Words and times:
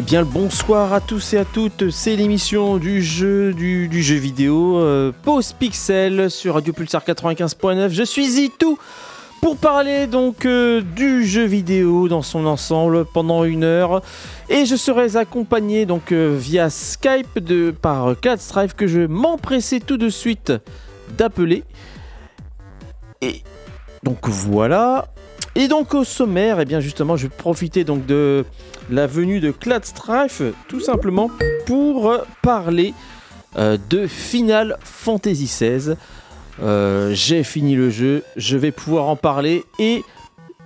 Eh 0.00 0.02
bien, 0.02 0.20
le 0.20 0.26
bonsoir 0.26 0.94
à 0.94 1.02
tous 1.02 1.34
et 1.34 1.36
à 1.36 1.44
toutes. 1.44 1.90
C'est 1.90 2.16
l'émission 2.16 2.78
du 2.78 3.02
jeu, 3.02 3.52
du, 3.52 4.02
jeu 4.02 4.14
vidéo 4.14 4.78
euh, 4.78 5.12
Pause 5.24 5.52
Pixel 5.52 6.30
sur 6.30 6.54
Radio 6.54 6.72
Pulsar 6.72 7.04
95.9. 7.04 7.90
Je 7.90 8.02
suis 8.02 8.40
Itou 8.40 8.78
pour 9.42 9.58
parler 9.58 10.06
donc 10.06 10.46
euh, 10.46 10.80
du 10.80 11.26
jeu 11.26 11.44
vidéo 11.44 12.08
dans 12.08 12.22
son 12.22 12.46
ensemble 12.46 13.04
pendant 13.04 13.44
une 13.44 13.62
heure. 13.62 14.00
Et 14.48 14.64
je 14.64 14.74
serai 14.74 15.18
accompagné 15.18 15.84
donc 15.84 16.12
euh, 16.12 16.34
via 16.34 16.70
Skype 16.70 17.38
de, 17.38 17.70
par 17.70 18.16
Strive 18.38 18.74
que 18.74 18.86
je 18.86 19.00
m'empressais 19.00 19.80
tout 19.80 19.98
de 19.98 20.08
suite 20.08 20.50
d'appeler. 21.18 21.62
Et 23.20 23.42
donc 24.02 24.26
voilà. 24.30 25.08
Et 25.56 25.68
donc 25.68 25.92
au 25.92 26.04
sommaire, 26.04 26.58
et 26.58 26.62
eh 26.62 26.64
bien 26.64 26.80
justement, 26.80 27.16
je 27.16 27.24
vais 27.24 27.34
profiter 27.36 27.84
donc 27.84 28.06
de 28.06 28.46
la 28.90 29.06
venue 29.06 29.40
de 29.40 29.52
Clad 29.52 29.84
Strife 29.84 30.42
tout 30.68 30.80
simplement 30.80 31.30
pour 31.66 32.12
parler 32.42 32.92
euh, 33.56 33.78
de 33.88 34.06
Final 34.06 34.76
Fantasy 34.82 35.44
XVI. 35.44 35.94
Euh, 36.60 37.12
j'ai 37.14 37.44
fini 37.44 37.76
le 37.76 37.90
jeu, 37.90 38.24
je 38.36 38.56
vais 38.56 38.72
pouvoir 38.72 39.08
en 39.08 39.16
parler 39.16 39.64
et 39.78 40.02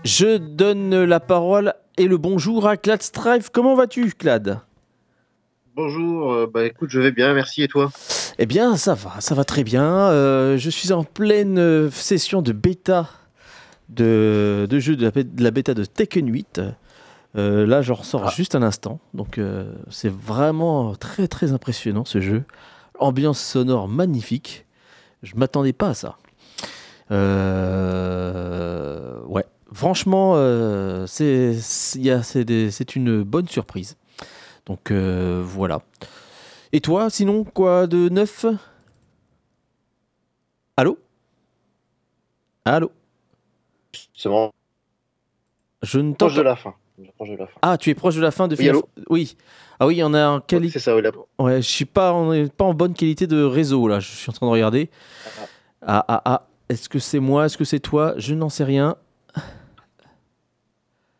je 0.04 0.38
donne 0.38 1.04
la 1.04 1.20
parole 1.20 1.74
et 1.98 2.08
le 2.08 2.16
bonjour 2.16 2.66
à 2.66 2.76
Clad 2.76 3.02
Strife. 3.02 3.50
Comment 3.50 3.74
vas-tu, 3.74 4.12
Clad? 4.12 4.60
Bonjour, 5.76 6.32
euh, 6.32 6.50
bah 6.52 6.64
écoute, 6.64 6.88
je 6.90 7.00
vais 7.00 7.12
bien, 7.12 7.34
merci 7.34 7.62
et 7.62 7.68
toi? 7.68 7.90
Eh 8.38 8.46
bien, 8.46 8.76
ça 8.76 8.94
va, 8.94 9.20
ça 9.20 9.34
va 9.34 9.44
très 9.44 9.64
bien. 9.64 10.08
je 10.56 10.70
suis 10.70 10.92
en 10.92 11.04
pleine 11.04 11.90
session 11.90 12.42
de 12.42 12.52
bêta 12.52 13.10
de, 13.90 14.66
jeu 14.78 14.96
de 14.96 15.04
la, 15.04 15.10
de 15.10 15.42
la 15.42 15.50
bêta 15.50 15.74
de 15.74 15.84
Tekken 15.84 16.28
8. 16.32 16.60
Euh, 17.36 17.66
là, 17.66 17.82
j'en 17.82 17.94
ressors 17.94 18.26
ah. 18.26 18.30
juste 18.30 18.54
un 18.54 18.62
instant. 18.62 19.00
Donc, 19.12 19.38
euh, 19.38 19.74
c'est 19.90 20.12
vraiment 20.12 20.94
très 20.94 21.28
très 21.28 21.52
impressionnant 21.52 22.04
ce 22.04 22.20
jeu. 22.20 22.44
Ambiance 22.98 23.40
sonore 23.40 23.88
magnifique. 23.88 24.66
Je 25.22 25.34
m'attendais 25.36 25.72
pas 25.72 25.88
à 25.88 25.94
ça. 25.94 26.18
Euh, 27.10 29.20
ouais, 29.24 29.44
franchement, 29.72 30.34
c'est 31.06 31.54
c'est 31.60 32.96
une 32.96 33.22
bonne 33.22 33.48
surprise. 33.48 33.96
Donc 34.66 34.92
voilà. 34.92 35.82
Et 36.72 36.80
toi, 36.80 37.10
sinon, 37.10 37.44
quoi 37.44 37.86
de 37.86 38.08
neuf? 38.08 38.46
Allô? 40.76 40.98
Allô? 42.64 42.90
C'est 44.16 44.28
bon. 44.28 44.50
Je 45.82 46.00
ne 46.00 46.14
t'entends 46.14 46.34
de 46.34 46.42
la 46.42 46.56
fin. 46.56 46.74
Ah, 47.62 47.76
tu 47.76 47.90
es 47.90 47.94
proche 47.94 48.16
de 48.16 48.20
la 48.20 48.30
fin 48.30 48.48
de 48.48 48.56
Final 48.56 48.76
Oui. 49.08 49.36
Ah 49.80 49.86
oui, 49.86 50.00
on 50.04 50.14
a 50.14 50.28
en 50.28 50.40
qualité. 50.40 50.78
C'est 50.78 50.84
ça, 50.84 50.96
oui. 50.96 51.02
Ouais, 51.38 51.56
je 51.56 51.68
suis 51.68 51.84
pas, 51.84 52.12
on 52.12 52.48
pas 52.48 52.64
en 52.64 52.74
bonne 52.74 52.94
qualité 52.94 53.26
de 53.26 53.42
réseau 53.42 53.88
là. 53.88 54.00
Je 54.00 54.08
suis 54.08 54.30
en 54.30 54.32
train 54.32 54.46
de 54.46 54.52
regarder. 54.52 54.90
Ah 55.82 56.04
ah 56.06 56.22
ah. 56.24 56.46
Est-ce 56.68 56.88
que 56.88 56.98
c'est 56.98 57.20
moi? 57.20 57.46
Est-ce 57.46 57.58
que 57.58 57.64
c'est 57.64 57.80
toi? 57.80 58.14
Je 58.16 58.34
n'en 58.34 58.48
sais 58.48 58.64
rien. 58.64 58.96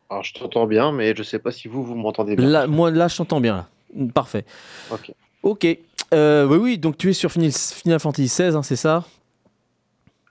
Alors, 0.08 0.22
je 0.22 0.32
t'entends 0.34 0.66
bien, 0.66 0.92
mais 0.92 1.14
je 1.14 1.22
sais 1.22 1.38
pas 1.38 1.50
si 1.50 1.68
vous 1.68 1.82
vous 1.82 1.94
m'entendez 1.94 2.36
bien. 2.36 2.46
Là, 2.46 2.66
moi, 2.66 2.90
là, 2.90 3.08
je 3.08 3.16
t'entends 3.16 3.40
bien. 3.40 3.66
Parfait. 4.14 4.44
Ok. 4.90 5.12
Ok. 5.42 5.66
Euh, 6.12 6.46
oui, 6.46 6.56
oui. 6.56 6.78
Donc, 6.78 6.96
tu 6.96 7.10
es 7.10 7.12
sur 7.12 7.30
Final, 7.30 7.98
Fantasy 7.98 8.26
XVI, 8.28 8.56
hein, 8.56 8.62
c'est 8.62 8.76
ça? 8.76 9.04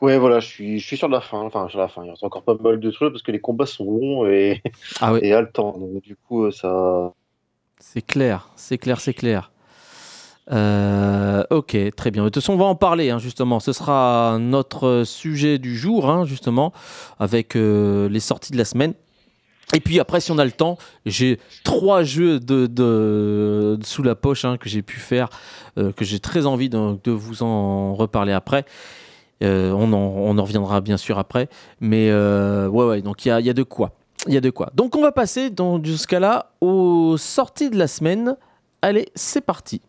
Ouais, 0.04 0.18
voilà, 0.18 0.42
je 0.42 0.48
suis, 0.48 0.80
je 0.80 0.86
suis 0.86 0.98
sur 0.98 1.08
la 1.08 1.22
fin. 1.22 1.40
Enfin, 1.40 1.70
sur 1.70 1.80
la 1.80 1.88
fin. 1.88 2.04
Il 2.04 2.10
reste 2.10 2.26
encore 2.26 2.44
pas 2.44 2.56
mal 2.62 2.78
de 2.78 2.92
trucs 2.92 3.14
parce 3.14 3.24
que 3.24 3.32
les 3.32 3.40
combats 3.40 3.66
sont 3.66 3.86
longs 3.86 4.26
et, 4.28 4.62
ah 5.00 5.14
et 5.22 5.32
haletants. 5.32 5.78
Donc, 5.78 6.04
du 6.04 6.18
coup, 6.18 6.44
euh, 6.44 6.52
ça. 6.52 7.14
C'est 7.80 8.06
clair, 8.06 8.50
c'est 8.58 8.78
clair, 8.78 9.00
c'est 9.00 9.14
clair. 9.14 9.54
Euh, 10.52 11.46
ok, 11.52 11.78
très 11.96 12.12
bien. 12.12 12.24
De 12.24 12.28
toute 12.28 12.44
façon, 12.44 12.52
on 12.52 12.58
va 12.58 12.66
en 12.66 12.76
parler, 12.76 13.12
hein, 13.12 13.18
justement. 13.18 13.62
Ce 13.62 13.72
sera 13.72 14.40
notre 14.42 15.04
sujet 15.06 15.58
du 15.58 15.78
jour, 15.78 16.10
hein, 16.10 16.26
justement, 16.26 16.74
avec 17.18 17.56
euh, 17.56 18.10
les 18.10 18.20
sorties 18.20 18.52
de 18.52 18.58
la 18.58 18.66
semaine. 18.66 18.96
Et 19.74 19.80
puis 19.80 20.02
après, 20.02 20.20
si 20.20 20.32
on 20.34 20.38
a 20.38 20.44
le 20.44 20.52
temps, 20.52 20.78
j'ai 21.06 21.40
trois 21.64 22.04
jeux 22.04 22.42
de, 22.42 22.68
de, 22.68 23.80
sous 23.86 24.04
la 24.04 24.16
poche 24.16 24.44
hein, 24.44 24.58
que 24.58 24.68
j'ai 24.68 24.82
pu 24.82 25.00
faire, 25.00 25.30
que 25.78 26.04
j'ai 26.04 26.20
très 26.20 26.46
envie 26.46 26.70
de, 26.70 27.00
de, 27.02 27.12
vous 27.12 27.42
en 27.42 27.96
reparler 27.96 28.34
après. 28.34 28.66
Euh, 29.44 29.72
on, 29.72 29.92
en, 29.94 30.42
reviendra 30.42 30.82
bien 30.82 30.98
sûr 30.98 31.20
après. 31.20 31.50
Mais 31.80 32.10
euh, 32.10 32.68
ouais, 32.68 32.86
ouais, 32.86 33.02
donc 33.02 33.26
il 33.26 33.30
y 33.30 33.50
a, 33.50 33.54
de 33.54 33.64
quoi. 33.64 33.92
Y 34.28 34.38
a 34.38 34.42
de 34.42 34.50
quoi. 34.50 34.72
Donc 34.74 34.96
on 34.96 35.02
va 35.02 35.12
passer 35.12 35.50
dans 35.50 35.80
cas-là 36.08 36.52
aux 36.62 37.18
sorties 37.18 37.70
de 37.70 37.78
la 37.78 37.88
semaine. 37.88 38.36
Allez, 38.82 39.10
c'est 39.16 39.42
parti. 39.42 39.82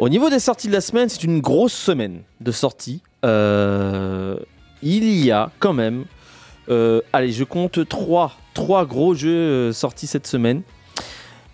Au 0.00 0.08
niveau 0.08 0.30
des 0.30 0.38
sorties 0.38 0.68
de 0.68 0.72
la 0.72 0.80
semaine, 0.80 1.10
c'est 1.10 1.24
une 1.24 1.40
grosse 1.40 1.74
semaine 1.74 2.22
de 2.40 2.52
sorties. 2.52 3.02
Euh, 3.22 4.36
il 4.82 5.04
y 5.04 5.30
a 5.30 5.50
quand 5.58 5.74
même, 5.74 6.06
euh, 6.70 7.02
allez, 7.12 7.32
je 7.32 7.44
compte 7.44 7.86
trois, 7.86 8.32
trois 8.54 8.86
gros 8.86 9.14
jeux 9.14 9.28
euh, 9.28 9.72
sortis 9.74 10.06
cette 10.06 10.26
semaine. 10.26 10.62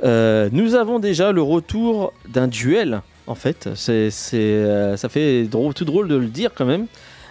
nous 0.01 0.75
avons 0.77 1.01
déjà 1.01 1.33
le 1.33 1.43
retour 1.43 2.13
d'un 2.29 2.47
duel, 2.47 3.03
en 3.27 3.35
fait. 3.35 3.69
C'est, 3.75 4.11
ça 4.13 5.09
fait 5.09 5.49
tout 5.51 5.85
drôle 5.85 6.07
de 6.07 6.15
le 6.15 6.29
dire 6.29 6.53
quand 6.55 6.67
même. 6.67 6.87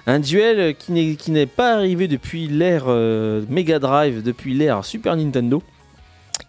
Un 0.07 0.19
duel 0.19 0.75
qui 0.75 1.31
n'est 1.31 1.45
pas 1.45 1.75
arrivé 1.75 2.09
depuis 2.09 2.47
l'ère 2.49 2.87
Mega 3.47 3.79
Drive, 3.79 4.21
depuis 4.21 4.53
l'ère 4.53 4.83
Super 4.83 5.15
Nintendo. 5.15 5.63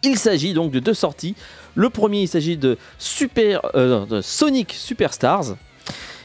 Il 0.02 0.18
s'agit 0.18 0.54
donc 0.54 0.72
de 0.72 0.80
deux 0.80 0.92
sorties. 0.92 1.36
Le 1.76 1.90
premier, 1.90 2.22
il 2.22 2.28
s'agit 2.28 2.56
de, 2.56 2.78
euh, 3.74 4.22
Sonic 4.22 4.72
Superstars 4.72 5.56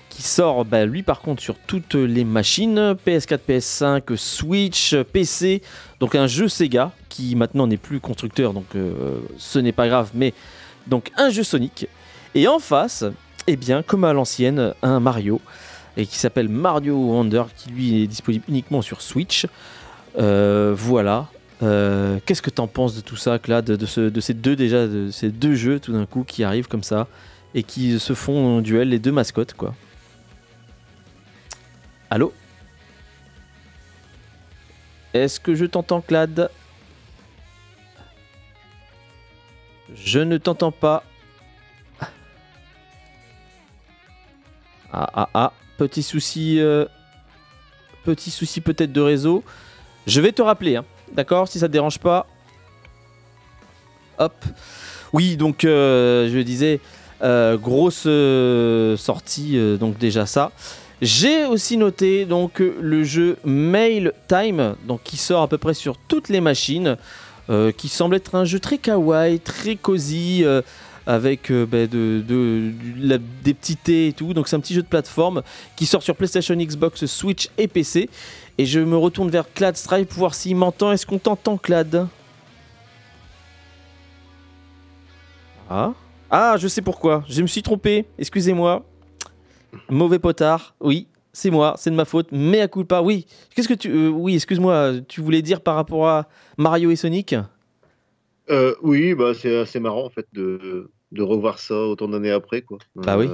qui 0.10 0.22
sort 0.22 0.66
bah, 0.66 0.86
lui 0.86 1.04
par 1.04 1.22
contre 1.22 1.42
sur 1.42 1.56
toutes 1.68 1.96
les 1.96 2.24
machines 2.24 2.96
PS4, 3.06 3.40
PS5, 3.48 4.16
Switch, 4.16 4.96
PC. 5.12 5.62
Donc 6.00 6.16
un 6.16 6.26
jeu 6.26 6.48
Sega 6.48 6.92
qui 7.10 7.36
maintenant 7.36 7.68
n'est 7.68 7.78
plus 7.78 8.00
constructeur, 8.00 8.54
donc 8.54 8.66
euh, 8.76 9.20
ce 9.38 9.60
n'est 9.60 9.74
pas 9.74 9.88
grave, 9.88 10.12
mais 10.14 10.34
donc 10.88 11.12
un 11.18 11.30
jeu 11.30 11.44
Sonic. 11.44 11.88
Et 12.34 12.48
en 12.48 12.60
face, 12.60 13.04
eh 13.48 13.58
bien 13.58 13.84
comme 13.84 14.06
à 14.06 14.14
l'ancienne, 14.14 14.74
un 14.82 15.02
Mario 15.02 15.42
et 15.98 16.06
qui 16.06 16.18
s'appelle 16.18 16.48
Mario 16.48 16.96
Wonder 16.96 17.44
qui 17.56 17.70
lui 17.70 18.04
est 18.04 18.08
disponible 18.08 18.46
uniquement 18.48 18.82
sur 18.82 19.02
Switch. 19.02 19.48
Euh, 20.18 20.74
voilà, 20.76 21.28
euh, 21.64 22.20
qu'est-ce 22.26 22.42
que 22.42 22.50
tu 22.50 22.62
en 22.62 22.68
penses 22.68 22.96
de 22.96 23.02
tout 23.02 23.16
ça, 23.16 23.38
Claude, 23.38 23.66
de, 23.66 24.20
ces 24.20 24.34
deux 24.34 24.56
déjà, 24.56 24.88
de 24.88 25.12
ces 25.12 25.30
deux 25.30 25.54
jeux 25.54 25.80
tout 25.80 25.94
d'un 25.94 26.06
coup 26.06 26.24
qui 26.24 26.44
arrivent 26.44 26.68
comme 26.68 26.84
ça 26.84 27.08
et 27.54 27.64
qui 27.64 28.00
se 28.00 28.14
font 28.14 28.58
en 28.58 28.62
duel 28.62 28.90
les 28.90 29.00
deux 29.00 29.12
mascottes, 29.12 29.54
quoi? 29.54 29.76
Allô? 32.10 32.34
Est-ce 35.14 35.40
que 35.40 35.56
je 35.56 35.66
t'entends, 35.66 36.02
Clad 36.02 36.50
Je 39.94 40.20
ne 40.20 40.38
t'entends 40.38 40.72
pas. 40.72 41.04
Ah 44.94 45.10
ah 45.14 45.30
ah, 45.34 45.54
petit 45.78 46.04
souci, 46.04 46.60
euh, 46.60 46.86
petit 48.04 48.32
souci 48.32 48.62
peut-être 48.62 48.92
de 48.92 49.02
réseau. 49.02 49.44
Je 50.08 50.20
vais 50.20 50.32
te 50.32 50.42
rappeler. 50.42 50.78
Hein. 50.78 50.86
D'accord 51.14 51.48
Si 51.48 51.60
ça 51.60 51.68
te 51.68 51.74
dérange 51.74 52.00
pas. 52.00 52.26
Hop. 54.18 54.34
Oui, 55.14 55.36
donc 55.36 55.66
euh, 55.66 56.30
je 56.32 56.40
disais, 56.40 56.80
euh, 57.22 57.58
grosse 57.58 58.04
euh, 58.06 58.96
sortie, 58.96 59.58
donc 59.80 59.98
déjà 59.98 60.26
ça. 60.26 60.52
J'ai 61.02 61.46
aussi 61.46 61.78
noté 61.78 62.26
donc 62.26 62.60
le 62.60 63.04
jeu 63.04 63.38
Mail 63.44 64.14
Time, 64.28 64.76
donc 64.88 65.02
qui 65.04 65.18
sort 65.18 65.42
à 65.42 65.48
peu 65.48 65.58
près 65.58 65.74
sur 65.74 65.98
toutes 65.98 66.30
les 66.30 66.42
machines, 66.42 66.96
qui 67.76 67.90
semble 67.90 68.16
être 68.16 68.36
un 68.36 68.46
jeu 68.46 68.60
très 68.60 68.78
kawaii, 68.78 69.40
très 69.40 69.76
cosy, 69.76 70.46
avec 71.08 71.52
de, 71.52 72.24
des 73.44 73.54
petits 73.56 73.78
thés 73.78 74.10
et 74.10 74.14
tout. 74.14 74.36
Donc 74.36 74.48
c'est 74.48 74.56
un 74.56 74.60
petit 74.60 74.76
jeu 74.76 74.84
de 74.84 74.88
plateforme 74.88 75.42
qui 75.76 75.88
sort 75.88 76.04
sur 76.04 76.16
PlayStation, 76.16 76.56
Xbox, 76.56 77.08
Switch 77.08 77.50
et 77.58 77.68
PC. 77.68 78.08
Et 78.58 78.66
je 78.66 78.80
me 78.80 78.98
retourne 78.98 79.30
vers 79.30 79.52
Clad 79.54 79.76
Stripe 79.76 80.10
pour 80.10 80.20
voir 80.20 80.36
s'il 80.36 80.56
m'entend. 80.56 80.92
Est-ce 80.92 81.06
qu'on 81.06 81.18
t'entend, 81.20 81.58
Clad? 81.58 82.08
Ah? 85.70 85.94
Ah, 86.30 86.56
je 86.58 86.68
sais 86.68 86.82
pourquoi. 86.82 87.24
Je 87.28 87.42
me 87.42 87.48
suis 87.48 87.64
trompé. 87.64 88.06
Excusez-moi. 88.18 88.86
Mauvais 89.90 90.20
potard. 90.20 90.76
Oui. 90.80 91.08
c'est 91.34 91.50
moi, 91.50 91.76
c'est 91.78 91.92
de 91.92 91.96
ma 91.96 92.06
faute, 92.06 92.28
mais 92.32 92.60
à 92.62 92.68
coup 92.68 92.84
pas. 92.84 93.02
Oui, 93.02 93.26
qu'est-ce 93.56 93.70
que 93.70 93.74
tu. 93.74 93.90
Euh, 93.90 94.10
oui, 94.10 94.36
excuse-moi, 94.36 94.96
tu 95.08 95.22
voulais 95.22 95.42
dire 95.42 95.62
par 95.62 95.76
rapport 95.76 96.08
à 96.08 96.28
Mario 96.58 96.92
et 96.92 96.96
Sonic? 96.96 97.36
Euh, 98.50 98.76
Oui, 98.82 99.14
bah, 99.16 99.34
c'est 99.34 99.58
assez 99.58 99.80
marrant 99.80 100.06
en 100.06 100.10
fait 100.10 100.28
de, 100.34 100.92
de 101.12 101.22
revoir 101.22 101.60
ça 101.60 101.76
autant 101.76 102.10
d'années 102.10 102.32
après. 102.32 102.62
Quoi. 102.62 102.80
Bah 102.96 103.18
oui. 103.18 103.30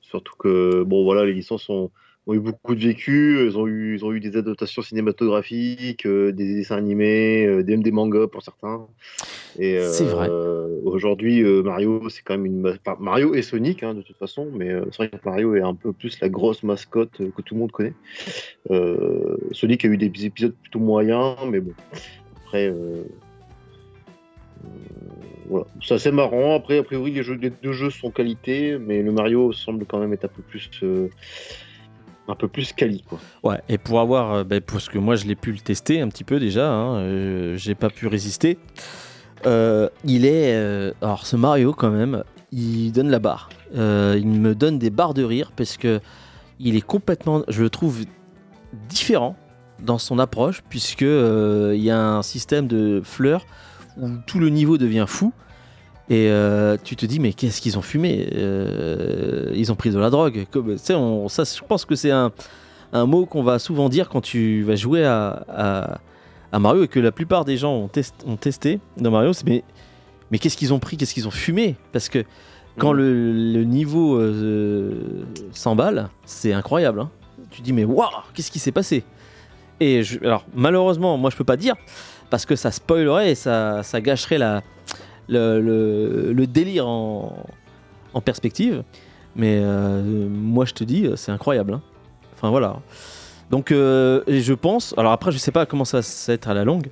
surtout 0.00 0.34
que, 0.38 0.82
bon, 0.84 1.04
voilà, 1.04 1.24
les 1.24 1.34
licences 1.34 1.64
sont 1.64 1.90
ont 2.26 2.34
eu 2.34 2.40
beaucoup 2.40 2.74
de 2.74 2.80
vécu, 2.80 3.44
ils 3.46 3.58
ont 3.58 3.66
eu, 3.66 3.96
ils 3.96 4.04
ont 4.04 4.12
eu 4.12 4.20
des 4.20 4.36
adaptations 4.36 4.82
cinématographiques, 4.82 6.06
euh, 6.06 6.32
des 6.32 6.54
dessins 6.54 6.76
animés, 6.76 7.46
euh, 7.46 7.64
même 7.64 7.82
des 7.82 7.90
mangas 7.90 8.28
pour 8.28 8.42
certains. 8.42 8.86
Et 9.58 9.80
c'est 9.80 10.04
vrai. 10.04 10.28
Euh, 10.30 10.80
aujourd'hui, 10.84 11.42
Mario, 11.42 12.08
c'est 12.08 12.22
quand 12.22 12.34
même 12.34 12.46
une 12.46 12.78
Mario 13.00 13.34
et 13.34 13.42
Sonic 13.42 13.82
hein, 13.82 13.94
de 13.94 14.02
toute 14.02 14.16
façon, 14.16 14.48
mais 14.52 14.70
c'est 14.90 14.96
vrai 14.96 15.08
que 15.08 15.16
Mario 15.28 15.56
est 15.56 15.62
un 15.62 15.74
peu 15.74 15.92
plus 15.92 16.20
la 16.20 16.28
grosse 16.28 16.62
mascotte 16.62 17.18
que 17.18 17.42
tout 17.42 17.54
le 17.54 17.60
monde 17.60 17.72
connaît. 17.72 17.94
Sonic 19.50 19.84
a 19.84 19.88
eu 19.88 19.98
des 19.98 20.24
épisodes 20.24 20.54
plutôt 20.54 20.78
moyens, 20.78 21.36
mais 21.48 21.60
bon. 21.60 21.72
Après, 22.46 22.72
voilà. 25.48 25.66
C'est 25.82 25.94
assez 25.94 26.12
marrant. 26.12 26.54
Après, 26.54 26.78
a 26.78 26.82
priori, 26.82 27.10
les, 27.10 27.22
jeux, 27.22 27.34
les 27.34 27.50
deux 27.50 27.72
jeux 27.72 27.90
sont 27.90 28.10
qualité, 28.10 28.78
mais 28.78 29.02
le 29.02 29.12
Mario 29.12 29.52
semble 29.52 29.84
quand 29.84 29.98
même 29.98 30.12
être 30.12 30.24
un 30.24 30.28
peu 30.28 30.42
plus 30.42 30.70
un 32.28 32.34
peu 32.34 32.48
plus 32.48 32.72
quali 32.72 33.02
quoi. 33.02 33.18
Ouais, 33.42 33.60
et 33.68 33.78
pour 33.78 34.00
avoir, 34.00 34.32
euh, 34.32 34.44
bah, 34.44 34.60
parce 34.60 34.88
que 34.88 34.98
moi 34.98 35.16
je 35.16 35.26
l'ai 35.26 35.34
pu 35.34 35.52
le 35.52 35.58
tester 35.58 36.00
un 36.00 36.08
petit 36.08 36.24
peu 36.24 36.38
déjà, 36.38 36.70
hein, 36.70 36.96
euh, 36.96 37.56
j'ai 37.56 37.74
pas 37.74 37.90
pu 37.90 38.06
résister. 38.06 38.58
Euh, 39.44 39.88
il 40.04 40.24
est, 40.24 40.54
alors 41.02 41.26
ce 41.26 41.36
Mario 41.36 41.72
quand 41.72 41.90
même, 41.90 42.22
il 42.52 42.92
donne 42.92 43.10
la 43.10 43.18
barre. 43.18 43.48
il 43.74 44.26
me 44.26 44.54
donne 44.54 44.78
des 44.78 44.90
barres 44.90 45.14
de 45.14 45.24
rire 45.24 45.52
parce 45.56 45.76
que 45.76 46.00
il 46.60 46.76
est 46.76 46.86
complètement, 46.86 47.42
je 47.48 47.62
le 47.62 47.70
trouve 47.70 48.04
différent 48.88 49.36
dans 49.80 49.98
son 49.98 50.20
approche 50.20 50.62
puisque 50.68 51.00
il 51.02 51.82
y 51.82 51.90
a 51.90 51.98
un 51.98 52.22
système 52.22 52.68
de 52.68 53.00
fleurs 53.02 53.46
où 54.00 54.08
tout 54.26 54.38
le 54.38 54.48
niveau 54.48 54.78
devient 54.78 55.06
fou. 55.08 55.32
Et 56.08 56.28
euh, 56.28 56.76
tu 56.82 56.96
te 56.96 57.06
dis, 57.06 57.20
mais 57.20 57.32
qu'est-ce 57.32 57.60
qu'ils 57.60 57.78
ont 57.78 57.82
fumé? 57.82 58.28
Euh, 58.34 59.52
Ils 59.54 59.70
ont 59.70 59.76
pris 59.76 59.90
de 59.90 59.98
la 59.98 60.10
drogue. 60.10 60.46
Comme, 60.50 60.76
on, 60.90 61.28
ça, 61.28 61.44
je 61.44 61.62
pense 61.66 61.84
que 61.84 61.94
c'est 61.94 62.10
un, 62.10 62.32
un, 62.92 63.06
mot 63.06 63.24
qu'on 63.24 63.42
va 63.42 63.58
souvent 63.58 63.88
dire 63.88 64.08
quand 64.08 64.20
tu 64.20 64.62
vas 64.62 64.76
jouer 64.76 65.04
à, 65.04 66.00
à, 66.52 66.58
Mario 66.58 66.84
et 66.84 66.88
que 66.88 67.00
la 67.00 67.12
plupart 67.12 67.44
des 67.44 67.56
gens 67.56 67.72
ont, 67.72 67.90
ont 68.26 68.36
testé 68.36 68.80
dans 68.96 69.10
Mario. 69.10 69.32
C'est 69.32 69.46
mais, 69.46 69.64
mais 70.30 70.38
qu'est-ce 70.38 70.56
qu'ils 70.56 70.74
ont 70.74 70.80
pris? 70.80 70.96
Qu'est-ce 70.96 71.14
qu'ils 71.14 71.28
ont 71.28 71.32
fumé? 71.32 71.76
Parce 71.92 72.08
que 72.08 72.24
quand 72.78 72.92
mm. 72.92 72.96
le, 72.96 73.32
le, 73.52 73.64
niveau 73.64 74.16
euh, 74.16 75.24
s'emballe, 75.52 76.08
c'est 76.24 76.52
incroyable. 76.52 77.00
Hein. 77.00 77.10
Tu 77.50 77.62
dis, 77.62 77.72
mais 77.72 77.84
waouh, 77.84 78.08
qu'est-ce 78.34 78.50
qui 78.50 78.58
s'est 78.58 78.72
passé? 78.72 79.04
Et 79.80 80.02
alors, 80.22 80.44
malheureusement, 80.54 81.16
moi, 81.16 81.30
je 81.30 81.36
peux 81.36 81.44
pas 81.44 81.56
dire 81.56 81.74
parce 82.28 82.46
que 82.46 82.56
ça 82.56 82.70
spoilerait 82.70 83.32
et 83.32 83.34
ça, 83.34 83.82
ça 83.82 84.00
gâcherait 84.00 84.38
la 84.38 84.62
le, 85.32 86.46
délire 86.46 86.86
en, 86.86 87.46
perspective. 88.24 88.82
Mais 89.34 89.60
euh, 89.62 90.28
moi, 90.28 90.64
je 90.64 90.74
te 90.74 90.84
dis, 90.84 91.08
c'est 91.16 91.32
incroyable. 91.32 91.74
Hein. 91.74 91.82
Enfin, 92.34 92.50
voilà. 92.50 92.76
Donc, 93.50 93.72
euh, 93.72 94.22
je 94.28 94.52
pense. 94.52 94.94
Alors, 94.96 95.12
après, 95.12 95.32
je 95.32 95.38
sais 95.38 95.52
pas 95.52 95.66
comment 95.66 95.84
ça 95.84 96.00
va 96.00 96.34
être 96.34 96.48
à 96.48 96.54
la 96.54 96.64
longue. 96.64 96.88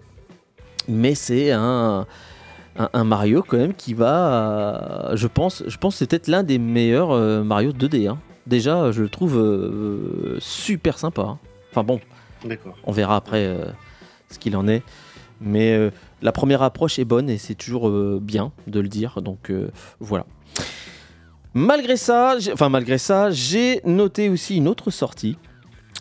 Mais 0.88 1.14
c'est 1.14 1.52
un, 1.52 2.06
un, 2.76 3.04
Mario, 3.04 3.44
quand 3.46 3.58
même, 3.58 3.74
qui 3.74 3.94
va. 3.94 5.10
je 5.14 5.26
pense, 5.26 5.62
je 5.66 5.76
pense 5.76 5.94
que 5.94 5.98
c'est 5.98 6.06
peut-être 6.06 6.28
l'un 6.28 6.42
des 6.42 6.58
meilleurs 6.58 7.10
euh, 7.10 7.42
Mario 7.42 7.72
2D. 7.72 8.08
Hein. 8.08 8.18
Déjà, 8.46 8.90
je 8.90 9.02
le 9.02 9.08
trouve 9.08 9.38
super 10.38 10.98
sympa. 10.98 11.22
Hein. 11.22 11.38
Enfin, 11.70 11.84
bon. 11.84 12.00
On 12.84 12.92
verra 12.92 13.16
après 13.16 13.54
ce 14.30 14.38
qu'il 14.38 14.56
en 14.56 14.66
est. 14.66 14.82
Mais 15.42 15.90
la 16.22 16.32
première 16.32 16.62
approche 16.62 16.98
est 16.98 17.04
bonne 17.04 17.30
et 17.30 17.38
c'est 17.38 17.54
toujours 17.54 17.88
euh, 17.88 18.18
bien 18.20 18.52
de 18.66 18.80
le 18.80 18.88
dire. 18.88 19.22
Donc 19.22 19.50
euh, 19.50 19.70
voilà. 19.98 20.26
Malgré 21.54 21.96
ça, 21.96 22.36
malgré 22.70 22.98
ça, 22.98 23.30
j'ai 23.30 23.80
noté 23.84 24.28
aussi 24.28 24.56
une 24.56 24.68
autre 24.68 24.90
sortie 24.90 25.36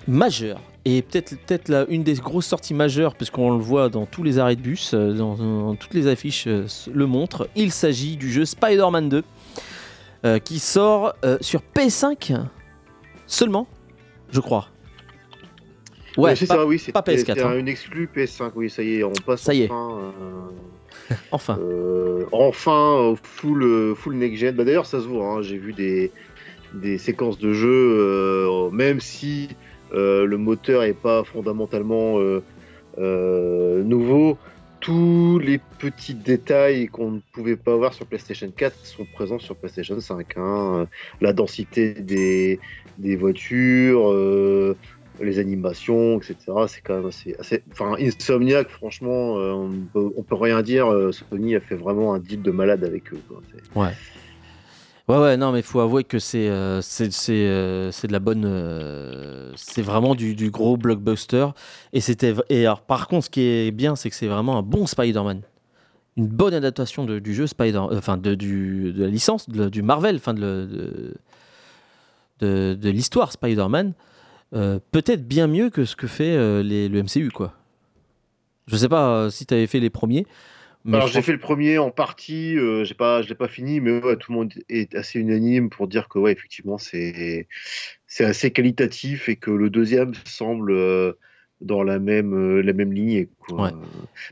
majeure 0.07 0.61
et 0.85 1.01
peut-être 1.01 1.35
peut-être 1.45 1.87
une 1.89 2.03
des 2.03 2.13
grosses 2.13 2.45
sorties 2.45 2.73
majeures 2.73 3.15
puisqu'on 3.15 3.51
le 3.51 3.63
voit 3.63 3.89
dans 3.89 4.05
tous 4.05 4.23
les 4.23 4.39
arrêts 4.39 4.55
de 4.55 4.61
bus, 4.61 4.91
euh, 4.93 5.13
dans, 5.13 5.75
toutes 5.75 5.93
les 5.93 6.07
affiches 6.07 6.47
le 6.47 7.05
montrent. 7.05 7.49
Il 7.55 7.71
s'agit 7.71 8.15
du 8.17 8.31
jeu 8.31 8.45
Spider-Man 8.45 9.09
2 9.09 9.23
qui 10.43 10.59
sort 10.59 11.13
sur 11.39 11.61
PS5 11.73 12.37
seulement, 13.25 13.67
je 14.31 14.41
crois. 14.41 14.67
Ouais, 16.17 16.35
c'est 16.35 16.45
ça, 16.45 16.65
oui, 16.65 16.79
c'est 16.79 16.91
pas 16.91 17.01
PS4. 17.01 17.41
Hein. 17.41 17.57
une 17.57 17.67
exclue 17.67 18.09
PS5, 18.13 18.51
oui, 18.55 18.69
ça 18.69 18.83
y 18.83 18.95
est, 18.95 19.03
on 19.03 19.11
passe 19.11 19.41
ça 19.41 19.53
y 19.53 19.63
est. 19.63 19.71
enfin. 21.31 21.59
Euh, 21.61 22.25
enfin, 22.31 23.15
full, 23.21 23.95
full 23.95 24.15
next-gen. 24.15 24.55
Bah, 24.55 24.63
D'ailleurs, 24.63 24.85
ça 24.85 24.99
se 24.99 25.07
voit, 25.07 25.25
hein, 25.25 25.41
j'ai 25.41 25.57
vu 25.57 25.73
des, 25.73 26.11
des 26.73 26.97
séquences 26.97 27.39
de 27.39 27.53
jeu, 27.53 27.69
euh, 27.69 28.69
même 28.71 28.99
si 28.99 29.49
euh, 29.93 30.25
le 30.25 30.37
moteur 30.37 30.81
n'est 30.81 30.93
pas 30.93 31.23
fondamentalement 31.23 32.17
nouveau, 32.97 34.37
tous 34.81 35.39
les 35.39 35.57
petits 35.57 36.13
détails 36.13 36.87
qu'on 36.87 37.11
ne 37.11 37.19
pouvait 37.33 37.57
pas 37.57 37.75
voir 37.75 37.93
sur 37.93 38.05
PlayStation 38.05 38.49
4 38.55 38.85
sont 38.85 39.05
présents 39.13 39.39
sur 39.39 39.55
PlayStation 39.55 39.99
5. 39.99 40.37
Hein. 40.37 40.87
La 41.21 41.33
densité 41.33 41.93
des, 41.93 42.59
des 42.97 43.15
voitures, 43.15 44.13
les 45.25 45.39
animations, 45.39 46.17
etc. 46.17 46.35
C'est 46.67 46.81
quand 46.81 46.97
même 46.97 47.07
assez, 47.07 47.63
Enfin, 47.71 47.95
Insomniac, 47.99 48.69
franchement, 48.69 49.37
euh, 49.37 49.69
on, 49.95 50.23
peut, 50.23 50.35
rien 50.35 50.61
dire. 50.61 50.87
Euh, 50.87 51.11
Sony 51.11 51.55
a 51.55 51.59
fait 51.59 51.75
vraiment 51.75 52.13
un 52.13 52.19
deal 52.19 52.41
de 52.41 52.51
malade 52.51 52.83
avec 52.83 53.13
eux. 53.13 53.19
Ouais. 53.75 53.89
Ouais, 55.07 55.17
ouais, 55.17 55.37
non, 55.37 55.51
mais 55.51 55.59
il 55.59 55.65
faut 55.65 55.79
avouer 55.79 56.03
que 56.03 56.19
c'est 56.19 56.47
euh, 56.49 56.81
c'est 56.81 57.07
de 57.07 58.11
la 58.11 58.19
bonne. 58.19 59.53
c'est 59.55 59.81
vraiment 59.81 60.15
du, 60.15 60.51
gros 60.51 60.77
blockbuster. 60.77 61.47
Et, 61.93 61.99
et 62.49 62.65
alors, 62.65 62.81
par 62.81 63.07
contre, 63.07 63.25
ce 63.25 63.29
qui 63.29 63.41
est 63.41 63.71
bien, 63.71 63.95
c'est 63.95 64.09
que 64.09 64.15
c'est 64.15 64.27
vraiment 64.27 64.57
un 64.57 64.63
bon 64.63 64.85
Spider-Man. 64.85 65.41
Une 66.17 66.27
bonne 66.27 66.53
adaptation 66.53 67.05
du 67.05 67.33
jeu 67.33 67.47
Spider, 67.47 67.79
enfin 67.91 68.17
de, 68.17 68.31
la 68.95 69.07
licence, 69.07 69.49
du 69.49 69.81
Marvel, 69.81 70.17
enfin 70.17 70.33
de 70.33 71.15
l'histoire 72.41 73.31
Spider-Man. 73.31 73.93
Euh, 74.53 74.79
peut-être 74.91 75.27
bien 75.27 75.47
mieux 75.47 75.69
que 75.69 75.85
ce 75.85 75.95
que 75.95 76.07
fait 76.07 76.35
euh, 76.35 76.63
le 76.63 77.03
MCU, 77.03 77.29
quoi. 77.29 77.53
Je 78.67 78.75
sais 78.75 78.89
pas 78.89 79.09
euh, 79.09 79.29
si 79.29 79.45
tu 79.45 79.53
avais 79.53 79.67
fait 79.67 79.79
les 79.79 79.89
premiers. 79.89 80.25
Alors 80.87 81.07
j'ai 81.07 81.21
fait 81.21 81.33
le 81.33 81.39
premier 81.39 81.77
en 81.77 81.91
partie, 81.91 82.55
j'ai 82.85 82.93
pas, 82.93 83.21
je 83.21 83.27
l'ai 83.27 83.35
pas 83.35 83.49
fini, 83.49 83.81
mais 83.81 83.99
tout 84.15 84.31
le 84.31 84.37
monde 84.37 84.53
est 84.69 84.95
assez 84.95 85.19
unanime 85.19 85.69
pour 85.69 85.89
dire 85.89 86.07
que 86.07 86.17
ouais, 86.17 86.31
effectivement, 86.31 86.77
c'est 86.77 87.47
c'est 88.07 88.23
assez 88.23 88.51
qualitatif 88.51 89.27
et 89.27 89.35
que 89.35 89.51
le 89.51 89.69
deuxième 89.69 90.13
semble 90.23 90.73
dans 91.59 91.83
la 91.83 91.99
même 91.99 92.61
la 92.61 92.71
même 92.71 92.93
ligne. 92.93 93.27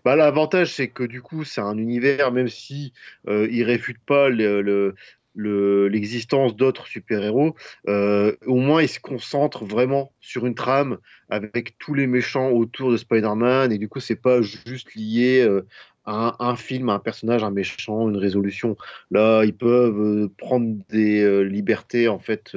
Bah, 0.05 0.15
l'avantage 0.15 0.73
c'est 0.73 0.87
que 0.87 1.03
du 1.03 1.21
coup 1.21 1.43
c'est 1.43 1.61
un 1.61 1.77
univers, 1.77 2.31
même 2.31 2.47
si 2.47 2.93
il 3.27 3.63
réfute 3.63 3.99
pas 4.05 4.29
le, 4.29 4.95
l'existence 5.37 6.55
d'autres 6.55 6.87
super-héros, 6.87 7.55
euh, 7.87 8.35
au 8.45 8.55
moins 8.55 8.81
il 8.81 8.89
se 8.89 8.99
concentre 8.99 9.65
vraiment 9.65 10.11
sur 10.19 10.45
une 10.45 10.55
trame 10.55 10.97
avec 11.29 11.77
tous 11.77 11.93
les 11.93 12.07
méchants 12.07 12.49
autour 12.49 12.91
de 12.91 12.97
Spider-Man 12.97 13.71
et 13.71 13.77
du 13.77 13.87
coup 13.87 13.99
c'est 13.99 14.15
pas 14.15 14.41
juste 14.41 14.95
lié 14.95 15.41
euh, 15.41 15.65
à 16.05 16.35
un, 16.39 16.55
film, 16.55 16.89
à 16.89 16.93
un 16.93 16.99
personnage, 16.99 17.43
un 17.43 17.51
méchant, 17.51 18.09
une 18.09 18.17
résolution. 18.17 18.77
Là 19.11 19.43
ils 19.43 19.55
peuvent 19.55 19.99
euh, 19.99 20.31
prendre 20.37 20.75
des 20.89 21.43
libertés 21.45 22.07
en 22.07 22.19
fait 22.19 22.55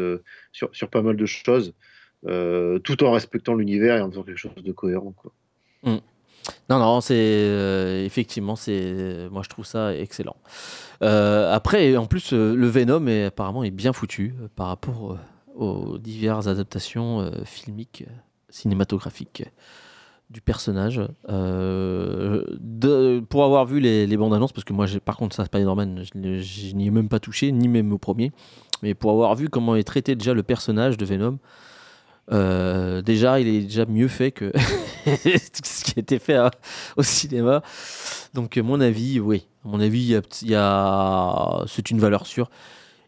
sur, 0.52 0.70
sur, 0.72 0.88
pas 0.88 1.02
mal 1.02 1.16
de 1.16 1.26
choses 1.26 1.74
tout 2.22 3.04
en 3.04 3.12
respectant 3.12 3.54
l'univers 3.54 3.96
et 3.96 4.00
en 4.02 4.10
faisant 4.10 4.22
quelque 4.22 4.36
chose 4.36 4.54
de 4.54 4.72
cohérent. 4.72 5.14
Mmh. 5.82 5.96
Non, 6.68 6.78
non, 6.78 7.00
c'est 7.00 7.16
euh, 7.16 8.04
effectivement, 8.04 8.56
c'est 8.56 9.28
moi 9.30 9.42
je 9.42 9.48
trouve 9.48 9.66
ça 9.66 9.94
excellent. 9.94 10.36
Euh, 11.02 11.52
après, 11.52 11.96
en 11.96 12.06
plus, 12.06 12.32
euh, 12.32 12.54
le 12.54 12.68
Venom 12.68 13.06
est 13.06 13.24
apparemment 13.26 13.64
est 13.64 13.70
bien 13.70 13.92
foutu 13.92 14.34
par 14.56 14.68
rapport 14.68 15.18
aux 15.54 15.98
diverses 15.98 16.46
adaptations 16.46 17.30
filmiques, 17.44 18.04
cinématographiques 18.48 19.44
du 20.30 20.40
personnage. 20.40 21.00
Pour 21.26 21.34
avoir 23.44 23.66
vu 23.66 23.80
les, 23.80 24.06
les, 24.06 24.16
bandes 24.16 24.32
annonces, 24.32 24.52
parce 24.52 24.64
que 24.64 24.72
moi, 24.72 24.86
par 25.04 25.16
contre, 25.16 25.34
ça 25.34 25.44
Spider-Man, 25.44 26.04
je, 26.04 26.38
je 26.38 26.74
n'y 26.74 26.86
ai 26.86 26.90
même 26.90 27.08
pas 27.08 27.18
touché, 27.18 27.50
ni 27.52 27.68
même 27.68 27.92
au 27.92 27.98
premier, 27.98 28.30
mais 28.82 28.94
pour 28.94 29.10
avoir 29.10 29.34
vu 29.34 29.48
comment 29.48 29.74
est 29.76 29.82
traité 29.82 30.14
déjà 30.14 30.34
le 30.34 30.42
personnage 30.42 30.96
de 30.96 31.04
Venom. 31.04 31.38
Euh, 32.32 33.02
déjà, 33.02 33.40
il 33.40 33.48
est 33.48 33.60
déjà 33.62 33.86
mieux 33.86 34.08
fait 34.08 34.30
que 34.30 34.52
ce 35.06 35.84
qui 35.84 35.94
a 35.96 36.00
été 36.00 36.18
fait 36.18 36.36
hein, 36.36 36.50
au 36.96 37.02
cinéma. 37.02 37.62
Donc, 38.34 38.56
mon 38.58 38.80
avis, 38.80 39.18
oui, 39.20 39.46
à 39.64 39.68
mon 39.68 39.80
avis, 39.80 40.20
il 40.42 40.48
y 40.48 40.54
a, 40.54 41.64
c'est 41.66 41.90
une 41.90 41.98
valeur 41.98 42.26
sûre. 42.26 42.50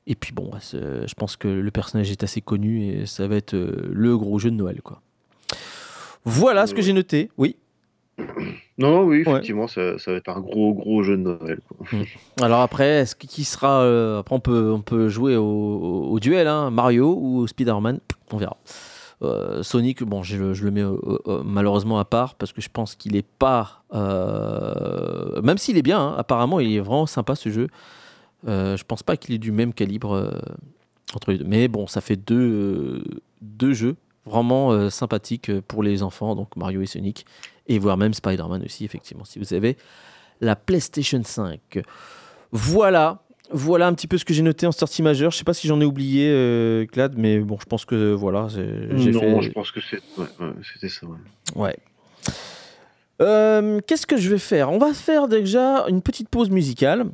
Et 0.09 0.17
puis 0.17 0.33
bon, 0.33 0.51
je 0.73 1.15
pense 1.15 1.37
que 1.37 1.47
le 1.47 1.71
personnage 1.71 2.11
est 2.11 2.25
assez 2.25 2.41
connu 2.41 2.85
et 2.89 3.07
ça 3.07 3.29
va 3.29 3.37
être 3.37 3.55
euh, 3.55 3.89
le 3.93 4.19
gros 4.19 4.41
jeu 4.41 4.51
de 4.51 4.57
Noël. 4.57 4.83
Quoi. 4.83 5.01
Voilà 6.25 6.67
ce 6.67 6.75
que 6.75 6.83
j'ai 6.83 6.93
noté. 6.93 7.31
Oui. 7.39 7.55
Non, 8.79 8.91
non, 8.91 9.05
oui, 9.05 9.21
effectivement, 9.21 9.69
ça, 9.69 9.99
ça 9.99 10.11
va 10.11 10.17
être 10.17 10.29
un 10.29 10.41
gros, 10.41 10.75
gros 10.75 11.03
jeu 11.05 11.17
de 11.17 11.23
Noël. 11.23 11.61
quoi. 11.69 11.87
Alors 12.41 12.61
après, 12.63 12.89
est-ce 13.01 13.15
que- 13.15 13.27
qui 13.29 13.45
sera 13.45 13.83
euh, 13.83 14.19
Après, 14.19 14.35
on 14.35 14.41
peut, 14.41 14.73
on 14.73 14.81
peut 14.83 15.09
jouer 15.09 15.37
au 15.37 16.19
duel, 16.21 16.49
hein, 16.49 16.71
Mario 16.71 17.17
ou 17.21 17.47
Spider-Man? 17.47 18.01
On 18.33 18.37
verra. 18.39 18.57
Euh, 19.23 19.63
Sonic, 19.63 20.03
bon, 20.03 20.23
je, 20.23 20.37
le 20.37 20.71
mets 20.71 20.83
euh, 20.83 20.99
euh, 21.29 21.43
malheureusement 21.45 21.99
à 21.99 22.05
part 22.05 22.35
parce 22.35 22.53
que 22.53 22.61
je 22.61 22.69
pense 22.69 22.97
qu'il 22.97 23.17
est 23.17 23.27
pas. 23.27 23.85
même 25.43 25.59
s'il 25.59 25.77
est 25.77 25.83
bien, 25.83 26.01
hein, 26.01 26.15
apparemment, 26.19 26.61
il 26.61 26.73
est 26.73 26.81
vraiment 26.81 27.07
sympa 27.07 27.35
ce 27.35 27.51
jeu. 27.51 27.69
Je 28.47 28.83
pense 28.85 29.03
pas 29.03 29.17
qu'il 29.17 29.35
est 29.35 29.39
du 29.39 29.53
même 29.53 29.73
calibre 29.73 30.41
entre 31.15 31.31
les 31.31 31.39
deux. 31.39 31.45
Mais 31.45 31.69
bon, 31.69 31.87
ça 31.87 32.01
fait 32.01 32.17
deux, 32.17 33.05
deux 33.41 33.73
jeux 33.73 33.97
vraiment 34.25 34.91
sympathiques 34.91 35.61
pour 35.63 35.83
les 35.83 36.03
enfants, 36.03 36.35
donc 36.35 36.57
Mario 36.57 36.81
et 36.81 36.87
Sonic, 36.87 37.27
et 37.67 37.79
voire 37.79 37.97
même 37.97 38.15
Spider-Man 38.15 38.63
aussi, 38.65 38.85
effectivement, 38.85 39.25
si 39.25 39.39
vous 39.39 39.55
avez 39.55 39.77
la 40.41 40.57
PlayStation 40.57 41.23
5. 41.23 41.83
Voilà, 42.51 43.22
voilà 43.53 43.87
un 43.87 43.95
petit 43.95 44.07
peu 44.07 44.19
ce 44.19 44.25
que 44.25 44.33
j'ai 44.35 44.43
noté 44.43 44.67
en 44.67 44.73
sortie 44.73 45.03
majeure. 45.03 45.31
Je 45.31 45.37
sais 45.39 45.45
pas 45.45 45.55
si 45.55 45.67
j'en 45.69 45.81
ai 45.81 45.85
oublié, 45.85 46.29
euh, 46.31 46.87
Clad, 46.87 47.15
mais 47.17 47.39
bon, 47.39 47.57
je 47.61 47.67
pense 47.67 47.85
que 47.85 48.13
voilà, 48.13 48.49
c'est- 48.51 48.97
j'ai 48.99 49.11
Non, 49.13 49.21
fait. 49.21 49.43
je 49.43 49.51
pense 49.51 49.71
que 49.71 49.81
c'est- 49.81 50.03
ouais, 50.19 50.27
ouais, 50.41 50.53
c'était 50.73 50.89
ça. 50.89 51.07
ouais. 51.07 51.17
Ouais. 51.57 51.77
Euh, 53.21 53.81
Qu'est-ce 53.87 54.07
que 54.07 54.17
je 54.17 54.31
vais 54.31 54.39
faire? 54.39 54.71
On 54.73 54.79
va 54.79 54.93
faire 54.95 55.29
déjà 55.29 55.85
une 55.89 56.03
petite 56.03 56.29
pause 56.29 56.51
musicale. 56.51 57.07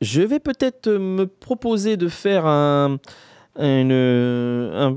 Je 0.00 0.22
vais 0.22 0.40
peut-être 0.40 0.88
euh, 0.88 0.98
me 0.98 1.26
proposer 1.26 1.96
de 1.96 2.08
faire 2.08 2.46
un, 2.46 2.98
une- 3.58 3.92
un, 3.92 4.96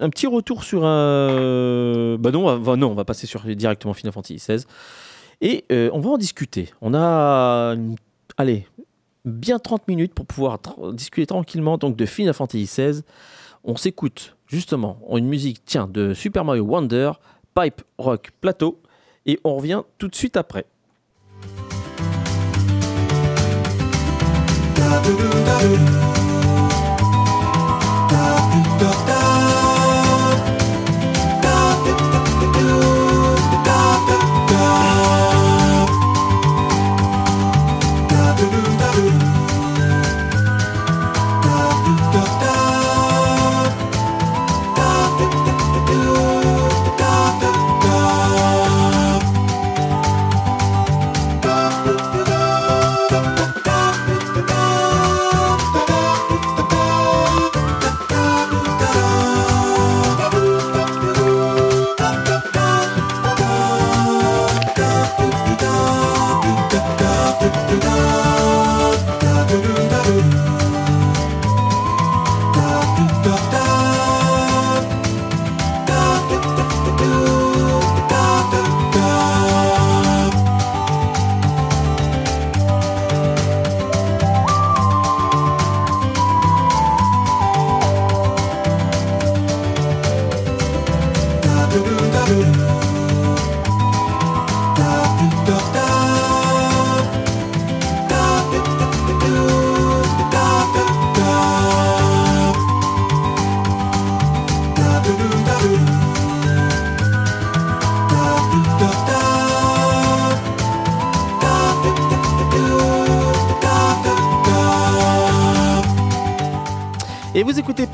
un 0.00 0.10
petit 0.10 0.26
retour 0.28 0.62
sur 0.62 0.84
un. 0.84 2.16
Bah 2.20 2.30
non, 2.30 2.46
on 2.46 2.58
va, 2.58 2.76
non, 2.76 2.90
on 2.90 2.94
va 2.94 3.04
passer 3.04 3.26
sur 3.26 3.40
directement 3.42 3.94
Final 3.94 4.12
Fantasy 4.12 4.36
XVI. 4.36 4.64
Et 5.40 5.64
euh, 5.72 5.90
on 5.92 5.98
va 6.00 6.10
en 6.10 6.18
discuter. 6.18 6.68
On 6.80 6.94
a, 6.94 7.74
allez, 8.36 8.66
bien 9.24 9.58
30 9.58 9.88
minutes 9.88 10.14
pour 10.14 10.26
pouvoir 10.26 10.58
discuter 10.92 11.26
tranquillement 11.26 11.78
donc 11.78 11.96
de 11.96 12.06
Final 12.06 12.34
Fantasy 12.34 12.64
XVI. 12.64 13.02
On 13.64 13.76
s'écoute 13.76 14.36
justement 14.46 14.98
une 15.16 15.26
musique 15.26 15.62
tiens, 15.64 15.88
de 15.88 16.14
Super 16.14 16.44
Mario 16.44 16.64
Wonder, 16.64 17.12
Pipe 17.54 17.82
Rock 17.98 18.30
Plateau, 18.40 18.80
et 19.26 19.40
on 19.44 19.56
revient 19.56 19.82
tout 19.98 20.08
de 20.08 20.14
suite 20.14 20.36
après. 20.36 20.66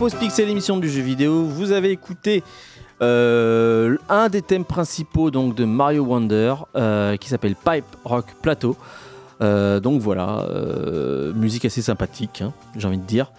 Pause 0.00 0.14
Pixel, 0.14 0.48
l'émission 0.48 0.78
du 0.78 0.88
jeu 0.88 1.02
vidéo. 1.02 1.44
Vous 1.44 1.72
avez 1.72 1.90
écouté 1.90 2.42
euh, 3.02 3.98
un 4.08 4.30
des 4.30 4.40
thèmes 4.40 4.64
principaux 4.64 5.30
donc, 5.30 5.54
de 5.54 5.66
Mario 5.66 6.04
Wonder 6.04 6.54
euh, 6.74 7.18
qui 7.18 7.28
s'appelle 7.28 7.54
Pipe 7.54 7.84
Rock 8.06 8.24
Plateau. 8.40 8.78
Euh, 9.42 9.78
donc 9.78 10.00
voilà, 10.00 10.46
musique 11.34 11.66
assez 11.66 11.82
sympathique, 11.82 12.40
hein, 12.40 12.54
j'ai 12.76 12.88
envie 12.88 12.96
de 12.96 13.04
dire, 13.04 13.30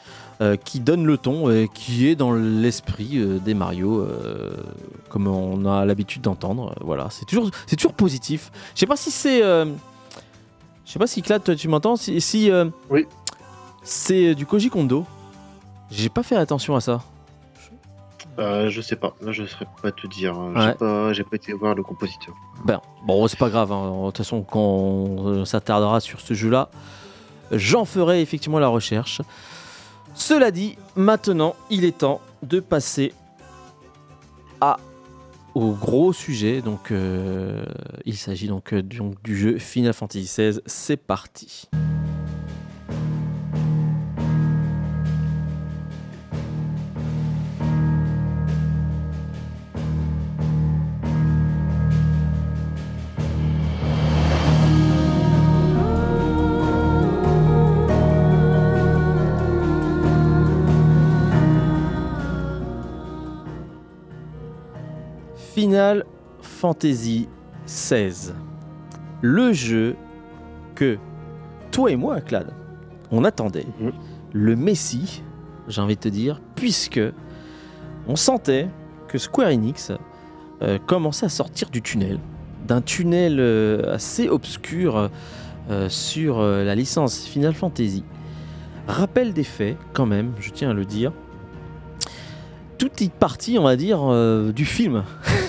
qui 0.64 0.80
donne 0.80 1.04
le 1.04 1.18
ton 1.18 1.50
et 1.50 1.68
qui 1.74 2.08
est 2.08 2.16
dans 2.16 2.32
l'esprit 2.32 3.20
des 3.44 3.56
Mario, 3.56 4.08
comme 5.10 5.26
on 5.26 5.66
a 5.66 5.84
l'habitude 5.84 6.22
d'entendre. 6.22 6.76
Voilà, 6.82 7.08
c'est 7.10 7.26
toujours, 7.26 7.50
c'est 7.66 7.76
toujours 7.76 7.94
positif. 7.94 8.52
Je 8.76 8.82
sais 8.82 8.86
pas 8.86 8.98
si 8.98 9.10
c'est, 9.10 9.40
je 9.40 9.72
sais 10.86 11.00
pas 11.00 11.08
si 11.08 11.24
Clad, 11.24 11.44
toi, 11.44 11.56
tu 11.56 11.68
m'entends, 11.68 11.96
si, 11.96 12.22
si 12.22 12.52
Oui. 12.92 13.08
c'est 13.82 14.36
du 14.36 14.46
Koji 14.46 14.70
Kondo. 14.70 15.08
J'ai 15.92 16.10
pas 16.10 16.24
fait 16.24 16.36
attention 16.36 16.76
à 16.76 16.82
ça. 16.82 17.02
Euh, 18.40 18.70
je 18.70 18.82
sais 18.82 18.96
pas, 18.96 19.14
là 19.22 19.32
je 19.34 19.44
saurais 19.46 19.68
pas 19.82 19.92
te 19.92 20.08
dire. 20.08 20.38
Ouais. 20.38 20.54
J'ai 20.68 20.74
pas, 20.76 21.14
j'ai 21.14 21.24
pas 21.24 21.36
été 21.36 21.54
voir 21.54 21.76
le 21.76 21.84
compositeur. 21.84 22.34
Ben, 22.66 22.80
bon, 23.06 23.28
c'est 23.28 23.38
pas 23.38 23.50
grave. 23.50 23.72
hein. 23.72 23.92
De 24.00 24.06
toute 24.08 24.18
façon, 24.18 24.42
quand 24.42 24.60
on 24.60 25.46
s'attardera 25.46 26.00
sur 26.00 26.22
ce 26.22 26.34
jeu-là, 26.34 26.70
j'en 27.52 27.84
ferai 27.86 28.22
effectivement 28.22 28.60
la 28.60 28.70
recherche. 28.70 29.22
Cela 30.14 30.52
dit, 30.52 30.78
maintenant, 30.96 31.56
il 31.70 31.84
est 31.84 31.98
temps 32.00 32.22
de 32.42 32.60
passer 32.62 33.14
à 34.62 34.78
au 35.54 35.72
gros 35.72 36.14
sujet. 36.14 36.62
Donc, 36.62 36.92
euh, 36.92 37.66
il 38.06 38.16
s'agit 38.16 38.48
donc, 38.48 38.72
euh, 38.74 38.82
donc 38.82 39.22
du 39.24 39.38
jeu 39.38 39.58
Final 39.58 39.94
Fantasy 39.94 40.24
XVI. 40.24 40.60
C'est 40.66 40.98
parti. 40.98 41.70
Final 65.72 66.04
Fantasy 66.42 67.30
XVI. 67.66 68.34
Le 69.22 69.54
jeu 69.54 69.96
que 70.76 70.98
toi 71.72 71.90
et 71.90 71.96
moi, 71.96 72.20
Clad, 72.20 72.52
on 73.10 73.24
attendait. 73.24 73.66
Mhm. 73.80 73.94
Le 74.34 74.58
Messi, 74.58 75.24
j'ai 75.70 75.80
envie 75.80 75.96
de 75.96 76.02
te 76.02 76.10
dire, 76.10 76.42
puisque 76.56 77.00
on 78.06 78.18
sentait 78.18 78.68
que 79.08 79.18
Square 79.18 79.48
Enix 79.48 79.94
euh, 80.62 80.78
commençait 80.78 81.28
à 81.28 81.30
sortir 81.30 81.70
du 81.70 81.82
tunnel, 81.82 82.20
d'un 82.68 82.82
tunnel 82.82 83.38
euh, 83.40 83.96
assez 83.96 84.28
obscur 84.28 85.10
euh, 85.70 85.88
sur 85.88 86.42
la 86.42 86.76
licence 86.76 87.24
Final 87.24 87.54
Fantasy. 87.54 88.04
Rappel 88.90 89.32
des 89.32 89.46
faits, 89.46 89.78
quand 89.94 90.06
même, 90.06 90.34
je 90.38 90.52
tiens 90.52 90.72
à 90.72 90.74
le 90.74 90.84
dire. 90.84 91.14
Toute 92.82 93.12
partie, 93.12 93.60
on 93.60 93.64
va 93.64 93.76
dire, 93.76 94.00
euh, 94.02 94.52
du 94.52 94.66
film, 94.66 95.04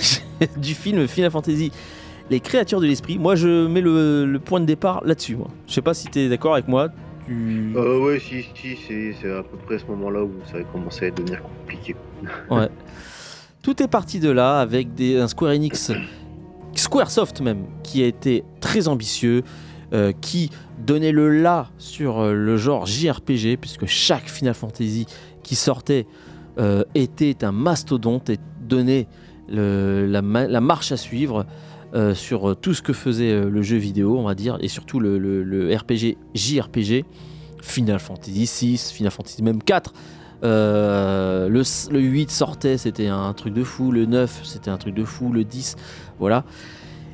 du 0.58 0.74
film 0.74 1.08
Final 1.08 1.30
Fantasy, 1.30 1.72
les 2.28 2.40
créatures 2.40 2.78
de 2.78 2.86
l'esprit. 2.86 3.18
Moi, 3.18 3.36
je 3.36 3.66
mets 3.66 3.80
le, 3.80 4.26
le 4.26 4.38
point 4.38 4.60
de 4.60 4.66
départ 4.66 5.02
là-dessus. 5.06 5.38
Je 5.66 5.72
sais 5.72 5.80
pas 5.80 5.94
si 5.94 6.08
tu 6.08 6.18
es 6.18 6.28
d'accord 6.28 6.52
avec 6.52 6.68
moi. 6.68 6.90
tu... 7.24 7.72
Euh, 7.74 8.04
ouais, 8.04 8.20
si, 8.20 8.44
si, 8.54 8.76
c'est 9.18 9.32
à 9.32 9.42
peu 9.42 9.56
près 9.64 9.76
à 9.76 9.78
ce 9.78 9.86
moment-là 9.86 10.24
où 10.24 10.32
ça 10.44 10.58
a 10.58 10.62
commencé 10.64 11.06
à 11.06 11.10
devenir 11.10 11.40
compliqué. 11.42 11.96
ouais. 12.50 12.68
Tout 13.62 13.82
est 13.82 13.88
parti 13.88 14.20
de 14.20 14.28
là 14.28 14.60
avec 14.60 14.92
des, 14.92 15.18
un 15.18 15.26
Square 15.26 15.52
Enix, 15.52 15.90
Squaresoft 16.74 17.40
même, 17.40 17.64
qui 17.82 18.02
a 18.02 18.06
été 18.08 18.44
très 18.60 18.88
ambitieux, 18.88 19.42
euh, 19.94 20.12
qui 20.20 20.50
donnait 20.80 21.12
le 21.12 21.30
là 21.40 21.70
sur 21.78 22.26
le 22.26 22.58
genre 22.58 22.84
JRPG, 22.84 23.56
puisque 23.58 23.86
chaque 23.86 24.28
Final 24.28 24.52
Fantasy 24.52 25.06
qui 25.42 25.54
sortait 25.54 26.06
euh, 26.59 26.85
était 26.94 27.44
un 27.44 27.52
mastodonte 27.52 28.30
et 28.30 28.38
donnait 28.61 29.06
la, 29.49 30.23
marche 30.23 30.92
à 30.92 30.97
suivre 30.97 31.47
sur 32.14 32.56
tout 32.56 32.73
ce 32.73 32.80
que 32.80 32.94
faisait 32.94 33.44
le 33.44 33.61
jeu 33.61 33.76
vidéo, 33.76 34.16
on 34.18 34.23
va 34.23 34.35
dire, 34.35 34.56
et 34.61 34.68
surtout 34.68 34.99
le, 34.99 35.75
RPG 35.75 36.16
JRPG. 36.35 37.04
Final 37.61 38.00
Fantasy 38.00 38.47
6, 38.47 38.90
Final 38.92 39.12
Fantasy 39.12 39.42
même 39.42 39.62
4. 39.62 39.92
le, 40.42 41.49
le, 41.49 42.00
8 42.00 42.30
sortait, 42.30 42.78
c'était 42.78 43.09
un 43.09 43.32
truc 43.35 43.52
de 43.52 43.62
fou. 43.62 43.92
Le 43.92 44.06
9, 44.06 44.40
c'était 44.42 44.71
un 44.71 44.78
truc 44.78 44.94
de 44.94 45.04
fou. 45.04 45.32
Le 45.32 45.44
10, 45.44 45.76
voilà. 46.18 46.44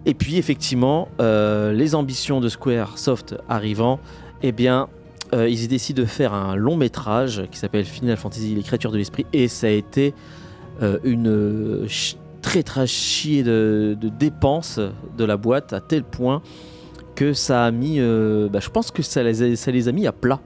Et 0.09 0.15
puis 0.15 0.39
effectivement, 0.39 1.09
euh, 1.21 1.73
les 1.73 1.95
ambitions 1.95 2.41
de 2.41 2.49
Squaresoft 2.49 3.37
arrivant, 3.49 4.01
eh 4.43 4.53
bien, 4.53 4.89
euh, 5.35 5.49
ils 5.49 5.69
décident 5.69 6.03
de 6.03 6.07
faire 6.07 6.33
un 6.35 6.57
long 6.57 6.77
métrage 6.77 7.45
qui 7.51 7.59
s'appelle 7.59 7.85
Final 7.85 8.17
Fantasy 8.17 8.55
l'écriture 8.55 8.91
de 8.91 8.99
l'esprit 8.99 9.27
et 9.33 9.49
ça 9.49 9.67
a 9.67 9.71
été 9.71 10.15
euh, 10.83 10.99
une 11.05 11.87
très 12.43 12.63
très 12.63 12.87
chier 12.87 13.43
de, 13.43 13.97
dépenses 14.19 14.81
de 15.17 15.25
la 15.25 15.37
boîte 15.37 15.73
à 15.73 15.81
tel 15.81 16.05
point 16.05 16.43
que 17.15 17.33
ça 17.33 17.65
a 17.65 17.71
mis, 17.71 17.99
bah, 17.99 18.61
je 18.61 18.71
pense 18.71 18.91
que 18.91 19.03
ça 19.03 19.23
les, 19.23 19.57
ça 19.57 19.71
les 19.73 19.89
a 19.89 19.93
mis 19.93 20.07
à 20.07 20.13
plat, 20.13 20.41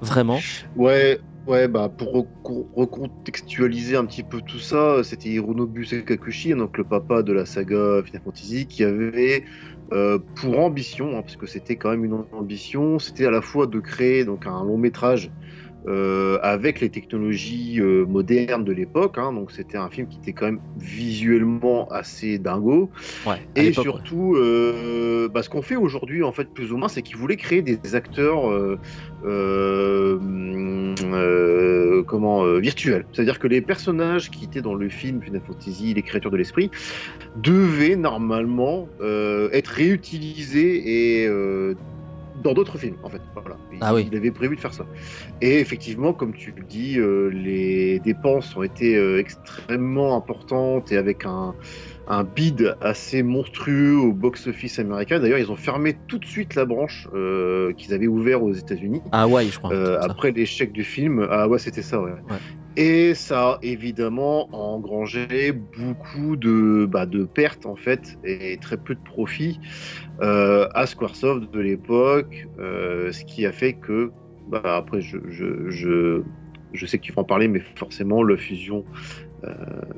vraiment. 0.00 0.40
Ouais, 0.74 1.20
Ouais, 1.46 1.68
bah 1.68 1.88
pour 1.88 2.28
recontextualiser 2.74 3.94
un 3.96 4.04
petit 4.04 4.24
peu 4.24 4.42
tout 4.42 4.58
ça, 4.58 5.04
c'était 5.04 5.28
Hironobu 5.28 5.84
Sakakushi, 5.84 6.54
donc 6.54 6.76
le 6.76 6.84
papa 6.84 7.22
de 7.22 7.32
la 7.32 7.46
saga 7.46 8.02
Final 8.04 8.22
Fantasy, 8.24 8.66
qui 8.66 8.82
avait 8.82 9.44
euh, 9.92 10.18
pour 10.34 10.58
ambition, 10.58 11.16
hein, 11.16 11.22
parce 11.22 11.36
que 11.36 11.46
c'était 11.46 11.76
quand 11.76 11.90
même 11.90 12.04
une 12.04 12.14
ambition, 12.32 12.98
c'était 12.98 13.26
à 13.26 13.30
la 13.30 13.42
fois 13.42 13.68
de 13.68 13.78
créer 13.78 14.24
donc 14.24 14.44
un 14.48 14.64
long 14.64 14.76
métrage 14.76 15.30
euh, 15.88 16.38
avec 16.42 16.80
les 16.80 16.88
technologies 16.88 17.76
euh, 17.78 18.04
modernes 18.06 18.64
de 18.64 18.72
l'époque. 18.72 19.18
Hein, 19.18 19.32
donc 19.32 19.52
c'était 19.52 19.78
un 19.78 19.88
film 19.88 20.08
qui 20.08 20.18
était 20.18 20.32
quand 20.32 20.46
même 20.46 20.60
visuellement 20.78 21.88
assez 21.90 22.38
dingo. 22.38 22.90
et 23.54 23.72
surtout, 23.72 24.34
euh, 24.34 25.28
bah, 25.28 25.44
ce 25.44 25.48
qu'on 25.48 25.62
fait 25.62 25.76
aujourd'hui, 25.76 26.24
en 26.24 26.32
fait, 26.32 26.48
plus 26.52 26.72
ou 26.72 26.76
moins, 26.76 26.88
c'est 26.88 27.02
qu'ils 27.02 27.16
voulaient 27.16 27.36
créer 27.36 27.62
des 27.62 27.94
acteurs 27.94 28.50
comment 32.06 32.58
virtuels. 32.58 33.06
C'est-à-dire 33.12 33.38
que 33.38 33.46
les 33.46 33.60
personnages 33.60 34.30
qui 34.30 34.44
étaient 34.44 34.62
dans 34.62 34.74
le 34.74 34.88
film 34.88 35.22
Final 35.22 35.40
Fantasy, 35.46 35.94
les 35.94 36.02
créatures 36.02 36.32
de 36.32 36.36
l'esprit, 36.36 36.70
devaient 37.36 37.96
normalement 37.96 38.88
être 39.52 39.68
réutilisés 39.68 41.22
et 41.22 41.28
dans 42.42 42.54
d'autres 42.54 42.78
films, 42.78 42.96
en 43.02 43.08
fait. 43.08 43.20
Voilà. 43.34 43.56
Ah 43.80 43.94
oui. 43.94 44.08
Il 44.10 44.16
avait 44.16 44.30
prévu 44.30 44.56
de 44.56 44.60
faire 44.60 44.72
ça. 44.74 44.86
Et 45.40 45.58
effectivement, 45.60 46.12
comme 46.12 46.34
tu 46.34 46.52
le 46.56 46.62
dis, 46.64 46.98
euh, 46.98 47.28
les 47.28 47.98
dépenses 48.00 48.56
ont 48.56 48.62
été 48.62 48.96
euh, 48.96 49.18
extrêmement 49.20 50.16
importantes 50.16 50.92
et 50.92 50.96
avec 50.96 51.24
un, 51.24 51.54
un 52.08 52.24
bid 52.24 52.76
assez 52.80 53.22
monstrueux 53.22 53.96
au 53.96 54.12
box-office 54.12 54.78
américain. 54.78 55.20
D'ailleurs, 55.20 55.38
ils 55.38 55.50
ont 55.50 55.56
fermé 55.56 55.96
tout 56.08 56.18
de 56.18 56.26
suite 56.26 56.54
la 56.54 56.64
branche 56.64 57.08
euh, 57.14 57.72
qu'ils 57.72 57.94
avaient 57.94 58.06
ouvert 58.06 58.42
aux 58.42 58.52
États-Unis. 58.52 59.02
Ah 59.12 59.26
ouais, 59.28 59.46
je 59.46 59.58
crois. 59.58 59.72
après 60.02 60.32
l'échec 60.32 60.72
du 60.72 60.84
film. 60.84 61.26
Ah 61.30 61.48
ouais, 61.48 61.58
c'était 61.58 61.82
ça, 61.82 62.00
ouais. 62.00 62.12
Et 62.76 63.14
ça 63.14 63.52
a 63.52 63.58
évidemment 63.62 64.48
engrangé 64.52 65.52
beaucoup 65.52 66.36
de, 66.36 66.86
bah, 66.86 67.06
de 67.06 67.24
pertes 67.24 67.64
en 67.64 67.76
fait 67.76 68.18
et 68.22 68.58
très 68.60 68.76
peu 68.76 68.94
de 68.94 69.00
profits 69.00 69.58
euh, 70.20 70.68
à 70.74 70.86
Squaresoft 70.86 71.50
de 71.52 71.60
l'époque, 71.60 72.46
euh, 72.58 73.12
ce 73.12 73.24
qui 73.24 73.46
a 73.46 73.52
fait 73.52 73.74
que, 73.74 74.10
bah, 74.48 74.60
après 74.64 75.00
je, 75.00 75.16
je, 75.28 75.70
je, 75.70 76.22
je, 76.74 76.86
sais 76.86 76.98
que 76.98 77.02
tu 77.02 77.12
vas 77.12 77.22
en 77.22 77.24
parler, 77.24 77.48
mais 77.48 77.62
forcément 77.76 78.22
la 78.22 78.36
fusion 78.36 78.84
euh, 79.44 79.54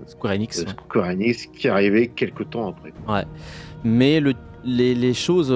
Square 0.07 0.35
Enix, 0.35 0.65
Square 0.65 1.09
Enix 1.09 1.47
qui 1.47 1.69
arrivait 1.69 2.07
quelques 2.07 2.51
temps 2.51 2.69
après. 2.69 2.93
Ouais, 3.09 3.25
mais 3.83 4.21
le, 4.21 4.35
les, 4.65 4.95
les, 4.95 5.15
choses 5.15 5.53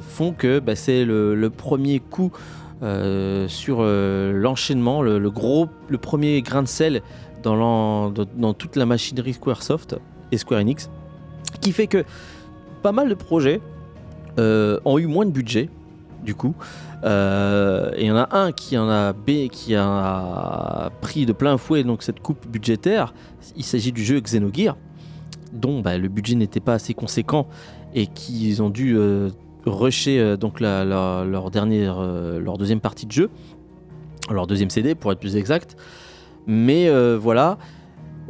font 0.00 0.32
que 0.32 0.60
bah, 0.60 0.76
c'est 0.76 1.04
le, 1.04 1.34
le, 1.34 1.50
premier 1.50 2.00
coup 2.00 2.32
sur 3.48 3.82
l'enchaînement, 3.82 5.02
le, 5.02 5.30
gros, 5.30 5.68
le 5.88 5.98
premier 5.98 6.42
grain 6.42 6.62
de 6.62 6.68
sel 6.68 7.02
dans, 7.42 8.10
dans, 8.10 8.54
toute 8.54 8.76
la 8.76 8.86
machinerie 8.86 9.34
Squaresoft 9.34 9.96
et 10.32 10.38
Square 10.38 10.60
Enix, 10.60 10.90
qui 11.60 11.72
fait 11.72 11.86
que 11.86 12.04
pas 12.82 12.92
mal 12.92 13.08
de 13.08 13.14
projets 13.14 13.60
euh, 14.38 14.78
ont 14.84 14.98
eu 14.98 15.06
moins 15.06 15.26
de 15.26 15.30
budget, 15.30 15.70
du 16.24 16.34
coup. 16.34 16.54
Euh, 17.04 17.92
et 17.96 18.02
il 18.02 18.06
y 18.06 18.10
en 18.10 18.16
a 18.16 18.36
un 18.36 18.52
qui 18.52 18.76
en 18.78 18.88
a, 18.88 19.12
B, 19.12 19.48
qui 19.50 19.74
a 19.74 20.90
pris 21.00 21.26
de 21.26 21.32
plein 21.32 21.58
fouet 21.58 21.84
donc, 21.84 22.02
cette 22.02 22.20
coupe 22.20 22.46
budgétaire. 22.48 23.14
Il 23.56 23.64
s'agit 23.64 23.92
du 23.92 24.02
jeu 24.02 24.20
Xenogear, 24.20 24.76
dont 25.52 25.80
bah, 25.80 25.98
le 25.98 26.08
budget 26.08 26.34
n'était 26.34 26.60
pas 26.60 26.74
assez 26.74 26.94
conséquent 26.94 27.46
et 27.94 28.06
qu'ils 28.06 28.62
ont 28.62 28.70
dû 28.70 28.96
euh, 28.96 29.30
rusher 29.66 30.36
donc 30.36 30.60
leur, 30.60 31.50
dernière, 31.50 32.00
leur 32.00 32.58
deuxième 32.58 32.80
partie 32.80 33.06
de 33.06 33.12
jeu, 33.12 33.30
leur 34.30 34.46
deuxième 34.46 34.70
CD 34.70 34.94
pour 34.94 35.12
être 35.12 35.20
plus 35.20 35.36
exact. 35.36 35.76
Mais 36.46 36.90
voilà, 37.16 37.58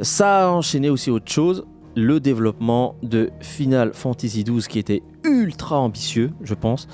ça 0.01 0.47
a 0.47 0.49
enchaîné 0.49 0.89
aussi 0.89 1.09
autre 1.09 1.31
chose. 1.31 1.65
Le 1.95 2.19
développement 2.19 2.95
de 3.03 3.29
Final 3.39 3.93
Fantasy 3.93 4.43
XII 4.43 4.67
qui 4.67 4.79
était 4.79 5.01
ultra 5.23 5.79
ambitieux, 5.79 6.31
je 6.41 6.53
pense, 6.53 6.87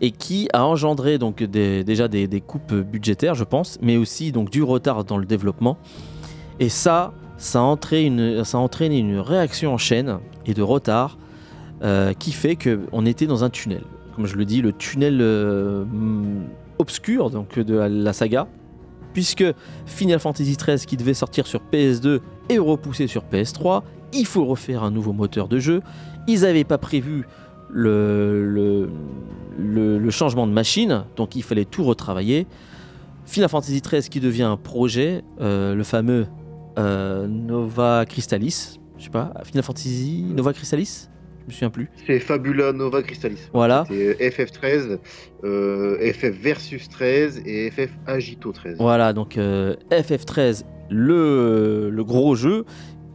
et 0.00 0.10
qui 0.10 0.48
a 0.52 0.64
engendré 0.64 1.18
donc 1.18 1.42
déjà 1.42 2.08
des, 2.08 2.42
coupes 2.44 2.74
budgétaires, 2.74 3.34
je 3.34 3.44
pense, 3.44 3.78
mais 3.82 3.96
aussi 3.96 4.32
donc 4.32 4.50
du 4.50 4.62
retard 4.62 5.04
dans 5.04 5.18
le 5.18 5.26
développement. 5.26 5.76
Et 6.58 6.68
ça, 6.68 7.12
ça 7.36 7.60
a 7.60 7.62
entraîné 7.62 8.06
une, 8.06 8.44
ça 8.44 8.58
a 8.58 8.84
une 8.84 9.18
réaction 9.18 9.74
en 9.74 9.78
chaîne 9.78 10.18
et 10.46 10.54
de 10.54 10.62
retard 10.62 11.18
euh, 11.82 12.12
qui 12.12 12.32
fait 12.32 12.56
qu'on 12.56 13.06
était 13.06 13.26
dans 13.26 13.42
un 13.42 13.48
tunnel. 13.48 13.84
Comme 14.14 14.26
je 14.26 14.36
le 14.36 14.44
dis, 14.44 14.60
le 14.60 14.72
tunnel 14.74 15.20
euh, 15.22 15.82
obscur 16.78 17.30
donc, 17.30 17.58
de 17.58 17.74
la 17.74 18.12
saga, 18.12 18.48
puisque 19.14 19.46
Final 19.86 20.18
Fantasy 20.20 20.58
XIII 20.58 20.84
qui 20.84 20.98
devait 20.98 21.14
sortir 21.14 21.46
sur 21.46 21.62
PS2 21.72 22.20
est 22.50 22.58
repoussé 22.58 23.06
sur 23.06 23.22
PS3, 23.24 23.82
il 24.12 24.26
faut 24.26 24.44
refaire 24.44 24.82
un 24.82 24.90
nouveau 24.90 25.14
moteur 25.14 25.48
de 25.48 25.58
jeu. 25.58 25.80
Ils 26.28 26.42
n'avaient 26.42 26.64
pas 26.64 26.76
prévu 26.76 27.26
le, 27.70 28.90
changement 30.10 30.46
de 30.46 30.52
machine, 30.52 31.04
donc 31.16 31.34
il 31.34 31.42
fallait 31.42 31.64
tout 31.64 31.84
retravailler. 31.84 32.46
Final 33.24 33.48
Fantasy 33.48 33.80
XIII 33.80 34.02
qui 34.02 34.20
devient 34.20 34.42
un 34.42 34.58
projet, 34.58 35.24
euh, 35.40 35.74
le 35.74 35.82
fameux 35.82 36.26
Nova 36.76 38.04
Crystallis, 38.06 38.78
je 38.98 39.04
sais 39.04 39.10
pas, 39.10 39.32
Final 39.44 39.62
Fantasy 39.62 40.26
Nova 40.34 40.52
Crystallis 40.52 41.08
me 41.50 41.52
souviens 41.52 41.70
plus. 41.70 41.88
C'est 42.06 42.20
Fabula 42.20 42.72
Nova 42.72 43.02
Crystallis. 43.02 43.48
Voilà. 43.52 43.84
C'est 43.88 44.14
FF13, 44.30 44.98
FF 46.12 46.42
Versus 46.42 46.88
13 46.88 47.42
et 47.46 47.70
FF 47.70 47.90
Agito 48.06 48.52
13. 48.52 48.76
Voilà, 48.78 49.12
donc 49.12 49.36
FF13, 49.36 50.64
le, 50.90 51.90
le 51.90 52.04
gros 52.04 52.34
jeu 52.34 52.64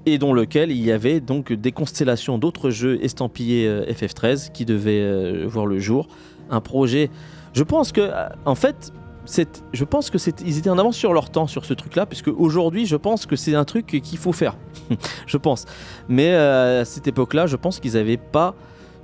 et 0.05 0.17
dans 0.17 0.33
lequel 0.33 0.71
il 0.71 0.83
y 0.83 0.91
avait 0.91 1.19
donc 1.19 1.51
des 1.51 1.71
constellations 1.71 2.37
d'autres 2.37 2.69
jeux 2.69 3.03
estampillés 3.03 3.67
euh, 3.67 3.85
FF13 3.85 4.51
qui 4.51 4.65
devaient 4.65 5.01
euh, 5.01 5.45
voir 5.47 5.65
le 5.65 5.79
jour. 5.79 6.07
Un 6.49 6.61
projet, 6.61 7.09
je 7.53 7.63
pense 7.63 7.91
que, 7.91 8.01
euh, 8.01 8.29
en 8.45 8.55
fait, 8.55 8.93
je 9.25 9.83
pense 9.83 10.09
que 10.09 10.17
ils 10.45 10.57
étaient 10.57 10.69
en 10.69 10.77
avance 10.77 10.95
sur 10.95 11.13
leur 11.13 11.29
temps 11.29 11.47
sur 11.47 11.65
ce 11.65 11.73
truc-là, 11.73 12.05
puisque 12.05 12.27
aujourd'hui, 12.27 12.85
je 12.85 12.95
pense 12.95 13.25
que 13.25 13.35
c'est 13.35 13.55
un 13.55 13.65
truc 13.65 13.85
qu'il 13.85 14.17
faut 14.17 14.33
faire. 14.33 14.57
je 15.27 15.37
pense. 15.37 15.65
Mais 16.09 16.33
à 16.33 16.85
cette 16.85 17.07
époque-là, 17.07 17.47
je 17.47 17.55
pense 17.55 17.79
qu'ils 17.79 17.93
n'avaient 17.93 18.17
pas 18.17 18.55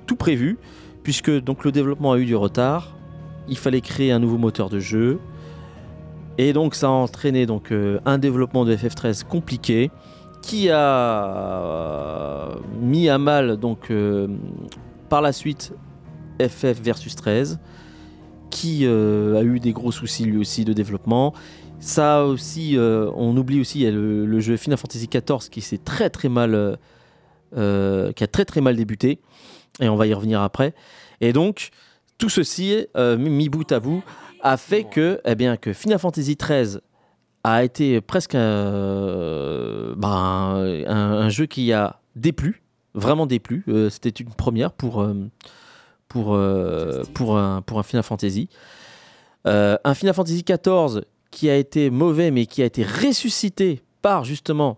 tout 0.06 0.16
prévu, 0.16 0.58
puisque 1.04 1.32
donc 1.32 1.64
le 1.64 1.72
développement 1.72 2.14
a 2.14 2.18
eu 2.18 2.26
du 2.26 2.36
retard. 2.36 2.96
Il 3.48 3.58
fallait 3.58 3.82
créer 3.82 4.12
un 4.12 4.20
nouveau 4.20 4.38
moteur 4.38 4.70
de 4.70 4.80
jeu. 4.80 5.20
Et 6.38 6.54
donc 6.54 6.76
ça 6.76 6.88
a 6.88 6.92
entraîné 6.92 7.46
donc, 7.46 7.74
un 8.06 8.18
développement 8.18 8.66
de 8.66 8.76
FF13 8.76 9.26
compliqué 9.26 9.92
qui 10.42 10.70
a 10.70 12.50
mis 12.80 13.10
à 13.10 13.18
mal 13.18 13.58
donc 13.58 13.92
euh, 13.92 14.28
par 15.10 15.22
la 15.22 15.32
suite 15.34 15.74
FF 16.40 16.82
versus 16.82 17.16
13 17.16 17.60
qui 18.52 18.82
euh, 18.84 19.40
a 19.40 19.44
eu 19.44 19.60
des 19.60 19.74
gros 19.74 19.92
soucis 19.92 20.26
lui 20.26 20.38
aussi 20.38 20.66
de 20.66 20.74
développement. 20.74 21.34
Ça 21.80 22.26
aussi, 22.26 22.78
euh, 22.78 23.10
on 23.16 23.36
oublie 23.36 23.60
aussi 23.60 23.90
le, 23.90 24.26
le, 24.28 24.40
jeu 24.40 24.56
Final 24.58 24.78
Fantasy 24.78 25.08
XIV 25.08 25.50
qui 25.50 25.62
s'est 25.62 25.80
très 25.80 26.12
très 26.12 26.30
mal, 26.30 26.78
qui 27.56 27.60
a 27.60 28.28
très 28.32 28.46
très 28.46 28.62
mal 28.62 28.76
débuté, 28.76 29.20
et 29.80 29.90
on 29.90 29.96
va 29.96 30.06
y 30.06 30.14
revenir 30.14 30.42
après. 30.42 30.76
Et 31.22 31.34
donc 31.34 31.72
tout 32.20 32.30
ceci 32.30 32.86
mis 33.18 33.50
bout 33.50 33.72
à 33.72 33.80
bout 33.80 34.04
a 34.44 34.58
fait 34.58 34.84
que, 34.84 35.20
eh 35.26 35.36
bien, 35.36 35.58
que 35.58 35.74
Final 35.74 36.00
Fantasy 36.00 36.36
XIII 36.36 36.80
a 37.44 37.64
été 37.64 38.02
presque 38.02 38.36
un, 38.36 39.94
bah, 39.96 40.56
un, 40.88 41.30
jeu 41.30 41.46
qui 41.46 41.74
a 41.74 42.00
déplu, 42.16 42.62
vraiment 42.94 43.26
déplu. 43.26 43.64
Euh, 43.68 43.90
C'était 43.90 44.10
une 44.10 44.34
première 44.34 44.72
pour, 44.72 45.02
euh, 45.02 45.16
pour, 46.12 46.34
euh, 46.36 47.04
pour, 47.14 47.38
un, 47.38 47.62
pour 47.62 47.80
un 47.80 47.84
Final 47.84 48.04
Fantasy. 48.04 48.50
Euh, 49.48 49.78
un 49.86 49.94
Final 49.94 50.14
Fantasy 50.14 50.44
XIV 50.44 51.04
qui 51.32 51.50
a 51.50 51.56
été 51.56 51.90
mauvais, 51.90 52.32
mais 52.32 52.46
qui 52.46 52.62
a 52.62 52.66
été 52.66 52.84
ressuscité 52.84 53.82
par 54.02 54.26
justement 54.26 54.78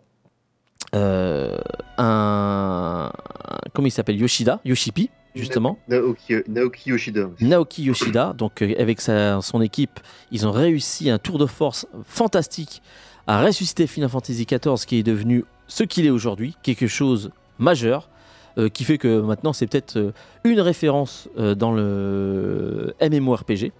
euh, 0.95 1.57
un, 1.97 3.09
un- 3.11 3.59
Comment 3.73 3.87
il 3.87 3.91
s'appelle? 3.91 4.17
Yoshida, 4.19 4.59
Yoshipi, 4.63 5.09
justement. 5.33 5.79
Naoki, 5.87 6.35
Naoki 6.47 6.89
Yoshida. 6.91 7.29
Naoki 7.41 7.83
Yoshida, 7.83 8.33
donc 8.37 8.61
euh, 8.61 8.75
avec 8.77 9.01
sa- 9.01 9.41
son 9.41 9.61
équipe, 9.61 9.99
ils 10.31 10.45
ont 10.45 10.51
réussi 10.51 11.09
un 11.09 11.17
tour 11.17 11.39
de 11.39 11.47
force 11.47 11.87
fantastique 12.05 12.81
à 13.25 13.43
ressusciter 13.43 13.87
Final 13.87 14.09
Fantasy 14.09 14.45
XIV 14.45 14.85
qui 14.85 14.97
est 14.99 15.03
devenu 15.03 15.45
ce 15.67 15.83
qu'il 15.83 16.05
est 16.05 16.09
aujourd'hui, 16.11 16.55
quelque 16.61 16.87
chose 16.87 17.31
majeur, 17.57 18.09
euh, 18.57 18.69
qui 18.69 18.83
fait 18.83 18.97
que 18.97 19.21
maintenant 19.21 19.53
c'est 19.53 19.67
peut-être 19.67 19.97
euh, 19.97 20.11
une 20.43 20.61
référence 20.61 21.27
euh, 21.39 21.55
dans 21.55 21.71
le 21.71 22.93
MMORPG. 23.01 23.71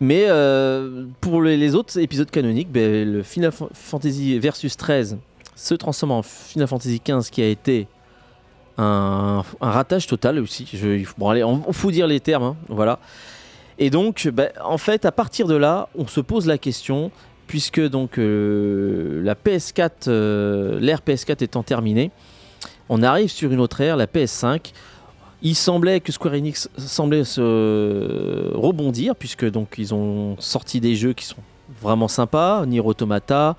Mais 0.00 0.28
pour 1.20 1.42
les, 1.42 1.74
autres 1.74 1.98
épisodes 1.98 2.30
canoniques, 2.30 2.70
ben, 2.70 3.12
le 3.12 3.24
Final 3.24 3.50
Fa- 3.50 3.66
Fantasy 3.72 4.38
Versus 4.38 4.76
13 4.76 5.18
se 5.56 5.74
transforme 5.74 6.12
en 6.12 6.22
Final 6.22 6.68
Fantasy 6.68 7.02
XV 7.04 7.30
qui 7.30 7.42
a 7.42 7.48
été 7.48 7.88
un, 8.76 9.42
ratage 9.60 10.06
total 10.06 10.38
aussi. 10.38 10.70
Bon, 11.18 11.30
allez, 11.30 11.42
on, 11.42 11.72
faut 11.72 11.90
dire 11.90 12.06
les 12.06 12.20
termes, 12.20 12.44
hein, 12.44 12.56
voilà. 12.68 13.00
Et 13.78 13.90
donc, 13.90 14.28
ben, 14.32 14.50
en 14.64 14.78
fait, 14.78 15.04
à 15.04 15.10
partir 15.10 15.48
de 15.48 15.56
là, 15.56 15.88
on 15.96 16.06
se 16.06 16.20
pose 16.20 16.46
la 16.46 16.58
question, 16.58 17.10
puisque 17.48 17.80
donc 17.80 18.18
la 18.18 19.34
PS4, 19.34 19.90
euh, 20.06 20.78
l'ère 20.80 21.00
PS4 21.00 21.42
étant 21.42 21.64
terminée, 21.64 22.12
on 22.88 23.02
arrive 23.02 23.30
sur 23.30 23.52
une 23.52 23.60
autre 23.60 23.80
ère, 23.80 23.96
la 23.96 24.06
PS5. 24.06 24.72
Il 25.42 25.54
semblait 25.54 26.00
que 26.00 26.10
Square 26.10 26.34
Enix 26.34 26.68
semblait 26.76 27.24
se 27.24 28.54
rebondir, 28.54 29.14
puisque 29.14 29.48
donc 29.48 29.74
ils 29.78 29.94
ont 29.94 30.36
sorti 30.40 30.80
des 30.80 30.96
jeux 30.96 31.12
qui 31.12 31.24
sont 31.24 31.42
vraiment 31.80 32.08
sympas, 32.08 32.66
Nier 32.66 32.80
Automata, 32.80 33.56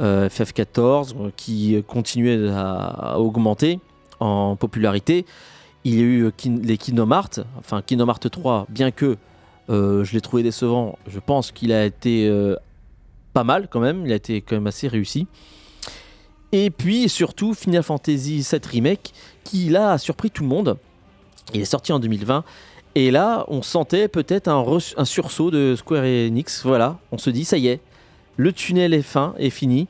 euh, 0.00 0.28
FF14, 0.28 1.14
euh, 1.14 1.30
qui 1.36 1.82
continuaient 1.86 2.48
à, 2.50 3.18
augmenter 3.18 3.80
en 4.18 4.56
popularité. 4.56 5.26
Il 5.84 5.94
y 5.94 5.98
a 5.98 6.02
eu 6.02 6.24
euh, 6.24 6.30
les 6.62 6.78
Kingdom 6.78 7.10
enfin 7.58 7.82
Kingdom 7.82 8.08
Hearts 8.08 8.30
3, 8.30 8.66
bien 8.68 8.90
que 8.90 9.16
je 9.68 10.12
l'ai 10.12 10.20
trouvé 10.20 10.42
décevant, 10.42 10.98
je 11.06 11.20
pense 11.20 11.52
qu'il 11.52 11.72
a 11.72 11.84
été 11.84 12.28
pas 13.32 13.44
mal 13.44 13.68
quand 13.70 13.78
même, 13.78 14.04
il 14.04 14.10
a 14.10 14.16
été 14.16 14.40
quand 14.40 14.56
même 14.56 14.66
assez 14.66 14.88
réussi. 14.88 15.28
Et 16.52 16.70
puis 16.70 17.08
surtout 17.08 17.54
Final 17.54 17.82
Fantasy 17.82 18.38
VII 18.50 18.60
Remake, 18.70 19.12
qui 19.44 19.68
là 19.68 19.92
a 19.92 19.98
surpris 19.98 20.30
tout 20.30 20.42
le 20.42 20.48
monde. 20.48 20.76
Il 21.54 21.60
est 21.60 21.64
sorti 21.66 21.92
en 21.92 21.98
2020. 21.98 22.44
Et 22.96 23.10
là, 23.12 23.44
on 23.48 23.62
sentait 23.62 24.08
peut-être 24.08 24.48
un, 24.48 25.04
sursaut 25.04 25.50
de 25.50 25.76
Square 25.76 26.02
Enix. 26.04 26.64
Voilà, 26.64 26.98
on 27.12 27.18
se 27.18 27.30
dit, 27.30 27.44
ça 27.44 27.56
y 27.56 27.68
est, 27.68 27.80
le 28.36 28.52
tunnel 28.52 28.94
est 28.94 29.02
fin, 29.02 29.34
est 29.38 29.50
fini. 29.50 29.86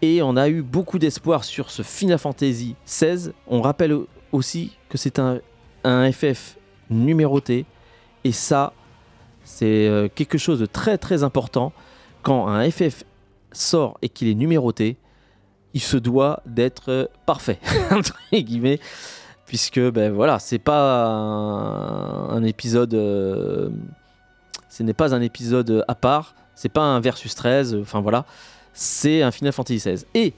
Et 0.00 0.22
on 0.22 0.36
a 0.36 0.48
eu 0.48 0.62
beaucoup 0.62 0.98
d'espoir 0.98 1.44
sur 1.44 1.70
ce 1.70 1.82
Final 1.82 2.18
Fantasy 2.18 2.74
XVI. 2.84 3.30
On 3.46 3.60
rappelle 3.62 3.92
au- 3.92 4.08
aussi 4.32 4.76
que 4.88 4.98
c'est 4.98 5.20
un, 5.20 5.38
un 5.84 6.10
FF 6.10 6.56
numéroté. 6.90 7.64
Et 8.24 8.32
ça, 8.32 8.72
c'est 9.44 9.86
euh, 9.86 10.08
quelque 10.12 10.38
chose 10.38 10.58
de 10.58 10.66
très 10.66 10.98
très 10.98 11.22
important. 11.22 11.72
Quand 12.22 12.48
un 12.48 12.68
FF 12.68 13.04
sort 13.52 13.98
et 14.02 14.08
qu'il 14.08 14.26
est 14.28 14.34
numéroté, 14.34 14.96
il 15.74 15.80
se 15.80 15.96
doit 15.96 16.42
d'être 16.46 16.90
euh, 16.90 17.06
parfait, 17.26 17.58
entre 17.90 18.18
guillemets. 18.32 18.80
Puisque, 19.46 19.80
ben 19.80 20.12
voilà, 20.12 20.38
c'est 20.38 20.58
pas 20.58 21.06
un, 21.06 22.42
épisode. 22.42 22.94
euh, 22.94 23.68
ce 24.70 24.82
n'est 24.82 24.94
pas 24.94 25.14
un 25.14 25.20
épisode 25.20 25.84
à 25.88 25.94
part. 25.94 26.34
C'est 26.54 26.70
pas 26.70 26.82
un 26.82 27.00
versus 27.00 27.34
13. 27.34 27.76
Enfin 27.82 28.00
voilà. 28.00 28.24
C'est 28.72 29.20
un 29.20 29.30
Final 29.30 29.52
Fantasy 29.52 29.76
XVI. 29.76 30.06
Et 30.14 30.32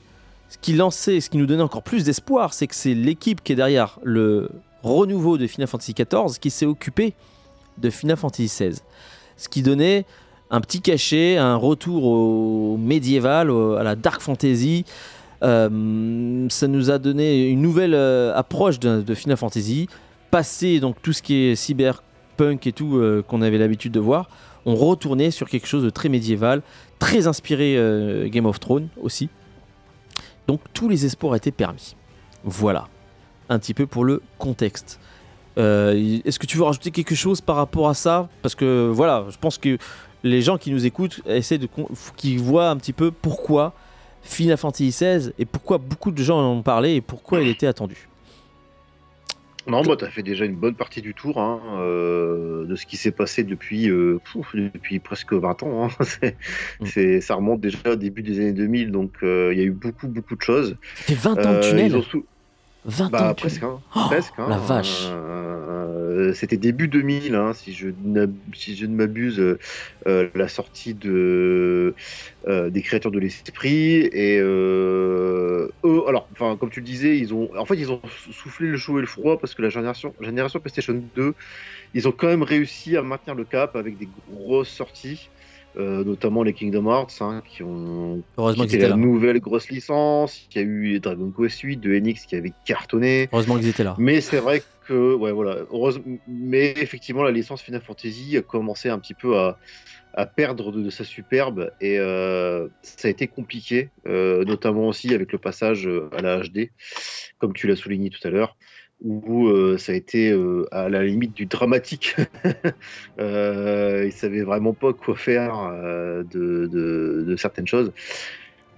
ce 0.48 0.58
qui 0.58 0.72
lançait, 0.72 1.20
ce 1.20 1.30
qui 1.30 1.36
nous 1.36 1.46
donnait 1.46 1.62
encore 1.62 1.84
plus 1.84 2.02
d'espoir, 2.02 2.54
c'est 2.54 2.66
que 2.66 2.74
c'est 2.74 2.94
l'équipe 2.94 3.42
qui 3.44 3.52
est 3.52 3.56
derrière 3.56 4.00
le 4.02 4.50
renouveau 4.82 5.38
de 5.38 5.46
Final 5.46 5.68
Fantasy 5.68 5.94
XIV 5.94 6.38
qui 6.40 6.50
s'est 6.50 6.66
occupée 6.66 7.14
de 7.78 7.90
Final 7.90 8.16
Fantasy 8.16 8.46
XVI. 8.46 8.80
Ce 9.36 9.48
qui 9.48 9.62
donnait 9.62 10.06
un 10.50 10.60
petit 10.60 10.80
cachet, 10.80 11.36
un 11.36 11.56
retour 11.56 12.04
au 12.04 12.76
médiéval, 12.76 13.50
à 13.50 13.82
la 13.82 13.96
dark 13.96 14.20
fantasy. 14.20 14.84
Euh, 15.42 16.46
ça 16.48 16.68
nous 16.68 16.90
a 16.90 16.98
donné 16.98 17.48
une 17.48 17.60
nouvelle 17.60 17.94
euh, 17.94 18.34
approche 18.34 18.78
de, 18.78 19.14
Final 19.14 19.36
Fantasy. 19.36 19.88
Passer 20.30 20.80
donc 20.80 20.96
tout 21.02 21.12
ce 21.12 21.22
qui 21.22 21.34
est 21.34 21.54
cyberpunk 21.54 22.66
et 22.66 22.72
tout 22.72 22.96
euh, 22.96 23.22
qu'on 23.26 23.42
avait 23.42 23.58
l'habitude 23.58 23.92
de 23.92 24.00
voir, 24.00 24.28
on 24.66 24.74
retournait 24.74 25.30
sur 25.30 25.48
quelque 25.48 25.66
chose 25.66 25.84
de 25.84 25.90
très 25.90 26.08
médiéval, 26.08 26.62
très 26.98 27.26
inspiré 27.26 27.78
Game 28.30 28.46
of 28.46 28.58
Thrones 28.58 28.88
aussi. 29.00 29.28
Donc 30.48 30.60
tous 30.72 30.88
les 30.88 31.04
espoirs 31.04 31.36
étaient 31.36 31.52
permis. 31.52 31.96
Voilà, 32.44 32.88
un 33.48 33.58
petit 33.58 33.74
peu 33.74 33.86
pour 33.86 34.04
le 34.04 34.22
contexte. 34.38 34.98
Est-ce 35.56 36.38
que 36.38 36.46
tu 36.46 36.56
veux 36.56 36.64
rajouter 36.64 36.90
quelque 36.90 37.14
chose 37.14 37.42
par 37.42 37.56
rapport 37.56 37.88
à 37.88 37.94
ça? 37.94 38.28
Parce 38.40 38.54
que 38.54 38.90
voilà, 38.92 39.26
je 39.28 39.36
pense 39.36 39.58
que 39.58 39.76
les 40.22 40.40
gens 40.40 40.56
qui 40.56 40.70
nous 40.70 40.86
écoutent 40.86 41.20
essaient 41.26 41.58
de 41.58 41.68
qui 42.16 42.38
voient 42.38 42.70
un 42.70 42.76
petit 42.76 42.94
peu 42.94 43.10
pourquoi 43.10 43.74
Final 44.24 44.56
Fantasy 44.56 44.88
XVI 44.88 45.32
et 45.38 45.44
pourquoi 45.44 45.78
beaucoup 45.78 46.10
de 46.10 46.22
gens 46.22 46.38
en 46.40 46.56
ont 46.58 46.62
parlé 46.62 46.94
et 46.94 47.00
pourquoi 47.00 47.40
il 47.40 47.48
était 47.48 47.66
attendu. 47.68 48.08
Non, 49.66 49.80
bah, 49.82 49.96
t'as 49.98 50.10
fait 50.10 50.22
déjà 50.22 50.44
une 50.44 50.56
bonne 50.56 50.74
partie 50.74 51.00
du 51.00 51.14
tour 51.14 51.40
hein, 51.40 51.58
euh, 51.78 52.66
de 52.66 52.76
ce 52.76 52.84
qui 52.84 52.98
s'est 52.98 53.10
passé 53.12 53.44
depuis, 53.44 53.88
euh, 53.88 54.20
pouf, 54.22 54.54
depuis 54.54 54.98
presque 54.98 55.32
20 55.32 55.62
ans. 55.62 55.88
hein. 55.88 56.04
C'est- 56.84 57.16
Mm. 57.16 57.20
ça 57.22 57.34
remonte 57.36 57.60
déjà 57.62 57.78
au 57.92 57.96
début 57.96 58.22
des 58.22 58.40
années 58.40 58.52
2000, 58.52 58.90
donc 58.92 59.12
euh, 59.22 59.50
il 59.54 59.58
y 59.58 59.62
a 59.62 59.64
eu 59.64 59.70
beaucoup, 59.70 60.06
beaucoup 60.08 60.36
de 60.36 60.42
choses. 60.42 60.76
Ça 60.96 61.02
fait 61.04 61.14
20 61.14 61.46
ans 61.46 61.52
de 61.54 61.60
tunnel. 61.60 61.86
ils 61.86 61.96
ont 61.96 62.02
sou- 62.02 62.26
20 62.84 63.06
ans 63.06 63.10
Bah, 63.10 63.18
tunnel. 63.18 63.34
presque, 63.36 63.62
hein, 63.62 63.80
Oh, 63.96 64.00
presque. 64.08 64.34
hein. 64.38 64.46
la 64.48 64.58
vache. 64.58 65.04
Euh, 65.08 66.32
C'était 66.34 66.56
début 66.56 66.88
2000, 66.88 67.34
hein, 67.34 67.52
si, 67.54 67.72
je 67.72 67.88
si 68.54 68.76
je 68.76 68.86
ne 68.86 68.94
m'abuse, 68.94 69.38
euh, 69.40 69.58
euh, 70.06 70.28
la 70.34 70.48
sortie 70.48 70.94
de, 70.94 71.94
euh, 72.48 72.70
des 72.70 72.82
créateurs 72.82 73.10
de 73.12 73.18
l'esprit. 73.18 74.08
Et 74.12 74.38
euh, 74.40 75.68
eux, 75.84 76.02
alors, 76.08 76.28
enfin, 76.32 76.56
comme 76.56 76.70
tu 76.70 76.80
le 76.80 76.86
disais, 76.86 77.18
ils 77.18 77.34
ont, 77.34 77.50
en 77.56 77.64
fait, 77.64 77.76
ils 77.76 77.90
ont 77.90 78.00
soufflé 78.30 78.68
le 78.68 78.76
chaud 78.76 78.98
et 78.98 79.00
le 79.02 79.06
froid 79.06 79.38
parce 79.38 79.54
que 79.54 79.62
la 79.62 79.70
génération, 79.70 80.14
génération 80.20 80.60
PlayStation 80.60 81.00
2, 81.16 81.34
ils 81.94 82.08
ont 82.08 82.12
quand 82.12 82.26
même 82.28 82.42
réussi 82.42 82.96
à 82.96 83.02
maintenir 83.02 83.34
le 83.34 83.44
cap 83.44 83.76
avec 83.76 83.98
des 83.98 84.08
grosses 84.32 84.68
sorties. 84.70 85.28
Euh, 85.76 86.04
notamment 86.04 86.42
les 86.42 86.52
Kingdom 86.52 86.86
Hearts, 86.86 87.20
hein, 87.20 87.42
qui 87.48 87.62
ont 87.62 88.22
Heureusement 88.38 88.64
c'était 88.64 88.76
étaient 88.76 88.84
la 88.84 88.90
là. 88.90 88.96
nouvelle 88.96 89.40
grosse 89.40 89.68
licence. 89.70 90.46
Il 90.54 90.56
y 90.58 90.60
a 90.60 90.62
eu 90.66 91.00
Dragon 91.00 91.32
Quest 91.36 91.60
8 91.60 91.78
de 91.78 91.94
Enix 91.94 92.26
qui 92.26 92.36
avait 92.36 92.52
cartonné. 92.64 93.28
Heureusement 93.32 93.56
qu'ils 93.56 93.68
étaient 93.68 93.84
là. 93.84 93.96
Mais 93.98 94.20
c'est 94.20 94.38
vrai 94.38 94.62
que, 94.86 95.14
ouais, 95.14 95.32
voilà, 95.32 95.56
heureusement, 95.72 96.04
mais 96.28 96.74
effectivement, 96.76 97.22
la 97.22 97.30
licence 97.32 97.62
Final 97.62 97.80
Fantasy 97.80 98.36
a 98.36 98.42
commencé 98.42 98.88
un 98.88 98.98
petit 98.98 99.14
peu 99.14 99.36
à, 99.38 99.58
à 100.12 100.26
perdre 100.26 100.70
de, 100.70 100.82
de 100.82 100.90
sa 100.90 101.04
superbe 101.04 101.70
et 101.80 101.98
euh, 101.98 102.68
ça 102.82 103.08
a 103.08 103.10
été 103.10 103.26
compliqué, 103.26 103.88
euh, 104.06 104.44
notamment 104.44 104.86
aussi 104.88 105.12
avec 105.14 105.32
le 105.32 105.38
passage 105.38 105.88
à 106.16 106.22
la 106.22 106.40
HD, 106.40 106.70
comme 107.38 107.52
tu 107.52 107.66
l'as 107.66 107.76
souligné 107.76 108.10
tout 108.10 108.20
à 108.26 108.30
l'heure, 108.30 108.56
où 109.02 109.48
euh, 109.48 109.76
ça 109.78 109.92
a 109.92 109.94
été 109.94 110.30
euh, 110.30 110.66
à 110.72 110.88
la 110.88 111.02
limite 111.04 111.34
du 111.34 111.46
dramatique. 111.46 112.16
euh, 113.18 114.04
ils 114.06 114.12
savaient 114.12 114.42
vraiment 114.42 114.72
pas 114.72 114.92
quoi 114.92 115.16
faire 115.16 115.58
euh, 115.72 116.22
de, 116.24 116.66
de- 116.66 117.24
de 117.26 117.36
certaines 117.36 117.66
choses. 117.66 117.92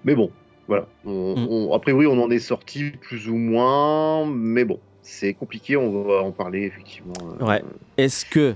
Mais 0.04 0.14
bon, 0.14 0.30
voilà. 0.68 0.86
On, 1.04 1.34
Mm. 1.36 1.46
on- 1.50 1.72
a 1.74 1.78
priori, 1.78 2.06
on 2.06 2.20
en 2.22 2.30
est 2.30 2.38
sorti 2.38 2.90
plus 3.00 3.28
ou 3.28 3.36
moins, 3.36 4.26
mais 4.26 4.64
bon, 4.64 4.80
c'est 5.02 5.34
compliqué. 5.34 5.76
On 5.76 6.02
va 6.02 6.22
en 6.22 6.32
parler 6.32 6.62
effectivement. 6.62 7.14
Ouais. 7.40 7.62
Est-ce 7.96 8.24
que, 8.24 8.54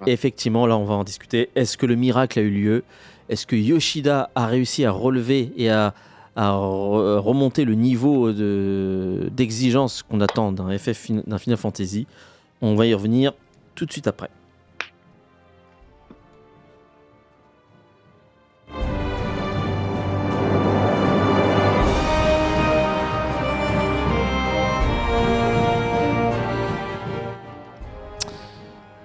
Ouais. 0.00 0.12
effectivement, 0.12 0.66
là 0.66 0.76
on 0.76 0.84
va 0.84 0.94
en 0.94 1.04
discuter, 1.04 1.50
est-ce 1.54 1.76
que 1.76 1.86
le 1.86 1.96
miracle 1.96 2.38
a 2.38 2.42
eu 2.42 2.50
lieu? 2.50 2.84
Est-ce 3.28 3.46
que 3.46 3.56
Yoshida 3.56 4.30
a 4.34 4.46
réussi 4.46 4.84
à 4.84 4.90
relever 4.90 5.52
et 5.56 5.70
à, 5.70 5.94
à 6.36 6.50
re- 6.52 7.18
remonter 7.18 7.64
le 7.64 7.74
niveau 7.74 8.32
de- 8.32 9.28
d'exigence 9.32 10.02
qu'on 10.02 10.20
attend 10.20 10.52
d'un 10.52 10.76
FF 10.78 11.10
d'un 11.26 11.38
Final 11.38 11.58
Fantasy 11.58 12.06
On 12.62 12.74
va 12.74 12.86
y 12.86 12.94
revenir 12.94 13.32
tout 13.74 13.86
de 13.86 13.92
suite 13.92 14.06
après. 14.06 14.30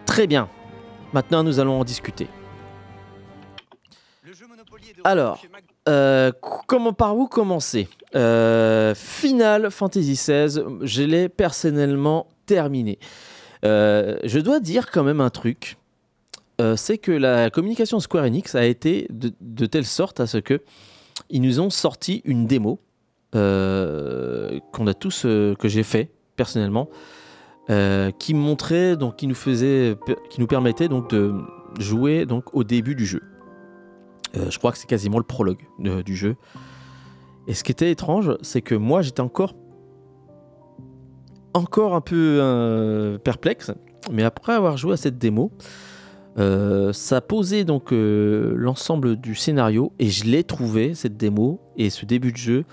Très 0.06 0.28
bien. 0.28 0.50
Maintenant, 1.14 1.44
nous 1.44 1.60
allons 1.60 1.80
en 1.80 1.84
discuter. 1.84 2.28
Alors, 5.04 5.42
euh, 5.88 6.32
comment 6.68 6.94
par 6.94 7.18
où 7.18 7.28
commencer? 7.28 7.88
Euh, 8.16 8.94
Final 8.96 9.72
Fantasy 9.72 10.14
XVI, 10.14 10.62
je 10.82 11.04
l'ai 11.04 11.30
personnellement 11.30 12.28
terminé. 12.46 13.00
Euh, 13.66 14.18
je 14.24 14.40
dois 14.40 14.60
dire 14.60 14.92
quand 14.92 15.04
même 15.04 15.22
un 15.22 15.30
truc, 15.30 15.78
c'est 16.76 16.98
que 16.98 17.12
la 17.12 17.52
communication 17.52 18.00
Square 18.00 18.26
Enix 18.26 18.56
a 18.56 18.66
été 18.66 19.08
de, 19.12 19.66
telle 19.68 19.86
sorte 19.86 20.20
à 20.20 20.26
ce 20.26 20.40
que 20.40 20.64
ils 21.30 21.42
nous 21.42 21.60
ont 21.60 21.70
sorti 21.70 22.24
une 22.26 22.48
démo 22.48 22.80
qu'on 23.32 24.88
a 24.88 24.94
tous, 25.00 25.22
que 25.22 25.68
j'ai 25.68 25.84
fait 25.84 26.10
personnellement, 26.36 26.90
qui 27.68 28.34
montrait 28.34 28.98
donc, 28.98 29.18
qui 29.18 29.28
nous 29.28 29.36
faisait, 29.36 29.96
qui 30.32 30.42
nous 30.42 30.48
permettait 30.48 30.88
donc 30.88 31.12
de 31.12 31.36
jouer 31.80 32.26
donc 32.26 32.56
au 32.56 32.64
début 32.64 32.96
du 32.96 33.06
jeu. 33.06 33.22
Euh, 34.36 34.50
je 34.50 34.58
crois 34.58 34.72
que 34.72 34.78
c'est 34.78 34.88
quasiment 34.88 35.18
le 35.18 35.24
prologue 35.24 35.64
du 35.80 36.16
jeu. 36.16 36.36
Et 37.48 37.54
ce 37.54 37.64
qui 37.64 37.72
était 37.72 37.92
étrange, 37.92 38.36
c'est 38.42 38.62
que 38.62 38.76
moi 38.76 39.02
j'étais 39.02 39.22
encore 39.22 39.56
encore 41.54 41.96
un 41.96 42.02
peu 42.02 42.38
euh, 42.40 43.18
perplexe, 43.18 43.72
mais 44.12 44.24
après 44.24 44.54
avoir 44.54 44.78
joué 44.78 44.94
à 44.94 44.98
cette 44.98 45.18
démo, 45.18 45.52
euh, 46.38 46.94
ça 46.94 47.20
posait 47.20 47.64
donc 47.64 47.88
l'ensemble 47.92 49.16
du 49.16 49.34
scénario 49.34 49.92
et 49.98 50.10
je 50.10 50.26
l'ai 50.26 50.44
trouvé 50.44 50.94
cette 50.94 51.18
démo 51.18 51.60
et 51.78 51.90
ce 51.90 52.06
début 52.06 52.32
de 52.32 52.38
jeu 52.38 52.66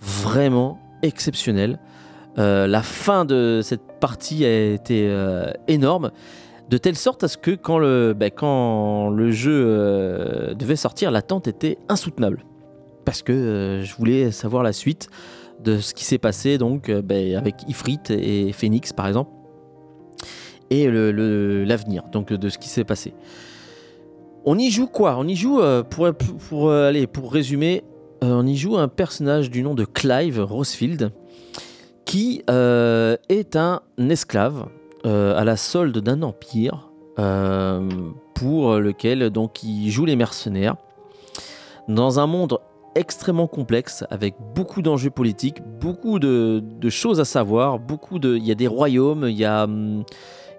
vraiment 0.00 0.78
exceptionnel. 1.02 1.78
la 2.36 2.82
fin 2.82 3.24
de 3.26 3.60
cette 3.62 3.98
partie 4.00 4.44
a 4.46 4.72
été 4.72 5.12
énorme 5.68 6.10
de 6.70 6.78
telle 6.78 6.96
sorte 6.96 7.24
à 7.24 7.28
ce 7.28 7.36
que 7.36 7.50
quand 7.50 7.78
le, 7.78 8.14
ben, 8.16 8.30
le 9.10 9.30
jeu 9.32 9.64
euh, 9.66 10.54
devait 10.54 10.76
sortir, 10.76 11.10
l'attente 11.10 11.48
était 11.48 11.78
insoutenable. 11.88 12.44
Parce 13.04 13.22
que 13.22 13.32
euh, 13.32 13.82
je 13.82 13.94
voulais 13.96 14.30
savoir 14.30 14.62
la 14.62 14.72
suite 14.72 15.08
de 15.64 15.78
ce 15.78 15.92
qui 15.94 16.04
s'est 16.04 16.18
passé 16.18 16.58
donc 16.58 16.88
euh, 16.88 17.02
ben, 17.02 17.34
avec 17.34 17.56
Ifrit 17.68 17.98
et 18.10 18.52
Phoenix 18.52 18.92
par 18.92 19.08
exemple. 19.08 19.32
Et 20.70 20.88
l'avenir 20.88 22.04
de 22.12 22.48
ce 22.48 22.56
qui 22.56 22.68
s'est 22.68 22.84
passé. 22.84 23.12
On 24.44 24.56
y 24.56 24.70
joue 24.70 24.86
quoi? 24.86 25.16
On 25.18 25.26
y 25.26 25.34
joue, 25.34 25.60
pour, 25.90 26.08
pour, 26.48 26.70
aller, 26.70 27.08
pour 27.08 27.32
résumer, 27.32 27.82
on 28.22 28.46
y 28.46 28.56
joue 28.56 28.76
un 28.76 28.86
personnage 28.86 29.50
du 29.50 29.64
nom 29.64 29.74
de 29.74 29.84
Clive 29.84 30.40
Rosefield 30.40 31.10
qui 32.04 32.44
est 32.48 33.56
un 33.56 33.80
esclave 33.98 34.68
euh, 35.06 35.38
à 35.38 35.44
la 35.44 35.56
solde 35.56 35.98
d'un 35.98 36.22
empire 36.22 36.90
euh, 37.18 37.88
pour 38.34 38.74
lequel 38.76 39.30
donc 39.30 39.62
il 39.62 39.90
joue 39.90 40.04
les 40.04 40.16
mercenaires 40.16 40.76
dans 41.88 42.20
un 42.20 42.26
monde 42.26 42.58
extrêmement 42.94 43.46
complexe 43.46 44.04
avec 44.10 44.34
beaucoup 44.54 44.82
d'enjeux 44.82 45.10
politiques, 45.10 45.62
beaucoup 45.80 46.18
de, 46.18 46.62
choses 46.88 47.20
à 47.20 47.24
savoir, 47.24 47.78
beaucoup 47.78 48.18
de, 48.18 48.36
il 48.36 48.44
y 48.44 48.50
a 48.50 48.54
des 48.54 48.66
royaumes, 48.66 49.26
il 49.28 49.36
y 49.36 49.44
a, 49.44 49.66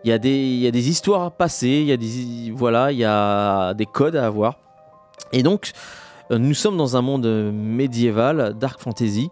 il 0.04 0.10
y 0.10 0.12
a 0.12 0.17
des, 0.17 0.36
il 0.36 0.60
y 0.60 0.67
a 0.67 0.71
des 0.71 0.89
histoires 0.89 1.23
à 1.23 1.32
passer, 1.32 1.67
il 1.67 1.86
y 1.86 1.91
a 1.91 1.97
des, 1.97 2.51
voilà, 2.56 2.91
il 2.91 2.97
y 2.97 3.06
a 3.06 3.73
des 3.73 3.86
codes 3.86 4.15
à 4.15 4.25
avoir. 4.25 4.58
Et 5.34 5.43
donc, 5.43 5.71
euh, 6.32 6.38
nous 6.38 6.54
sommes 6.54 6.77
dans 6.77 6.97
un 6.97 7.01
monde 7.01 7.27
médiéval, 7.54 8.56
dark 8.58 8.80
fantasy, 8.80 9.30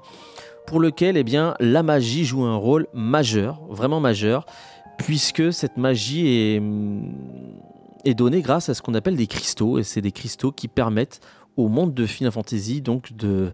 pour 0.67 0.79
lequel 0.79 1.17
eh 1.17 1.23
bien, 1.23 1.55
la 1.59 1.83
magie 1.83 2.25
joue 2.25 2.43
un 2.43 2.55
rôle 2.55 2.87
majeur, 2.93 3.59
vraiment 3.69 3.99
majeur 3.99 4.45
puisque 4.99 5.51
cette 5.51 5.77
magie 5.77 6.27
est, 6.27 6.61
est 8.05 8.13
donnée 8.13 8.41
grâce 8.41 8.69
à 8.69 8.73
ce 8.73 8.81
qu'on 8.81 8.93
appelle 8.93 9.15
des 9.15 9.27
cristaux, 9.27 9.79
et 9.79 9.83
c'est 9.83 10.01
des 10.01 10.11
cristaux 10.11 10.51
qui 10.51 10.67
permettent 10.67 11.19
au 11.57 11.67
monde 11.67 11.93
de 11.93 12.05
Final 12.05 12.31
Fantasy 12.31 12.81
donc 12.81 13.13
de, 13.13 13.51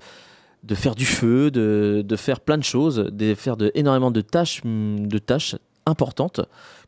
faire 0.73 0.95
du 0.95 1.05
feu, 1.05 1.49
de, 1.51 2.15
faire 2.15 2.39
plein 2.39 2.57
de 2.57 2.63
choses, 2.63 2.97
de 2.97 3.33
faire 3.33 3.55
énormément 3.73 4.11
de 4.11 4.21
tâches, 4.21 4.61
de 4.63 5.17
tâches 5.17 5.55
importantes 5.85 6.41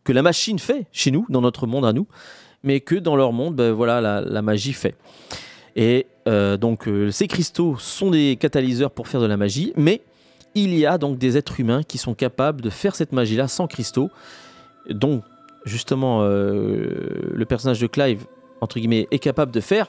que 0.03 0.11
la 0.11 0.21
machine 0.21 0.59
fait 0.59 0.87
chez 0.91 1.11
nous, 1.11 1.25
dans 1.29 1.41
notre 1.41 1.67
monde 1.67 1.85
à 1.85 1.93
nous, 1.93 2.07
mais 2.63 2.79
que 2.79 2.95
dans 2.95 3.15
leur 3.15 3.33
monde, 3.33 3.55
ben 3.55 3.71
voilà, 3.71 4.01
la, 4.01 4.21
la 4.21 4.41
magie 4.41 4.73
fait. 4.73 4.95
Et 5.75 6.07
euh, 6.27 6.57
donc 6.57 6.87
euh, 6.87 7.11
ces 7.11 7.27
cristaux 7.27 7.77
sont 7.77 8.09
des 8.09 8.35
catalyseurs 8.39 8.91
pour 8.91 9.07
faire 9.07 9.21
de 9.21 9.27
la 9.27 9.37
magie, 9.37 9.73
mais 9.75 10.01
il 10.55 10.75
y 10.75 10.85
a 10.85 10.97
donc 10.97 11.19
des 11.19 11.37
êtres 11.37 11.59
humains 11.59 11.83
qui 11.83 11.99
sont 11.99 12.15
capables 12.15 12.61
de 12.61 12.71
faire 12.71 12.95
cette 12.95 13.11
magie-là 13.11 13.47
sans 13.47 13.67
cristaux 13.67 14.09
dont 14.89 15.21
justement 15.65 16.19
euh, 16.21 17.31
le 17.33 17.45
personnage 17.45 17.79
de 17.79 17.87
Clive, 17.87 18.25
entre 18.61 18.79
guillemets, 18.79 19.07
est 19.11 19.19
capable 19.19 19.51
de 19.51 19.59
faire. 19.59 19.87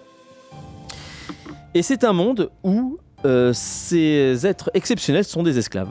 Et 1.74 1.82
c'est 1.82 2.04
un 2.04 2.12
monde 2.12 2.50
où 2.64 2.98
euh, 3.24 3.52
ces 3.54 4.46
êtres 4.46 4.70
exceptionnels 4.74 5.24
sont 5.24 5.42
des 5.42 5.58
esclaves. 5.58 5.90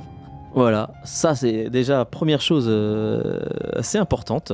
Voilà, 0.54 0.92
ça 1.04 1.36
c'est 1.36 1.70
déjà 1.70 2.04
première 2.06 2.42
chose 2.42 2.66
euh, 2.68 3.40
assez 3.74 3.98
importante. 3.98 4.54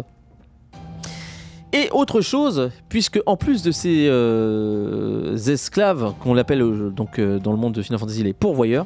Et 1.71 1.89
autre 1.91 2.21
chose, 2.21 2.69
puisque 2.87 3.19
en 3.25 3.35
plus 3.35 3.63
de 3.63 3.71
ces 3.71 4.05
esclaves 5.51 6.13
qu'on 6.19 6.35
l'appelle 6.35 6.91
donc 6.91 7.19
dans 7.19 7.51
le 7.51 7.57
monde 7.57 7.73
de 7.73 7.81
Final 7.81 7.99
Fantasy 7.99 8.21
les 8.21 8.33
pourvoyeurs, 8.33 8.85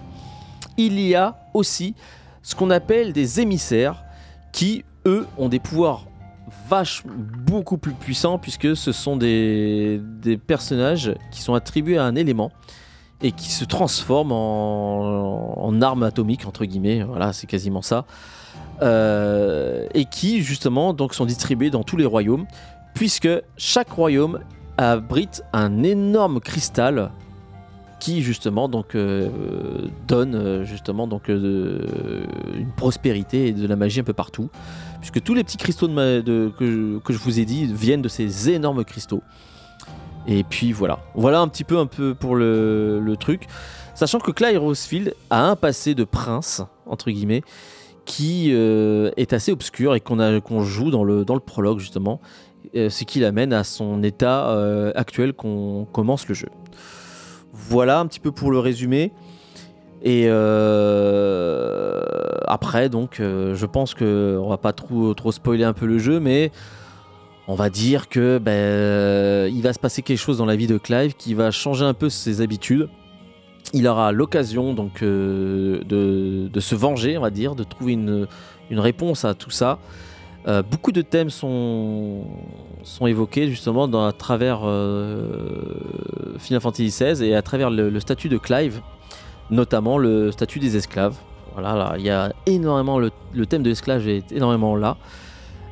il 0.77 0.97
y 1.01 1.13
a 1.13 1.35
aussi 1.53 1.95
ce 2.43 2.55
qu'on 2.55 2.69
appelle 2.69 3.11
des 3.11 3.41
émissaires 3.41 4.05
qui 4.53 4.85
eux 5.07 5.25
ont 5.37 5.49
des 5.49 5.59
pouvoirs 5.59 6.05
vaches 6.69 7.03
beaucoup 7.05 7.77
plus 7.77 7.93
puissants 7.93 8.37
puisque 8.37 8.75
ce 8.75 8.91
sont 8.91 9.17
des, 9.17 9.99
personnages 10.45 11.13
qui 11.31 11.41
sont 11.41 11.55
attribués 11.55 11.97
à 11.97 12.03
un 12.03 12.15
élément 12.15 12.51
et 13.21 13.31
qui 13.31 13.49
se 13.49 13.65
transforment 13.65 14.31
en, 14.31 15.53
en 15.57 15.81
arme 15.81 16.03
atomique 16.03 16.45
entre 16.45 16.65
guillemets 16.65 17.03
voilà 17.03 17.33
c'est 17.33 17.47
quasiment 17.47 17.81
ça 17.81 18.05
euh, 18.83 19.87
et 19.95 20.05
qui 20.05 20.43
justement 20.43 20.93
donc 20.93 21.15
sont 21.15 21.25
distribués 21.25 21.71
dans 21.71 21.83
tous 21.83 21.97
les 21.97 22.05
royaumes 22.05 22.45
puisque 22.93 23.29
chaque 23.57 23.89
royaume 23.89 24.39
abrite 24.77 25.43
un 25.51 25.81
énorme 25.81 26.39
cristal 26.39 27.09
qui 27.99 28.21
justement 28.21 28.69
donc 28.69 28.93
euh, 28.93 29.29
donne 30.07 30.35
euh, 30.35 30.63
justement 30.63 31.07
donc 31.07 31.27
une 31.27 32.71
prospérité 32.75 33.47
et 33.47 33.51
de 33.51 33.65
la 33.65 33.75
magie 33.75 34.01
un 34.01 34.03
peu 34.03 34.13
partout 34.13 34.51
puisque 34.99 35.21
tous 35.21 35.33
les 35.33 35.43
petits 35.43 35.57
cristaux 35.57 35.87
que, 35.87 37.01
je, 37.09 37.17
vous 37.17 37.39
ai 37.39 37.45
dit 37.45 37.65
viennent 37.65 38.01
de 38.01 38.09
ces 38.09 38.49
énormes 38.49 38.83
cristaux. 38.83 39.21
Et 40.27 40.43
puis 40.43 40.73
voilà, 40.73 40.99
voilà 41.15 41.39
un 41.39 41.47
petit 41.47 41.63
peu 41.63 41.77
un 41.77 41.85
peu 41.85 42.13
pour 42.13 42.35
le, 42.35 43.15
truc, 43.19 43.47
sachant 43.95 44.19
que 44.19 44.31
Clyde 44.31 44.57
Rosefield 44.57 45.15
a 45.29 45.49
un 45.49 45.55
passé 45.55 45.95
de 45.95 46.03
prince 46.03 46.61
entre 46.85 47.11
guillemets 47.11 47.43
qui 48.05 48.51
euh, 48.53 49.11
est 49.17 49.33
assez 49.33 49.51
obscur 49.51 49.93
et 49.93 49.99
qu'on 49.99 50.63
joue 50.63 50.91
dans 50.91 51.03
le, 51.03 51.25
dans 51.25 51.33
le 51.33 51.41
prologue 51.41 51.79
justement, 51.79 52.21
euh, 52.75 52.89
ce 52.89 53.03
qui 53.03 53.19
l'amène 53.19 53.53
à 53.53 53.63
son 53.63 54.03
état 54.03 54.49
euh, 54.49 54.91
actuel 54.95 55.33
qu'on 55.33 55.87
commence 55.91 56.27
le 56.27 56.35
jeu. 56.35 56.49
Voilà 57.53 57.99
un 57.99 58.07
petit 58.07 58.19
peu 58.19 58.31
pour 58.31 58.51
le 58.51 58.59
résumé. 58.59 59.11
Et 60.07 60.23
euh, 60.29 61.99
après, 62.45 62.87
donc, 62.87 63.19
euh, 63.19 63.55
je 63.55 63.65
pense 63.65 63.93
que 63.93 64.39
on 64.41 64.47
va 64.47 64.55
pas 64.57 64.71
trop, 64.71 65.13
trop 65.13 65.33
spoiler 65.33 65.65
un 65.65 65.73
peu 65.73 65.85
le 65.85 65.99
jeu, 65.99 66.21
mais 66.21 66.53
on 67.49 67.55
va 67.55 67.69
dire 67.69 68.07
que 68.07 68.37
ben, 68.37 69.53
il 69.53 69.61
va 69.61 69.73
se 69.73 69.79
passer 69.79 70.03
quelque 70.03 70.17
chose 70.17 70.37
dans 70.37 70.45
la 70.45 70.55
vie 70.55 70.67
de 70.67 70.77
Clive 70.77 71.15
qui 71.15 71.33
va 71.33 71.51
changer 71.51 71.83
un 71.83 71.93
peu 71.93 72.07
ses 72.07 72.39
habitudes. 72.39 72.87
Il 73.73 73.85
aura 73.85 74.13
l'occasion 74.13 74.73
donc 74.73 75.03
euh, 75.03 75.83
de, 75.83 76.59
se 76.61 76.75
venger, 76.75 77.17
on 77.17 77.21
va 77.21 77.29
dire, 77.29 77.53
de 77.53 77.65
trouver 77.65 77.91
une, 77.91 78.27
réponse 78.71 79.25
à 79.25 79.33
tout 79.33 79.51
ça. 79.51 79.77
beaucoup 80.71 80.93
de 80.93 81.01
thèmes 81.01 81.31
sont, 81.31 82.23
sont 82.83 83.07
évoqués 83.07 83.49
justement 83.49 83.91
à 84.05 84.13
travers 84.13 84.59
Final 86.39 86.61
Fantasy 86.61 86.85
XVI 86.85 87.25
et 87.25 87.35
à 87.35 87.41
travers 87.41 87.69
le 87.69 87.99
statut 87.99 88.29
de 88.29 88.37
Clive 88.37 88.79
notamment 89.49 89.97
le 89.97 90.31
statut 90.31 90.59
des 90.59 90.77
esclaves. 90.77 91.15
Voilà, 91.53 91.75
là, 91.75 91.95
il 91.97 92.05
y 92.05 92.09
a 92.09 92.33
énormément, 92.45 92.99
le, 92.99 93.11
thème 93.45 93.63
de 93.63 93.69
l'esclave 93.69 94.07
est 94.07 94.31
énormément 94.31 94.75
là. 94.75 94.97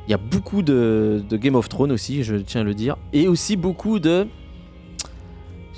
Il 0.06 0.10
y 0.10 0.14
a 0.14 0.18
beaucoup 0.18 0.62
de, 0.62 1.22
Game 1.32 1.54
of 1.54 1.68
Thrones 1.68 1.92
aussi, 1.92 2.22
je 2.22 2.36
tiens 2.36 2.62
à 2.62 2.64
le 2.64 2.74
dire. 2.74 2.96
Et 3.12 3.28
aussi 3.28 3.56
beaucoup 3.56 3.98
de. 3.98 4.26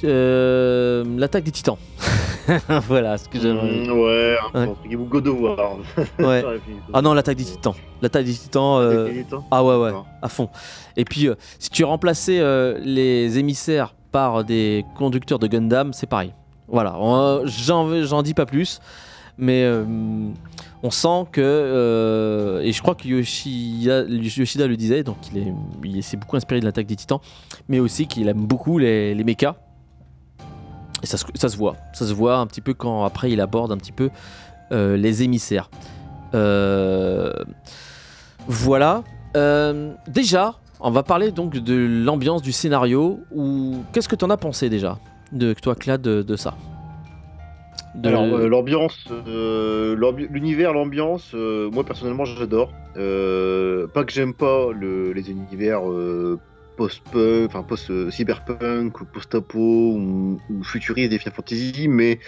Euh, 0.05 1.05
l'attaque 1.17 1.45
des 1.45 1.51
titans. 1.51 1.77
voilà 2.87 3.19
ce 3.19 3.29
que 3.29 3.39
j'aimerais. 3.39 3.87
Mm, 3.87 3.91
ouais, 3.91 4.37
ouais. 4.55 4.97
God 4.97 5.27
of 5.27 5.41
War. 5.41 5.77
ouais. 6.19 6.45
Ah 6.93 7.03
non, 7.03 7.15
l'attaque 7.15 7.37
des 7.37 7.45
titans. 7.45 7.75
L'attaque 8.01 8.25
des 8.25 8.33
titans. 8.33 8.79
Euh, 8.81 9.23
ah 9.51 9.65
ouais, 9.65 9.77
ouais, 9.77 9.93
à 10.23 10.29
fond. 10.29 10.49
Et 10.97 11.05
puis, 11.05 11.29
euh, 11.29 11.35
si 11.59 11.69
tu 11.69 11.85
remplaçais 11.85 12.41
les 12.83 13.39
émissaires 13.39 13.95
par 14.13 14.45
des 14.45 14.85
conducteurs 14.97 15.39
de 15.39 15.47
Gundam, 15.49 15.93
c'est 15.93 16.09
pareil. 16.09 16.33
Voilà, 16.69 16.99
j'en 17.47 18.23
dis 18.23 18.35
pas 18.35 18.45
plus, 18.45 18.81
mais 19.39 19.63
euh, 19.65 19.85
on 20.83 20.91
sent 20.91 21.27
que, 21.33 21.41
euh, 21.41 22.61
et 22.61 22.73
je 22.73 22.83
crois 22.83 22.95
que 22.95 23.09
Yoshida, 23.09 24.05
le 24.67 24.77
disait, 24.77 25.03
donc 25.03 25.17
il 25.83 26.03
s'est 26.03 26.19
beaucoup 26.19 26.37
inspiré 26.37 26.61
de 26.61 26.67
l'attaque 26.67 26.87
des 26.87 26.97
titans, 26.97 27.21
mais 27.69 27.81
aussi 27.81 28.07
qu'il 28.07 28.29
aime 28.29 28.45
beaucoup 28.47 28.79
les, 28.79 29.15
mechas. 29.25 29.55
Et 31.03 31.07
ça, 31.07 31.17
se- 31.17 31.57
voit. 31.57 31.77
Ça 31.95 32.07
se 32.07 32.13
voit 32.13 32.37
un 32.37 32.47
petit 32.47 32.61
peu 32.61 32.75
quand 32.75 33.05
après 33.05 33.31
il 33.31 33.41
aborde 33.41 33.73
un 33.73 33.77
petit 33.77 33.93
peu 33.93 34.11
euh, 34.73 34.97
les 34.97 35.23
émissaires. 35.23 35.71
Voilà. 38.47 39.05
Déjà, 40.07 40.55
on 40.81 40.91
va 40.91 41.03
parler 41.03 41.31
donc 41.31 41.57
de 41.57 41.75
l'ambiance 42.05 42.43
du 42.43 42.53
scénario. 42.53 43.21
Ou 43.35 43.77
qu'est-ce 43.93 44.09
que 44.09 44.17
t'en 44.17 44.31
as 44.31 44.37
pensé 44.37 44.69
déjà? 44.69 44.99
De 45.33 45.53
toi, 45.55 45.75
Claude, 45.75 46.01
de, 46.03 46.23
de 46.23 46.37
ça 46.37 46.55
Alors, 48.05 48.23
euh, 48.25 48.49
l'ambiance, 48.49 49.09
euh, 49.11 49.97
l'univers, 50.31 50.73
l'ambiance, 50.73 51.33
euh, 51.35 51.71
moi 51.71 51.85
personnellement 51.85 52.25
j'adore. 52.25 52.73
Pas 52.95 54.05
que 54.05 54.13
j'aime 54.13 54.35
pas 54.35 54.73
le- 54.73 55.13
les 55.13 55.31
univers 55.31 55.81
post-punk, 56.77 57.47
enfin 57.47 57.63
post-cyberpunk 57.63 58.93
post-apo 59.13 59.59
ou, 59.97 60.39
futuriste 60.63 61.11
des 61.11 61.19
Final 61.19 61.35
Fantasy, 61.35 61.87
mais 61.89 62.21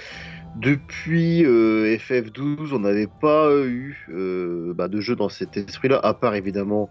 depuis 0.57 1.45
euh, 1.45 1.97
FF12, 1.97 2.73
on 2.73 2.81
n'avait 2.81 3.07
pas 3.21 3.49
eu 3.65 4.07
bah, 4.75 4.89
de 4.89 5.01
jeu 5.01 5.15
dans 5.17 5.29
cet 5.29 5.57
esprit-là, 5.57 6.01
à 6.03 6.15
part 6.15 6.35
évidemment 6.35 6.91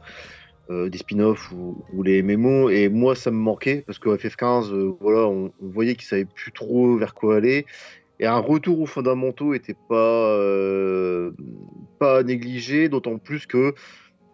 des 0.70 0.98
spin-offs 0.98 1.52
ou, 1.52 2.04
les 2.04 2.22
MMO. 2.22 2.70
Et 2.70 2.90
moi, 2.90 3.16
ça 3.16 3.32
me 3.32 3.38
manquait 3.38 3.84
parce 3.86 4.00
que 4.00 4.10
FF15, 4.10 4.72
euh, 4.72 4.96
voilà, 5.02 5.28
on, 5.28 5.52
on 5.62 5.68
voyait 5.70 5.96
qu'ils 5.96 6.08
savaient 6.08 6.26
plus 6.26 6.52
trop 6.52 6.96
vers 6.98 7.14
quoi 7.14 7.38
aller. 7.38 7.66
Et 8.20 8.26
un 8.26 8.40
retour 8.40 8.82
aux 8.82 8.86
fondamentaux 8.86 9.54
était 9.54 9.78
pas 9.88 9.96
euh, 9.96 11.32
pas 12.00 12.22
négligé, 12.24 12.90
d'autant 12.90 13.18
plus 13.18 13.46
que 13.46 13.74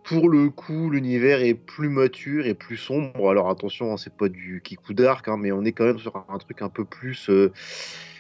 pour 0.04 0.30
le 0.30 0.50
coup, 0.50 0.92
l'univers 0.92 1.42
est 1.42 1.56
plus 1.56 1.90
mature 1.90 2.46
et 2.46 2.54
plus 2.54 2.78
sombre. 2.78 3.30
Alors 3.30 3.50
attention, 3.50 3.92
hein, 3.92 3.98
c'est 3.98 4.14
pas 4.14 4.30
du 4.30 4.62
Kiku 4.64 4.94
Dark, 4.94 5.28
hein, 5.28 5.38
mais 5.38 5.52
on 5.52 5.64
est 5.64 5.72
quand 5.72 5.86
même 5.86 6.00
sur 6.00 6.24
un 6.30 6.38
truc 6.38 6.62
un 6.62 6.70
peu 6.70 6.86
plus 6.86 7.30
euh, 7.30 7.52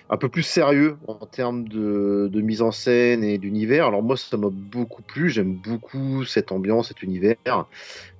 un 0.09 0.17
peu 0.17 0.29
plus 0.29 0.43
sérieux 0.43 0.97
en 1.07 1.25
termes 1.25 1.67
de, 1.67 2.29
de 2.31 2.41
mise 2.41 2.61
en 2.61 2.71
scène 2.71 3.23
et 3.23 3.37
d'univers. 3.37 3.87
Alors 3.87 4.03
moi, 4.03 4.17
ça 4.17 4.37
m'a 4.37 4.49
beaucoup 4.51 5.01
plu. 5.01 5.29
J'aime 5.29 5.53
beaucoup 5.53 6.23
cette 6.25 6.51
ambiance, 6.51 6.89
cet 6.89 7.01
univers. 7.01 7.65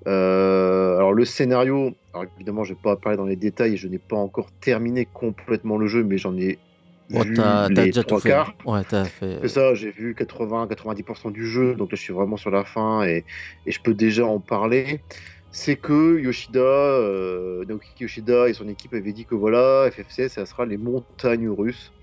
Euh, 0.08 0.98
alors 0.98 1.14
le 1.14 1.26
scénario, 1.26 1.94
alors 2.14 2.26
évidemment, 2.38 2.64
je 2.64 2.74
vais 2.74 2.80
pas 2.82 2.96
parler 2.96 3.18
dans 3.18 3.26
les 3.26 3.36
détails. 3.36 3.78
Je 3.78 3.88
n'ai 3.88 4.00
pas 4.00 4.18
encore 4.18 4.52
terminé 4.62 5.06
complètement 5.06 5.78
le 5.78 5.88
jeu, 5.88 6.04
mais 6.04 6.18
j'en 6.18 6.36
ai 6.38 6.58
Oh, 7.14 7.22
vu 7.24 7.36
t'as 7.36 7.70
déjà 7.70 8.04
trois 8.04 8.18
tout 8.18 8.24
fait. 8.24 8.30
quarts. 8.30 8.54
Ouais, 8.66 8.84
t'as 8.84 9.06
fait. 9.06 9.38
C'est 9.44 9.48
ça, 9.50 9.76
j'ai 9.76 9.92
vu 9.92 10.16
80-90% 10.16 11.32
du 11.32 11.46
jeu, 11.48 11.76
donc 11.76 11.92
là 11.92 11.96
je 11.96 12.02
suis 12.02 12.14
vraiment 12.14 12.36
sur 12.36 12.50
la 12.50 12.66
fin 12.66 13.04
et, 13.04 13.24
et 13.68 13.72
je 13.72 13.80
peux 13.80 13.94
déjà 13.94 14.26
en 14.26 14.40
parler. 14.40 15.02
C'est 15.58 15.78
que 15.78 16.20
Yoshida, 16.20 16.60
euh, 16.60 17.64
Naoki 17.64 17.88
Yoshida 18.02 18.50
et 18.50 18.54
son 18.54 18.68
équipe 18.68 18.94
avaient 18.94 19.14
dit 19.14 19.24
que 19.24 19.36
voilà, 19.36 19.90
FFC, 19.90 20.28
ça 20.28 20.46
sera 20.46 20.66
les 20.66 20.76
montagnes 20.76 21.48
russes 21.48 21.94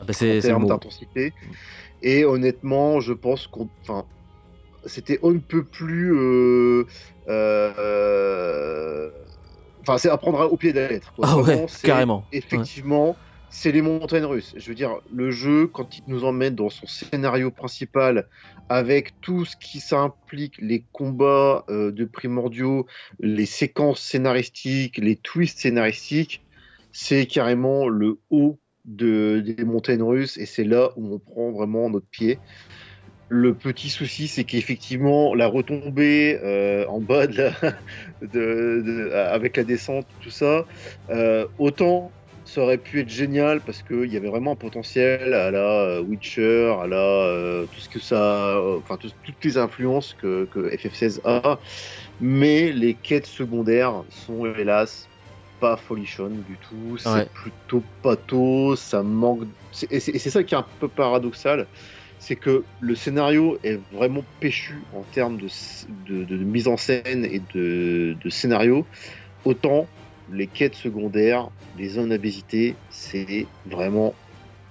Ah 0.00 0.04
bah, 0.06 0.14
en 0.14 0.40
termes 0.40 0.66
d'intensité. 0.66 1.32
Et 2.02 2.24
honnêtement, 2.24 3.00
je 3.00 3.12
pense 3.12 3.48
qu'on. 3.48 3.68
Enfin, 3.82 4.04
c'était 4.84 5.18
on 5.22 5.32
ne 5.32 5.40
peut 5.40 5.64
plus. 5.64 6.14
euh, 6.16 6.84
euh, 7.28 9.10
Enfin, 9.82 9.98
c'est 9.98 10.08
à 10.08 10.16
prendre 10.16 10.40
au 10.52 10.56
pied 10.56 10.72
de 10.72 10.78
la 10.78 10.88
lettre. 10.88 11.12
quoi. 11.14 11.26
Ah 11.28 11.36
ouais, 11.38 11.42
Vraiment, 11.42 11.66
carrément. 11.82 12.24
Effectivement, 12.30 13.16
c'est 13.48 13.72
les 13.72 13.82
montagnes 13.82 14.24
russes. 14.24 14.54
Je 14.56 14.68
veux 14.68 14.74
dire, 14.74 14.96
le 15.12 15.30
jeu, 15.30 15.66
quand 15.66 15.98
il 15.98 16.04
nous 16.08 16.24
emmène 16.24 16.54
dans 16.54 16.70
son 16.70 16.86
scénario 16.86 17.50
principal, 17.50 18.28
avec 18.68 19.20
tout 19.20 19.44
ce 19.44 19.56
qui 19.56 19.80
s'implique, 19.80 20.58
les 20.58 20.84
combats 20.92 21.64
euh, 21.68 21.92
de 21.92 22.04
primordiaux, 22.04 22.86
les 23.20 23.46
séquences 23.46 24.00
scénaristiques, 24.00 24.98
les 24.98 25.16
twists 25.16 25.60
scénaristiques, 25.60 26.42
c'est 26.92 27.26
carrément 27.26 27.88
le 27.88 28.18
haut 28.30 28.58
de, 28.84 29.42
des 29.44 29.64
montagnes 29.64 30.02
russes 30.02 30.38
et 30.38 30.46
c'est 30.46 30.64
là 30.64 30.90
où 30.96 31.14
on 31.14 31.18
prend 31.18 31.50
vraiment 31.52 31.90
notre 31.90 32.06
pied. 32.06 32.38
Le 33.28 33.54
petit 33.54 33.88
souci, 33.88 34.28
c'est 34.28 34.44
qu'effectivement, 34.44 35.34
la 35.34 35.48
retombée 35.48 36.38
euh, 36.42 36.86
en 36.86 37.00
bas 37.00 37.26
de 37.26 37.50
avec 39.14 39.56
la 39.56 39.64
descente, 39.64 40.06
tout 40.20 40.30
ça, 40.30 40.64
euh, 41.10 41.46
autant 41.58 42.12
ça 42.46 42.62
aurait 42.62 42.78
pu 42.78 43.00
être 43.00 43.08
génial 43.10 43.64
parce 43.64 43.82
qu'il 43.82 44.06
y 44.12 44.16
avait 44.16 44.28
vraiment 44.28 44.52
un 44.52 44.56
potentiel 44.56 45.34
à 45.34 45.50
la 45.50 45.58
euh, 45.98 46.02
Witcher, 46.02 46.76
à 46.80 46.86
la 46.86 46.96
euh, 46.98 47.66
tout 47.68 47.80
ce 47.80 47.88
que 47.88 48.00
ça, 48.00 48.56
euh, 48.58 48.80
enfin 48.80 48.96
tout- 48.98 49.10
toutes 49.22 49.44
les 49.44 49.58
influences 49.58 50.14
que, 50.14 50.46
que 50.46 50.70
FF16 50.70 51.20
a, 51.24 51.60
mais 52.20 52.72
les 52.72 52.98
quêtes 52.98 53.26
secondaires 53.26 54.04
sont 54.08 54.46
hélas 54.46 55.10
pas 55.58 55.76
folichonnes 55.76 56.42
du 56.44 56.58
tout. 56.58 56.96
C'est 56.98 57.22
Ouais. 57.22 57.30
plutôt 57.32 57.90
pathos, 58.02 58.76
ça 58.76 59.02
manque. 59.02 59.44
Et 59.90 60.00
c'est 60.00 60.18
ça 60.30 60.44
qui 60.44 60.54
est 60.54 60.58
un 60.58 60.68
peu 60.78 60.88
paradoxal, 60.88 61.68
c'est 62.18 62.36
que 62.36 62.68
le 62.78 62.94
scénario 62.94 63.58
est 63.62 63.78
vraiment 63.90 64.28
péchu 64.40 64.86
en 64.90 65.04
termes 65.04 65.38
de, 65.40 65.46
s- 65.46 65.84
de- 65.88 66.24
de 66.24 66.36
mise 66.44 66.68
en 66.68 66.76
scène 66.76 67.24
et 67.24 67.40
de, 67.40 68.16
de 68.20 68.30
scénario. 68.30 68.88
Autant 69.44 69.92
les 70.28 70.48
quêtes 70.48 70.74
secondaires, 70.74 71.50
les 71.74 71.88
zones 71.88 72.16
visiter, 72.16 72.76
c'est 72.90 73.46
vraiment 73.64 74.14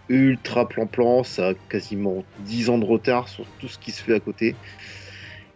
ultra 0.10 0.68
plan-plan. 0.68 1.24
Ça 1.24 1.50
a 1.50 1.54
quasiment 1.70 2.24
10 2.40 2.70
ans 2.70 2.78
de 2.78 2.86
retard 2.86 3.28
sur 3.30 3.46
tout 3.60 3.68
ce 3.68 3.78
qui 3.80 3.92
se 3.92 4.04
fait 4.04 4.14
à 4.14 4.20
côté. 4.20 4.56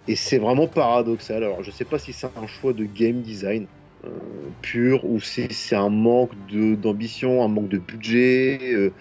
Et 0.08 0.16
c'est 0.16 0.40
vraiment 0.40 0.68
paradoxal. 0.68 1.44
Alors, 1.44 1.64
je 1.64 1.72
sais 1.72 1.86
pas 1.86 2.00
si 2.00 2.14
c'est 2.14 2.36
un 2.36 2.48
choix 2.48 2.74
de 2.74 2.86
game 2.86 3.22
design 3.22 3.68
euh, 4.06 4.50
pur 4.62 5.06
ou 5.06 5.20
si 5.20 5.48
c'est 5.54 5.76
un 5.76 5.90
manque 5.90 6.34
d'ambition, 6.48 7.44
un 7.44 7.48
manque 7.48 7.70
de 7.70 7.78
budget. 7.78 8.60
euh, 8.74 8.96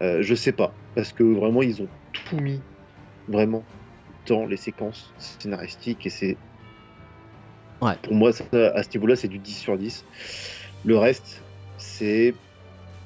euh, 0.00 0.22
je 0.22 0.34
sais 0.34 0.52
pas. 0.52 0.74
Parce 0.94 1.12
que 1.12 1.22
vraiment, 1.24 1.62
ils 1.62 1.82
ont 1.82 1.88
tout 2.12 2.36
mis, 2.38 2.62
vraiment, 3.26 3.64
dans 4.26 4.46
les 4.46 4.56
séquences 4.56 5.14
scénaristiques. 5.18 6.06
Et 6.06 6.10
c'est. 6.10 6.36
Ouais. 7.80 7.94
Pour 8.02 8.14
moi, 8.14 8.32
ça, 8.32 8.44
à 8.74 8.82
ce 8.82 8.88
niveau-là, 8.94 9.16
c'est 9.16 9.28
du 9.28 9.38
10 9.38 9.52
sur 9.58 9.76
10. 9.76 10.04
Le 10.84 10.96
reste, 10.98 11.42
c'est 11.78 12.34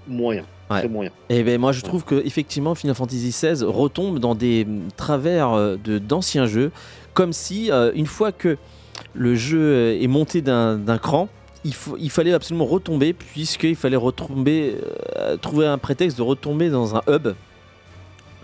moyen. 0.07 0.45
Ouais. 0.71 0.81
Très 0.81 0.89
moyen. 0.89 1.11
Et 1.31 1.43
ben 1.45 1.59
moi 1.59 1.73
je 1.73 1.81
trouve 1.81 2.05
que 2.05 2.15
effectivement 2.27 2.75
Final 2.75 2.95
Fantasy 2.95 3.31
XVI 3.31 3.65
retombe 3.65 4.19
dans 4.19 4.35
des 4.35 4.67
mm, 4.67 4.89
travers 4.97 5.53
euh, 5.55 5.77
de 5.83 5.99
d'anciens 5.99 6.45
jeux, 6.47 6.71
comme 7.15 7.33
si 7.33 7.71
euh, 7.73 7.91
une 7.95 8.05
fois 8.07 8.33
que 8.33 8.59
le 9.15 9.35
jeu 9.35 9.59
euh, 9.61 9.99
est 10.03 10.07
monté 10.09 10.43
d'un 10.43 10.99
cran, 11.01 11.29
il, 11.65 11.73
faut- 11.73 11.97
il 11.99 12.11
fallait 12.11 12.35
absolument 12.35 12.67
retomber 12.67 13.15
puisqu'il 13.15 13.77
fallait 13.77 13.97
retomber, 13.97 14.77
euh, 15.17 15.39
trouver 15.39 15.67
un 15.67 15.79
prétexte 15.79 16.19
de 16.19 16.23
retomber 16.23 16.69
dans 16.69 16.95
un 16.97 17.03
hub. 17.09 17.29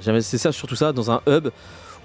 Jamais 0.00 0.22
c'est 0.22 0.38
ça 0.38 0.50
surtout 0.52 0.76
ça, 0.76 0.92
dans 0.92 1.10
un 1.10 1.20
hub 1.28 1.48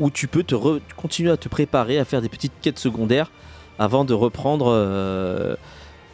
où 0.01 0.09
tu 0.09 0.27
peux 0.27 0.43
te 0.43 0.55
re- 0.55 0.81
continuer 0.97 1.31
à 1.31 1.37
te 1.37 1.47
préparer 1.49 1.97
à 1.97 2.03
faire 2.05 2.21
des 2.21 2.29
petites 2.29 2.53
quêtes 2.61 2.79
secondaires 2.79 3.31
avant 3.79 4.03
de 4.05 4.13
reprendre 4.13 4.67
euh, 4.67 5.55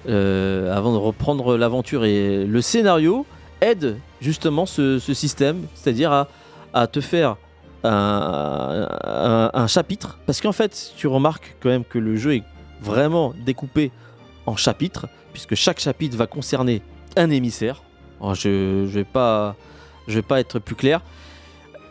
euh, 0.07 0.71
avant 0.71 0.93
de 0.93 0.97
reprendre 0.97 1.57
l'aventure 1.57 2.05
et 2.05 2.45
le 2.45 2.61
scénario 2.61 3.25
aide 3.61 3.97
justement 4.21 4.67
ce, 4.67 4.99
système, 4.99 5.65
c'est-à-dire 5.73 6.27
à, 6.73 6.87
te 6.87 7.01
faire 7.01 7.37
un, 7.83 9.65
chapitre, 9.67 10.19
parce 10.25 10.41
qu'en 10.41 10.51
fait, 10.51 10.93
tu 10.95 11.07
remarques 11.07 11.55
quand 11.59 11.69
même 11.69 11.83
que 11.83 11.97
le 11.97 12.15
jeu 12.15 12.35
est 12.35 12.43
vraiment 12.81 13.33
découpé 13.45 13.91
en 14.45 14.55
chapitres, 14.55 15.07
puisque 15.33 15.55
chaque 15.55 15.79
chapitre 15.79 16.15
va 16.17 16.27
concerner 16.27 16.83
un 17.15 17.31
émissaire. 17.31 17.81
Alors, 18.21 18.35
je 18.35 18.49
ne 18.83 18.85
vais 18.85 19.03
pas 19.03 19.55
être 20.39 20.59
plus 20.59 20.75
clair. 20.75 21.01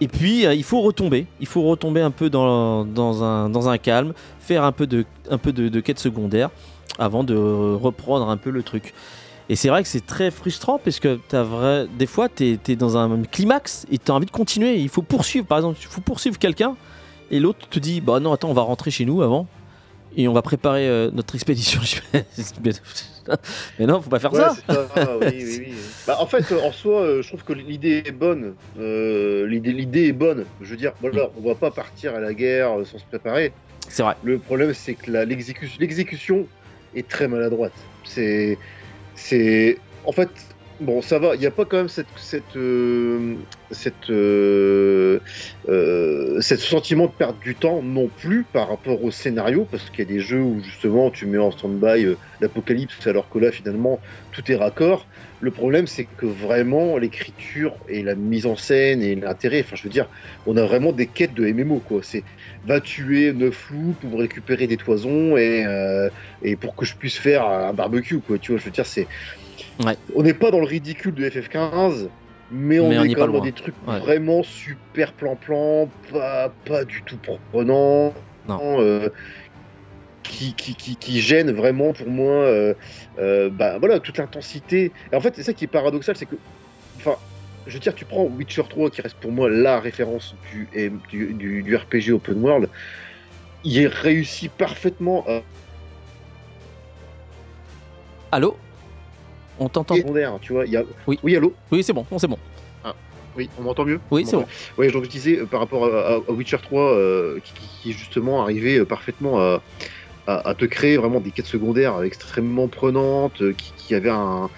Et 0.01 0.09
puis, 0.09 0.45
euh, 0.45 0.55
il 0.55 0.65
faut 0.65 0.81
retomber, 0.81 1.27
il 1.41 1.47
faut 1.47 1.63
retomber 1.63 2.01
un 2.01 2.11
peu 2.11 2.31
dans, 2.31 2.85
un, 3.23 3.79
calme, 3.79 4.13
faire 4.41 4.65
un 4.65 4.73
peu 4.73 4.87
de 4.87 5.81
quête 5.81 5.99
secondaire 5.99 6.51
avant 6.99 7.25
de 7.25 7.35
reprendre 7.35 8.29
un 8.29 8.37
peu 8.37 8.51
le 8.51 8.63
truc. 8.63 8.95
Et 9.49 9.57
c'est 9.57 9.69
vrai 9.69 9.83
que 9.83 9.89
c'est 9.89 10.05
très 10.07 10.31
frustrant 10.31 10.81
parce 10.83 11.01
que 11.01 11.19
as 11.33 11.43
vrai... 11.43 11.87
des 11.99 12.07
fois, 12.07 12.29
tu 12.29 12.59
es, 12.67 12.77
dans 12.77 12.97
un 12.97 13.23
climax 13.25 13.87
et 13.91 13.99
tu 13.99 14.11
as 14.11 14.15
envie 14.15 14.27
de 14.27 14.31
continuer. 14.31 14.77
Il 14.77 14.89
faut 14.89 15.03
poursuivre, 15.03 15.47
par 15.47 15.59
exemple, 15.59 15.79
il 15.81 15.87
faut 15.87 16.01
poursuivre 16.01 16.39
quelqu'un 16.39 16.77
et 17.31 17.41
l'autre 17.41 17.69
te 17.69 17.79
dit 17.79 18.01
Bah 18.01 18.21
non, 18.21 18.33
attends, 18.33 18.49
on 18.49 18.55
va 18.55 18.63
rentrer 18.63 18.91
chez 18.91 19.05
nous 19.05 19.23
avant 19.23 19.47
et 20.17 20.29
on 20.29 20.33
va 20.33 20.43
préparer 20.43 20.89
euh, 20.89 21.11
notre 21.13 21.35
expédition. 21.35 21.81
Mais 23.79 23.87
non, 23.87 24.01
faut 24.03 24.11
pas 24.11 24.19
faire 24.19 24.33
Ouais, 24.33 24.41
ça. 24.41 24.55
c'est 24.69 24.75
ça, 25.05 25.17
oui, 25.19 25.27
oui, 25.33 25.57
oui. 25.69 25.75
Bah, 26.07 26.17
en 26.21 26.27
fait, 26.27 26.45
en 26.53 26.73
soi, 26.73 27.01
euh, 27.03 27.23
je 27.23 27.29
trouve 27.29 27.43
que 27.45 27.53
l'idée 27.55 28.03
est 28.07 28.13
bonne. 28.13 28.55
Euh, 28.79 29.47
l'idée, 29.47 29.73
l'idée 29.73 30.09
est 30.09 30.13
bonne. 30.13 30.45
Je 30.61 30.71
veux 30.71 30.77
dire, 30.77 30.93
voilà, 31.01 31.31
on 31.43 31.47
va 31.49 31.55
pas 31.55 31.71
partir 31.71 32.15
à 32.15 32.21
la 32.21 32.35
guerre 32.35 32.71
sans 32.85 32.99
se 32.99 33.05
préparer. 33.05 33.53
C'est 33.89 34.03
vrai. 34.03 34.15
Le 34.23 34.39
problème, 34.39 34.75
c'est 34.75 34.95
que 34.95 35.11
la- 35.11 35.25
l'exécution, 35.25 35.77
l'exécution 35.81 36.47
est 36.95 37.09
très 37.09 37.29
maladroite. 37.29 37.73
C'est, 38.05 38.59
c'est, 39.15 39.79
en 40.05 40.13
fait, 40.13 40.29
Bon, 40.81 41.03
ça 41.03 41.21
va. 41.21 41.37
Il 41.37 41.39
n'y 41.41 41.47
a 41.47 41.53
pas 41.53 41.67
quand 41.67 41.77
même 41.77 41.89
cette, 41.89 42.11
cette, 42.17 42.57
euh, 42.57 43.47
euh, 44.11 45.21
euh, 45.69 46.41
cette 46.41 46.59
sentiment 46.61 47.07
de 47.07 47.13
perdre 47.13 47.39
du 47.39 47.57
temps 47.57 47.81
non 47.81 48.11
plus 48.11 48.45
par 48.45 48.69
rapport 48.69 49.01
au 49.05 49.13
scénario, 49.13 49.67
parce 49.67 49.89
qu'il 49.91 50.01
y 50.01 50.03
a 50.03 50.13
des 50.13 50.19
jeux 50.19 50.43
où 50.43 50.61
justement 50.61 51.13
tu 51.13 51.27
mets 51.27 51.39
en 51.39 51.53
stand-by 51.53 52.17
l'apocalypse, 52.41 53.07
alors 53.07 53.29
que 53.29 53.39
là 53.39 53.53
finalement 53.53 54.03
tout 54.33 54.51
est 54.51 54.57
raccord. 54.57 55.09
Le 55.39 55.53
problème, 55.53 55.87
c'est 55.87 56.07
que 56.07 56.27
vraiment 56.27 56.99
l'écriture 56.99 57.85
et 57.87 58.03
la 58.03 58.17
mise 58.17 58.47
en 58.47 58.57
scène 58.57 59.01
et 59.03 59.15
l'intérêt, 59.15 59.61
enfin, 59.61 59.77
je 59.77 59.85
veux 59.85 59.91
dire, 59.91 60.09
on 60.45 60.57
a 60.57 60.65
vraiment 60.65 60.93
des 60.93 61.07
quêtes 61.09 61.35
de 61.35 61.47
MMO, 61.53 61.81
quoi. 61.83 62.01
C'est 62.03 62.25
va 62.65 62.81
tuer 62.81 63.33
neuf 63.33 63.71
loups 63.71 63.95
pour 64.01 64.19
récupérer 64.19 64.67
des 64.67 64.77
toisons 64.79 65.37
et, 65.37 65.65
et 66.43 66.57
pour 66.57 66.75
que 66.75 66.85
je 66.85 66.97
puisse 66.97 67.19
faire 67.19 67.47
un 67.47 67.73
barbecue, 67.75 68.21
quoi. 68.23 68.39
Tu 68.39 68.53
vois, 68.53 68.59
je 68.59 68.65
veux 68.65 68.71
dire, 68.71 68.87
c'est. 68.87 69.09
Ouais. 69.83 69.97
On 70.15 70.23
n'est 70.23 70.35
pas 70.35 70.51
dans 70.51 70.61
le 70.61 70.67
ridicule 70.67 71.15
de 71.15 71.29
FF15, 71.29 72.09
mais 72.51 72.79
on 72.79 72.89
Mais 72.91 72.95
est 72.95 72.99
quand 72.99 73.05
même 73.05 73.15
dans 73.19 73.27
loin. 73.27 73.41
des 73.41 73.53
trucs 73.53 73.75
Ouais. 73.89 73.99
vraiment 73.99 74.43
super 74.43 75.13
plan-plan, 75.13 75.89
pas, 76.13 76.51
pas 76.65 76.85
du 76.85 77.03
tout 77.03 77.19
prenant. 77.53 78.13
Euh, 78.51 79.09
qui, 80.23 80.55
qui, 80.55 80.75
qui, 80.75 80.97
qui 80.97 81.21
gêne 81.21 81.51
vraiment 81.53 81.93
pour 81.93 82.09
moi 82.09 82.33
euh, 82.33 82.75
euh, 83.19 83.51
bah, 83.51 83.79
voilà, 83.79 84.01
toute 84.01 84.19
l'intensité. 84.19 84.93
Et 85.13 85.17
en 85.17 85.21
fait, 85.21 85.35
c'est 85.37 85.43
ça 85.43 85.53
qui 85.55 85.65
est 85.65 85.69
paradoxal, 85.69 86.17
c'est 86.17 86.27
que, 86.27 86.37
enfin, 86.97 87.17
je 87.67 87.73
veux 87.75 87.79
dire, 87.81 87.95
tu 87.95 88.05
prends 88.05 88.25
Witcher 88.25 88.63
3, 88.69 88.91
qui 88.91 89.01
reste 89.03 89.17
pour 89.17 89.33
moi 89.33 89.49
la 89.51 89.81
référence 89.81 90.35
du, 90.53 90.69
M- 90.75 90.99
du, 91.11 91.33
du, 91.35 91.63
du 91.63 91.77
RPG 91.77 92.13
Open 92.13 92.43
World, 92.43 92.69
il 93.65 93.79
est 93.79 93.87
réussi 93.87 94.49
parfaitement 94.49 95.25
à 95.27 95.41
Allô? 98.33 98.57
On 99.59 99.69
t'entend 99.69 99.95
secondaire, 99.97 100.39
tu 100.41 100.53
vois. 100.53 100.67
Y 100.67 100.77
a... 100.77 100.85
Oui. 101.07 101.19
oui, 101.23 101.37
allô 101.37 101.55
Oui, 101.71 101.83
c'est 101.83 101.93
bon, 101.93 102.05
c'est 102.19 102.29
bon. 102.29 102.39
Oui, 103.37 103.51
on 103.59 103.63
m'entend 103.63 103.85
mieux 103.85 103.99
Oui, 104.13 104.25
c'est 104.25 104.37
m'entend 104.37 104.49
Oui, 104.79 104.93
donc 104.93 105.05
je 105.05 105.09
disais 105.09 105.39
euh, 105.41 105.47
par 105.47 105.59
rapport 105.59 105.87
à, 105.87 106.21
Witcher 106.33 106.59
3, 106.63 106.93
euh, 106.93 107.41
qui, 107.83 107.93
justement 107.93 108.43
arrivé 108.43 108.79
euh, 108.79 108.85
parfaitement 108.85 109.41
à, 109.41 109.61
à- 110.29 110.51
à 110.51 110.55
te 110.55 110.65
créer 110.65 110.97
vraiment 110.97 111.21
des 111.21 111.33
quêtes 111.33 111.47
secondaires 111.47 112.01
extrêmement 112.05 112.69
prenantes, 112.69 113.43
qui, 113.57 113.73
qui 113.77 113.95
avaient 113.97 114.11
un, 114.11 114.51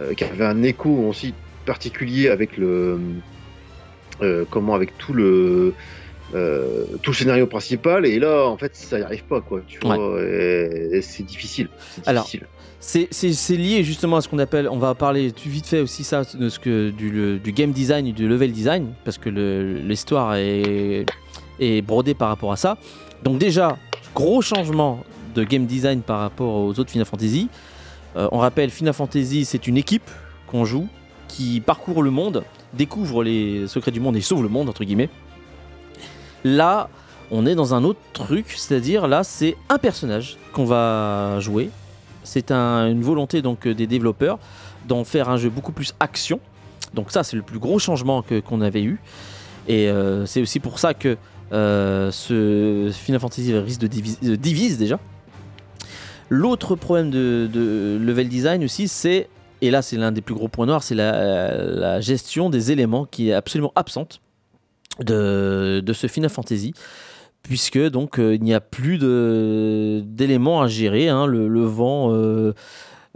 euh, 0.00 0.14
qui 0.14 0.24
avaient 0.24 0.46
un 0.46 0.62
écho 0.62 0.88
aussi 0.88 1.34
particulier 1.66 2.28
avec 2.28 2.56
le, 2.56 2.98
euh, 4.22 4.44
comment, 4.50 4.74
avec 4.74 4.96
tout 4.96 5.12
le, 5.12 5.74
euh, 6.34 6.86
tout 7.02 7.10
le 7.10 7.16
scénario 7.16 7.46
principal. 7.46 8.06
Et 8.06 8.18
là, 8.18 8.46
en 8.46 8.56
fait, 8.56 8.74
ça 8.74 8.96
n'y 8.98 9.04
arrive 9.04 9.24
pas, 9.24 9.42
quoi. 9.42 9.60
Tu 9.66 9.78
Ouais. 9.86 9.96
vois, 9.96 10.18
c'est 11.02 11.24
difficile. 11.24 11.68
Alors, 12.06 12.24
difficile. 12.24 12.46
C'est- 12.86 13.56
lié 13.56 13.82
justement 13.82 14.16
à 14.16 14.20
ce 14.20 14.28
qu'on 14.28 14.38
appelle, 14.38 14.68
on 14.68 14.78
va 14.78 14.94
parler 14.94 15.32
vite 15.46 15.66
fait 15.66 15.80
aussi 15.80 16.04
ça, 16.04 16.22
de 16.34 16.48
ce 16.48 16.58
que, 16.58 16.90
du, 16.90 17.38
du 17.38 17.52
game 17.52 17.72
design, 17.72 18.12
du 18.12 18.28
level 18.28 18.52
design, 18.52 18.92
parce 19.04 19.18
que 19.18 19.30
l'histoire 19.30 20.34
est, 20.36 21.06
est 21.58 21.82
brodée 21.82 22.14
par 22.14 22.28
rapport 22.28 22.52
à 22.52 22.56
ça. 22.56 22.76
Donc 23.22 23.38
déjà, 23.38 23.78
gros 24.14 24.42
changement 24.42 25.02
de 25.34 25.42
game 25.44 25.66
design 25.66 26.02
par 26.02 26.20
rapport 26.20 26.54
aux 26.54 26.78
autres 26.78 26.90
Final 26.90 27.06
Fantasy. 27.06 27.48
Euh, 28.16 28.28
on 28.30 28.38
rappelle, 28.38 28.70
Final 28.70 28.94
Fantasy, 28.94 29.44
c'est 29.44 29.66
une 29.66 29.76
équipe 29.76 30.08
qu'on 30.46 30.64
joue, 30.64 30.86
qui 31.26 31.60
parcourt 31.60 32.02
le 32.02 32.10
monde, 32.10 32.44
découvre 32.74 33.24
les 33.24 33.66
secrets 33.66 33.90
du 33.90 33.98
monde 34.00 34.16
et 34.16 34.20
sauve 34.20 34.42
le 34.42 34.48
monde, 34.48 34.68
entre 34.68 34.84
guillemets. 34.84 35.08
Là, 36.44 36.88
on 37.30 37.46
est 37.46 37.54
dans 37.56 37.74
un 37.74 37.82
autre 37.82 37.98
truc, 38.12 38.46
c'est-à-dire 38.50 39.08
là, 39.08 39.24
c'est 39.24 39.56
un 39.70 39.78
personnage 39.78 40.36
qu'on 40.52 40.66
va 40.66 41.40
jouer. 41.40 41.70
C'est 42.24 42.50
un- 42.50 42.90
une 42.90 43.02
volonté 43.02 43.42
donc 43.42 43.66
euh, 43.66 43.74
des 43.74 43.86
développeurs 43.86 44.38
d'en 44.88 45.04
faire 45.04 45.28
un 45.28 45.36
jeu 45.36 45.50
beaucoup 45.50 45.72
plus 45.72 45.94
action. 46.00 46.40
Donc 46.94 47.10
ça, 47.10 47.22
c'est 47.22 47.36
le 47.36 47.42
plus 47.42 47.58
gros 47.58 47.78
changement 47.78 48.24
qu'on 48.46 48.60
avait 48.60 48.82
eu. 48.82 49.00
Et 49.66 49.88
euh, 49.88 50.26
c'est 50.26 50.40
aussi 50.42 50.60
pour 50.60 50.78
ça 50.78 50.94
que 50.94 51.16
euh, 51.52 52.10
ce 52.10 52.90
Final 52.92 53.20
Fantasy 53.20 53.56
risque 53.56 53.80
de 53.80 54.36
divise, 54.36 54.78
déjà. 54.78 54.98
L'autre 56.28 56.74
problème 56.74 57.10
de, 57.10 57.98
level 58.00 58.28
design 58.28 58.64
aussi, 58.64 58.88
c'est, 58.88 59.28
et 59.60 59.70
là 59.70 59.82
c'est 59.82 59.96
l'un 59.96 60.10
des 60.10 60.20
plus 60.20 60.34
gros 60.34 60.48
points 60.48 60.66
noirs, 60.66 60.82
c'est 60.82 60.94
la, 60.94 62.00
gestion 62.00 62.50
des 62.50 62.72
éléments 62.72 63.04
qui 63.04 63.28
est 63.28 63.34
absolument 63.34 63.72
absente 63.76 64.20
de 65.00 65.92
ce 65.92 66.06
Final 66.06 66.30
Fantasy 66.30 66.72
puisque 67.44 67.78
donc 67.78 68.18
euh, 68.18 68.34
il 68.34 68.42
n'y 68.42 68.54
a 68.54 68.60
plus 68.60 68.98
d'éléments 68.98 70.62
à 70.62 70.66
gérer. 70.66 71.08
hein. 71.08 71.26
le, 71.26 71.62
vent, 71.62 72.12
euh, 72.12 72.52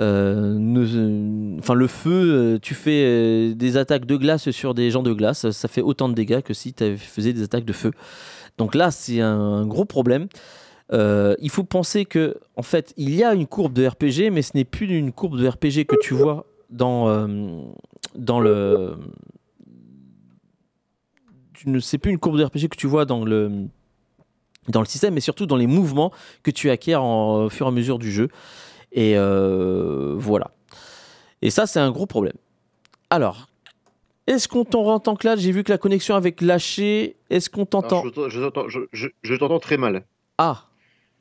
euh, 0.01 1.57
enfin 1.59 1.75
le 1.75 1.87
feu, 1.89 2.59
tu 2.63 2.75
fais 2.75 3.55
des 3.55 3.77
attaques 3.77 4.05
de 4.05 4.17
glace 4.17 4.51
sur 4.51 4.75
des 4.75 4.91
gens 4.93 5.03
de 5.03 5.13
glace, 5.13 5.51
ça 5.51 5.69
fait 5.69 5.83
autant 5.83 6.09
de 6.09 6.15
dégâts 6.15 6.43
que 6.43 6.55
si 6.55 6.73
tu 6.73 6.97
faisais 6.99 7.33
des 7.33 7.43
attaques 7.43 7.65
de 7.65 7.73
feu. 7.73 7.91
Donc 8.59 8.75
là, 8.75 8.91
c'est 8.91 9.21
un 9.21 9.67
gros 9.67 9.85
problème. 9.87 10.29
Il 10.93 11.51
faut 11.51 11.65
penser 11.65 12.05
que, 12.05 12.37
en 12.57 12.63
fait, 12.63 12.93
il 12.97 13.15
y 13.15 13.25
a 13.25 13.35
une 13.35 13.47
courbe 13.47 13.73
de 13.73 13.87
RPG, 13.87 14.31
mais 14.31 14.43
ce 14.43 14.53
n'est 14.55 14.65
plus 14.65 14.87
une 14.87 15.13
courbe 15.13 15.39
de 15.39 15.49
RPG 15.49 15.87
que 15.87 15.97
tu 16.01 16.15
vois 16.15 16.45
dans, 16.71 17.29
dans 18.15 18.41
le. 18.41 18.97
Tu 21.55 21.71
ne 21.71 21.81
plus 21.81 22.11
une 22.13 22.19
courbe 22.19 22.39
de 22.39 22.45
RPG 22.45 22.69
que 22.69 22.77
tu 22.77 22.87
vois 22.87 23.05
dans 23.05 23.25
le 23.25 23.69
dans 24.69 24.81
le 24.81 24.87
système, 24.87 25.15
mais 25.15 25.21
surtout 25.21 25.47
dans 25.47 25.57
les 25.57 25.67
mouvements 25.67 26.13
que 26.43 26.51
tu 26.51 26.71
acquiers 26.71 26.97
en- 26.97 27.45
au 27.45 27.49
fur 27.49 27.67
et 27.67 27.69
à 27.69 27.73
mesure 27.73 27.99
du 27.99 28.11
jeu. 28.13 28.29
Et 28.93 29.15
euh, 29.17 30.15
voilà. 30.17 30.51
Et 31.43 31.51
ça, 31.51 31.67
c'est 31.67 31.81
un 31.81 31.91
gros 31.91 32.07
problème. 32.07 32.35
Alors, 33.11 33.49
est-ce 34.27 34.49
qu'on 34.49 34.65
t'entend, 34.65 35.15
Claude 35.17 35.39
J'ai 35.39 35.53
vu 35.53 35.63
que 35.65 35.71
la 35.73 35.79
connexion 35.79 36.15
avait 36.15 36.35
lâché. 36.41 37.17
Est-ce 37.31 37.49
qu'on 37.51 37.65
t'entend? 37.67 38.03
je, 38.05 38.29
je 38.29 38.41
t'entends- 38.41 38.69
je- 38.69 39.59
très 39.61 39.77
mal. 39.77 40.05
Ah, 40.39 40.65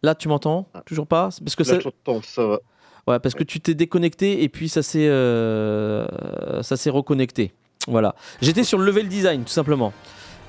là, 0.03 0.15
tu 0.15 0.27
m'entends? 0.27 0.67
Ah. 0.73 0.81
Toujours 0.85 1.07
pas? 1.07 1.29
Parce 1.43 1.55
que 1.55 1.63
Là, 1.63 1.79
ça 2.23 2.45
va. 2.47 2.59
ouais, 3.07 3.19
parce 3.19 3.35
que 3.35 3.43
tu 3.43 3.59
t'es 3.61 3.73
déconnecté 3.75 4.43
et 4.43 4.49
puis 4.49 4.69
ça 4.69 4.81
s'est, 4.83 5.07
euh, 5.07 6.05
ça 6.63 6.75
s'est 6.77 6.89
reconnecté. 6.89 7.53
Voilà. 7.87 8.15
J'étais 8.41 8.63
sur 8.63 8.77
le 8.77 8.85
level 8.85 9.07
design, 9.07 9.43
tout 9.43 9.49
simplement, 9.53 9.93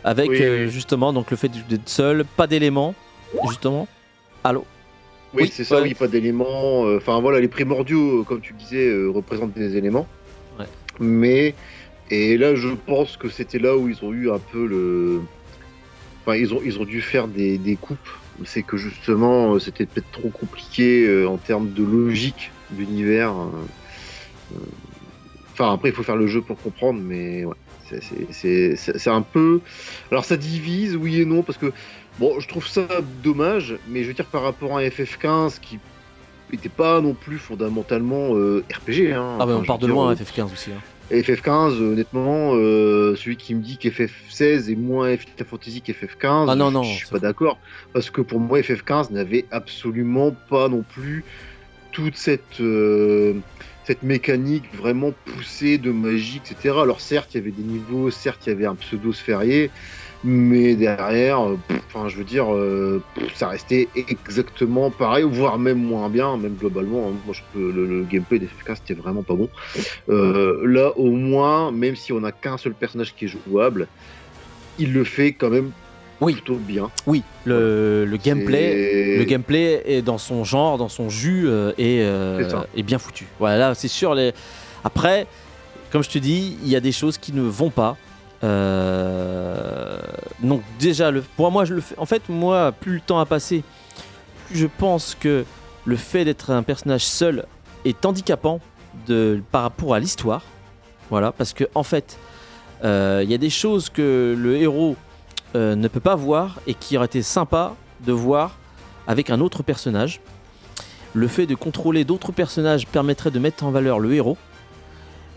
avec 0.05 0.31
Oui, 0.31 0.39
euh, 0.43 0.65
oui. 0.67 0.71
justement 0.71 1.13
donc 1.13 1.31
le 1.31 1.37
fait 1.37 1.51
d'être 1.69 1.89
seul, 1.89 2.25
pas 2.25 2.47
d'éléments, 2.47 2.95
justement. 3.49 3.87
Allô? 4.45 4.65
Oui, 5.35 5.43
Oui, 5.43 5.51
c'est 5.53 5.65
ça, 5.65 5.77
ouais. 5.77 5.83
oui, 5.83 5.95
pas 5.95 6.09
d'éléments. 6.09 6.87
euh, 6.87 6.97
Enfin 6.99 7.21
voilà, 7.21 7.41
les 7.41 7.49
primordiaux, 7.49 8.21
euh, 8.21 8.25
comme 8.25 8.41
tu 8.41 8.53
disais, 8.55 8.91
représentent 9.09 9.53
des 9.55 9.77
éléments. 9.77 10.07
Ouais. 10.59 10.67
Mais, 11.01 11.55
et 12.11 12.39
là, 12.39 12.55
je 12.55 12.69
pense 12.69 13.17
que 13.17 13.29
c'était 13.29 13.59
là 13.59 13.77
où 13.77 13.89
ils 13.89 14.03
ont 14.05 14.13
eu 14.13 14.31
un 14.31 14.39
peu 14.39 14.67
le. 14.67 15.21
Enfin, 16.25 16.37
ils 16.37 16.55
ont, 16.55 16.61
ils 16.65 16.79
ont 16.79 16.85
dû 16.85 17.01
faire 17.03 17.29
des, 17.29 17.59
des 17.59 17.77
coupes. 17.77 17.99
C'est 18.45 18.63
que 18.63 18.77
justement, 18.77 19.59
c'était 19.59 19.85
peut-être 19.85 20.11
trop 20.13 20.29
compliqué 20.29 21.25
en 21.27 21.39
termes 21.39 21.73
de 21.73 21.83
logique 21.83 22.53
d'univers. 22.71 23.35
Enfin, 25.53 25.73
après, 25.75 25.89
il 25.89 25.95
faut 25.95 26.05
faire 26.05 26.17
le 26.17 26.27
jeu 26.29 26.41
pour 26.41 26.57
comprendre, 26.61 27.01
mais 27.03 27.45
ouais. 27.45 27.55
C'est- 28.31 29.09
un 29.11 29.23
peu. 29.23 29.61
Alors, 30.11 30.25
ça 30.25 30.37
divise, 30.37 30.97
oui 30.97 31.21
et 31.21 31.25
non, 31.25 31.43
parce 31.43 31.59
que 31.59 31.73
Bon, 32.19 32.41
je 32.41 32.49
trouve 32.49 32.67
ça 32.67 32.89
dommage, 33.23 33.77
mais 33.89 34.03
je 34.03 34.09
veux 34.09 34.13
dire 34.15 34.25
par 34.27 34.43
rapport 34.43 34.77
à 34.77 34.83
FF15 34.83 35.61
qui 35.61 35.79
n'était 36.53 36.69
pas 36.69 37.01
non 37.01 37.15
plus 37.15 37.39
fondamentalement 37.39 38.35
euh, 38.35 38.65
RPG. 38.75 39.13
Hein. 39.13 39.37
Ah, 39.39 39.47
mais 39.47 39.53
on 39.53 39.63
part 39.63 39.79
de 39.79 39.87
loin, 39.87 40.11
euh, 40.11 40.17
FF15 40.17 40.53
aussi. 40.53 40.71
hein. 40.73 40.81
FF15, 41.13 41.75
euh, 41.81 41.93
honnêtement, 41.93 42.55
euh, 42.57 43.15
celui 43.15 43.37
qui 43.37 43.55
me 43.55 43.63
dit 43.63 43.79
qu'FF16 43.79 44.69
est 44.69 44.75
moins 44.75 45.17
Final 45.17 45.47
Fantasy 45.49 45.81
qu'FF15, 45.87 46.47
Ah 46.49 46.57
non, 46.57 46.71
je, 46.71 46.75
non, 46.75 46.83
je 46.83 46.97
suis 46.97 47.07
pas 47.07 47.21
d'accord. 47.21 47.61
Parce 47.93 48.11
que 48.11 48.21
pour 48.21 48.41
moi, 48.41 48.59
FF15 48.63 49.13
n'avait 49.13 49.45
absolument 49.53 50.35
pas 50.51 50.69
non 50.69 50.83
plus 50.83 51.25
toute 51.93 52.17
cette, 52.17 52.61
euh, 52.61 53.35
cette 53.89 54.03
mécanique 54.03 54.65
vraiment 54.75 55.13
poussée 55.25 55.79
de 55.79 55.91
magie, 55.91 56.43
etc. 56.45 56.83
Alors 56.83 57.01
certes, 57.01 57.35
il 57.35 57.39
y 57.39 57.41
avait 57.41 57.53
des 57.53 57.63
niveaux, 57.63 58.11
certes, 58.11 58.47
il 58.47 58.51
y 58.51 58.53
avait 58.53 58.67
un 58.67 58.75
pseudo 58.75 59.15
sphérié, 59.15 59.71
mais 60.23 60.77
derrière, 60.77 61.41
euh, 61.41 61.57
enfin, 61.87 62.07
je 62.07 62.19
veux 62.19 62.25
dire, 62.25 62.55
euh, 62.55 63.03
ça 63.35 63.49
restait 63.49 63.89
exactement 63.97 64.91
pareil, 64.91 65.25
voire 65.27 65.59
même 65.59 65.79
moins 65.79 66.11
bien, 66.11 66.37
même 66.37 66.57
globalement. 66.57 67.09
hein. 67.09 67.15
Moi, 67.25 67.35
je 67.35 67.41
le, 67.59 67.87
le 67.87 68.05
gameplay 68.05 68.39
d'FF15 68.39 68.77
c'était 68.77 68.93
vraiment 68.93 69.23
pas 69.23 69.35
bon. 69.35 69.49
Euh, 70.11 70.61
là, 70.67 70.93
au 70.99 71.13
moins, 71.13 71.73
même 71.73 71.97
si 71.97 72.13
on 72.13 72.21
n'a 72.21 72.33
qu'un 72.33 72.59
seul 72.59 72.75
personnage 72.75 73.15
qui 73.15 73.25
est 73.25 73.29
jouable, 73.29 73.89
il 74.77 74.93
le 74.93 75.05
fait 75.05 75.33
quand 75.33 75.49
même 75.49 75.73
Oui. 76.21 76.33
plutôt 76.35 76.57
bien. 76.57 76.91
Oui, 77.07 77.23
le, 77.45 78.05
le 78.05 78.17
gameplay. 78.17 78.73
C'est- 78.73 79.19
Le 79.19 79.25
gameplay 79.25 79.83
est 79.87 80.03
dans 80.03 80.19
son 80.19 80.43
genre, 80.45 80.77
dans 80.79 80.89
son 80.89 81.09
jus 81.09 81.45
euh, 81.49 81.73
et 81.79 82.01
euh, 82.03 82.49
est 82.77 82.83
bien 82.83 82.99
foutu. 82.99 83.27
Voilà, 83.39 83.59
là, 83.59 83.75
c'est 83.75 83.89
sûr. 83.89 84.15
Les... 84.15 84.33
Après, 84.85 85.27
comme 85.91 86.03
je 86.03 86.11
te 86.11 86.19
dis, 86.19 86.57
il 86.63 86.69
y 86.69 86.77
a 86.77 86.81
des 86.81 86.93
choses 86.93 87.19
qui 87.19 87.33
ne 87.33 87.43
vont 87.43 87.71
pas. 87.71 87.97
Euh, 88.45 89.99
Donc 90.43 90.63
déjà, 90.79 91.11
le... 91.11 91.23
pour 91.37 91.51
moi, 91.51 91.65
je 91.65 91.75
le 91.75 91.81
fais. 91.81 91.95
En 91.99 92.07
fait, 92.07 92.23
moi, 92.29 92.73
plus 92.73 92.95
le 92.95 93.01
temps 93.01 93.19
a 93.21 93.27
passé, 93.27 93.63
plus 94.47 94.59
je 94.59 94.67
pense 94.67 95.17
que 95.19 95.45
le 95.85 95.97
fait 95.97 96.25
d'être 96.25 96.51
un 96.51 96.63
personnage 96.63 97.05
seul 97.05 97.45
est 97.85 98.05
handicapant 98.05 98.61
de... 99.07 99.41
par 99.51 99.63
rapport 99.63 99.95
à 99.95 100.01
l'histoire. 100.01 100.43
Voilà, 101.11 101.33
parce 101.33 101.53
que 101.55 101.65
en 101.75 101.83
fait, 101.83 102.19
euh, 102.85 103.23
il 103.25 103.31
y 103.31 103.35
a 103.35 103.39
des 103.39 103.51
choses 103.51 103.89
que 103.89 104.37
le 104.39 104.57
héros 104.57 104.95
euh, 105.55 105.75
ne 105.75 105.89
peut 105.89 106.01
pas 106.01 106.15
voir 106.15 106.61
et 106.67 106.75
qui 106.75 106.97
auraient 106.97 107.07
été 107.07 107.23
sympa 107.23 107.75
de 108.05 108.13
voir 108.13 108.57
avec 109.07 109.31
un 109.31 109.41
autre 109.41 109.63
personnage. 109.63 110.21
Le 111.15 111.27
fait 111.27 111.47
de 111.47 111.55
contrôler 111.55 112.05
d'autres 112.05 112.33
personnages 112.33 112.87
permettrait 112.87 113.31
de 113.31 113.39
mettre 113.39 113.65
en 113.65 113.71
valeur 113.71 113.99
le 113.99 114.13
héros. 114.13 114.37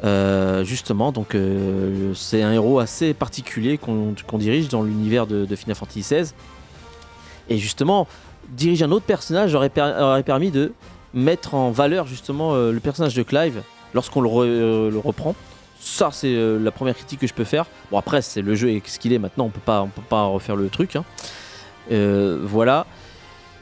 Euh, 0.03 0.63
justement, 0.63 1.11
donc 1.11 1.35
euh, 1.35 2.13
c'est 2.15 2.41
un 2.41 2.51
héros 2.51 2.79
assez 2.79 3.13
particulier 3.13 3.77
qu'on 3.77 4.37
dirige 4.37 4.67
dans 4.67 4.81
l'univers 4.81 5.27
de, 5.27 5.55
Final 5.55 5.75
Fantasy 5.75 6.01
XVI. 6.01 6.33
Et 7.49 7.57
justement, 7.57 8.07
diriger 8.49 8.85
un 8.85 8.91
autre 8.91 9.05
personnage 9.05 9.55
aurait, 9.55 9.69
per- 9.69 9.95
aurait 9.99 10.23
permis 10.23 10.51
de 10.51 10.73
mettre 11.13 11.53
en 11.53 11.71
valeur 11.71 12.07
justement 12.07 12.55
le 12.55 12.79
personnage 12.79 13.15
de 13.15 13.23
Clive 13.23 13.61
lorsqu'on 13.93 14.21
le 14.21 14.97
reprend. 14.97 15.35
Ça, 15.81 16.11
c'est 16.11 16.27
euh, 16.35 16.59
la 16.59 16.69
première 16.69 16.93
critique 16.95 17.19
que 17.19 17.27
je 17.27 17.33
peux 17.33 17.43
faire. 17.43 17.65
Bon, 17.89 17.97
après, 17.97 18.21
c'est 18.21 18.43
le 18.43 18.53
jeu 18.53 18.69
et 18.69 18.83
ce 18.85 18.99
qu'il 18.99 19.13
est 19.13 19.17
maintenant, 19.17 19.45
on 19.45 19.49
peut 19.49 19.59
pas, 19.59 19.87
peut 19.95 20.03
pas 20.07 20.25
refaire 20.25 20.55
le 20.55 20.69
truc. 20.69 20.95
hein. 20.95 21.03
Euh, 21.91 22.39
voilà. 22.43 22.85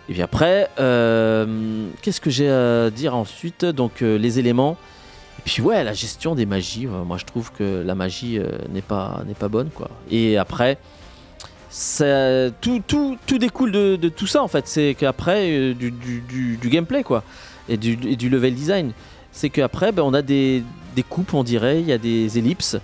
Et 0.09 0.13
puis 0.13 0.21
après, 0.21 0.69
euh, 0.79 1.87
qu'est-ce 2.01 2.19
que 2.19 2.29
j'ai 2.29 2.49
à 2.49 2.89
dire 2.89 3.15
ensuite? 3.15 3.63
Donc, 3.63 4.01
les 4.01 4.37
éléments. 4.37 4.75
Et 5.39 5.41
puis, 5.45 5.61
ouais, 5.61 5.81
la 5.81 5.93
gestion 5.93 6.35
des 6.35 6.45
magies. 6.45 6.87
moi, 6.87 7.15
je 7.17 7.23
trouve 7.23 7.53
que 7.53 7.83
la 7.85 7.95
magie 7.95 8.37
n'est 8.69 8.81
pas, 8.81 9.23
bonne, 9.49 9.69
quoi. 9.69 9.89
Et 10.11 10.37
après, 10.37 10.77
tout, 12.59 12.83
tout, 12.85 13.17
tout 13.25 13.37
découle 13.37 13.71
de, 13.71 14.09
tout 14.09 14.27
ça, 14.27 14.43
en 14.43 14.49
fait. 14.49 14.67
C'est 14.67 14.93
qu'après, 14.99 15.73
du, 15.73 16.59
gameplay, 16.65 17.03
quoi. 17.03 17.23
Et 17.69 17.77
du 17.77 18.29
level 18.29 18.53
design. 18.55 18.91
C'est 19.31 19.49
qu'après, 19.49 19.91
ben, 19.91 20.03
on 20.03 20.13
a 20.13 20.21
des, 20.21 20.63
des 20.95 21.03
coupes, 21.03 21.33
on 21.33 21.43
dirait. 21.43 21.81
Il 21.81 21.87
y 21.87 21.93
a 21.93 21.97
des 21.97 22.37
ellipses. 22.37 22.77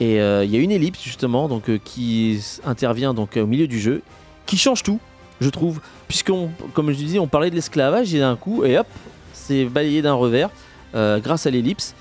Et 0.00 0.20
euh, 0.20 0.44
il 0.44 0.50
y 0.50 0.56
a 0.56 0.60
une 0.60 0.70
ellipse, 0.70 1.02
justement, 1.02 1.48
donc, 1.48 1.68
euh, 1.68 1.78
qui 1.82 2.40
intervient 2.64 3.14
donc, 3.14 3.36
au 3.36 3.46
milieu 3.46 3.66
du 3.66 3.80
jeu, 3.80 4.02
qui 4.46 4.56
change 4.56 4.82
tout, 4.82 5.00
je 5.40 5.48
trouve. 5.48 5.80
Puisqu'on, 6.06 6.50
comme 6.72 6.90
je 6.90 6.96
disais, 6.96 7.18
on 7.18 7.26
parlait 7.26 7.50
de 7.50 7.54
l'esclavage, 7.56 8.14
et 8.14 8.20
d'un 8.20 8.36
coup, 8.36 8.64
et 8.64 8.78
hop, 8.78 8.86
c'est 9.32 9.64
balayé 9.64 10.02
d'un 10.02 10.14
revers 10.14 10.50
euh, 10.94 11.18
grâce 11.18 11.46
à 11.46 11.50
l'ellipse. 11.50 11.94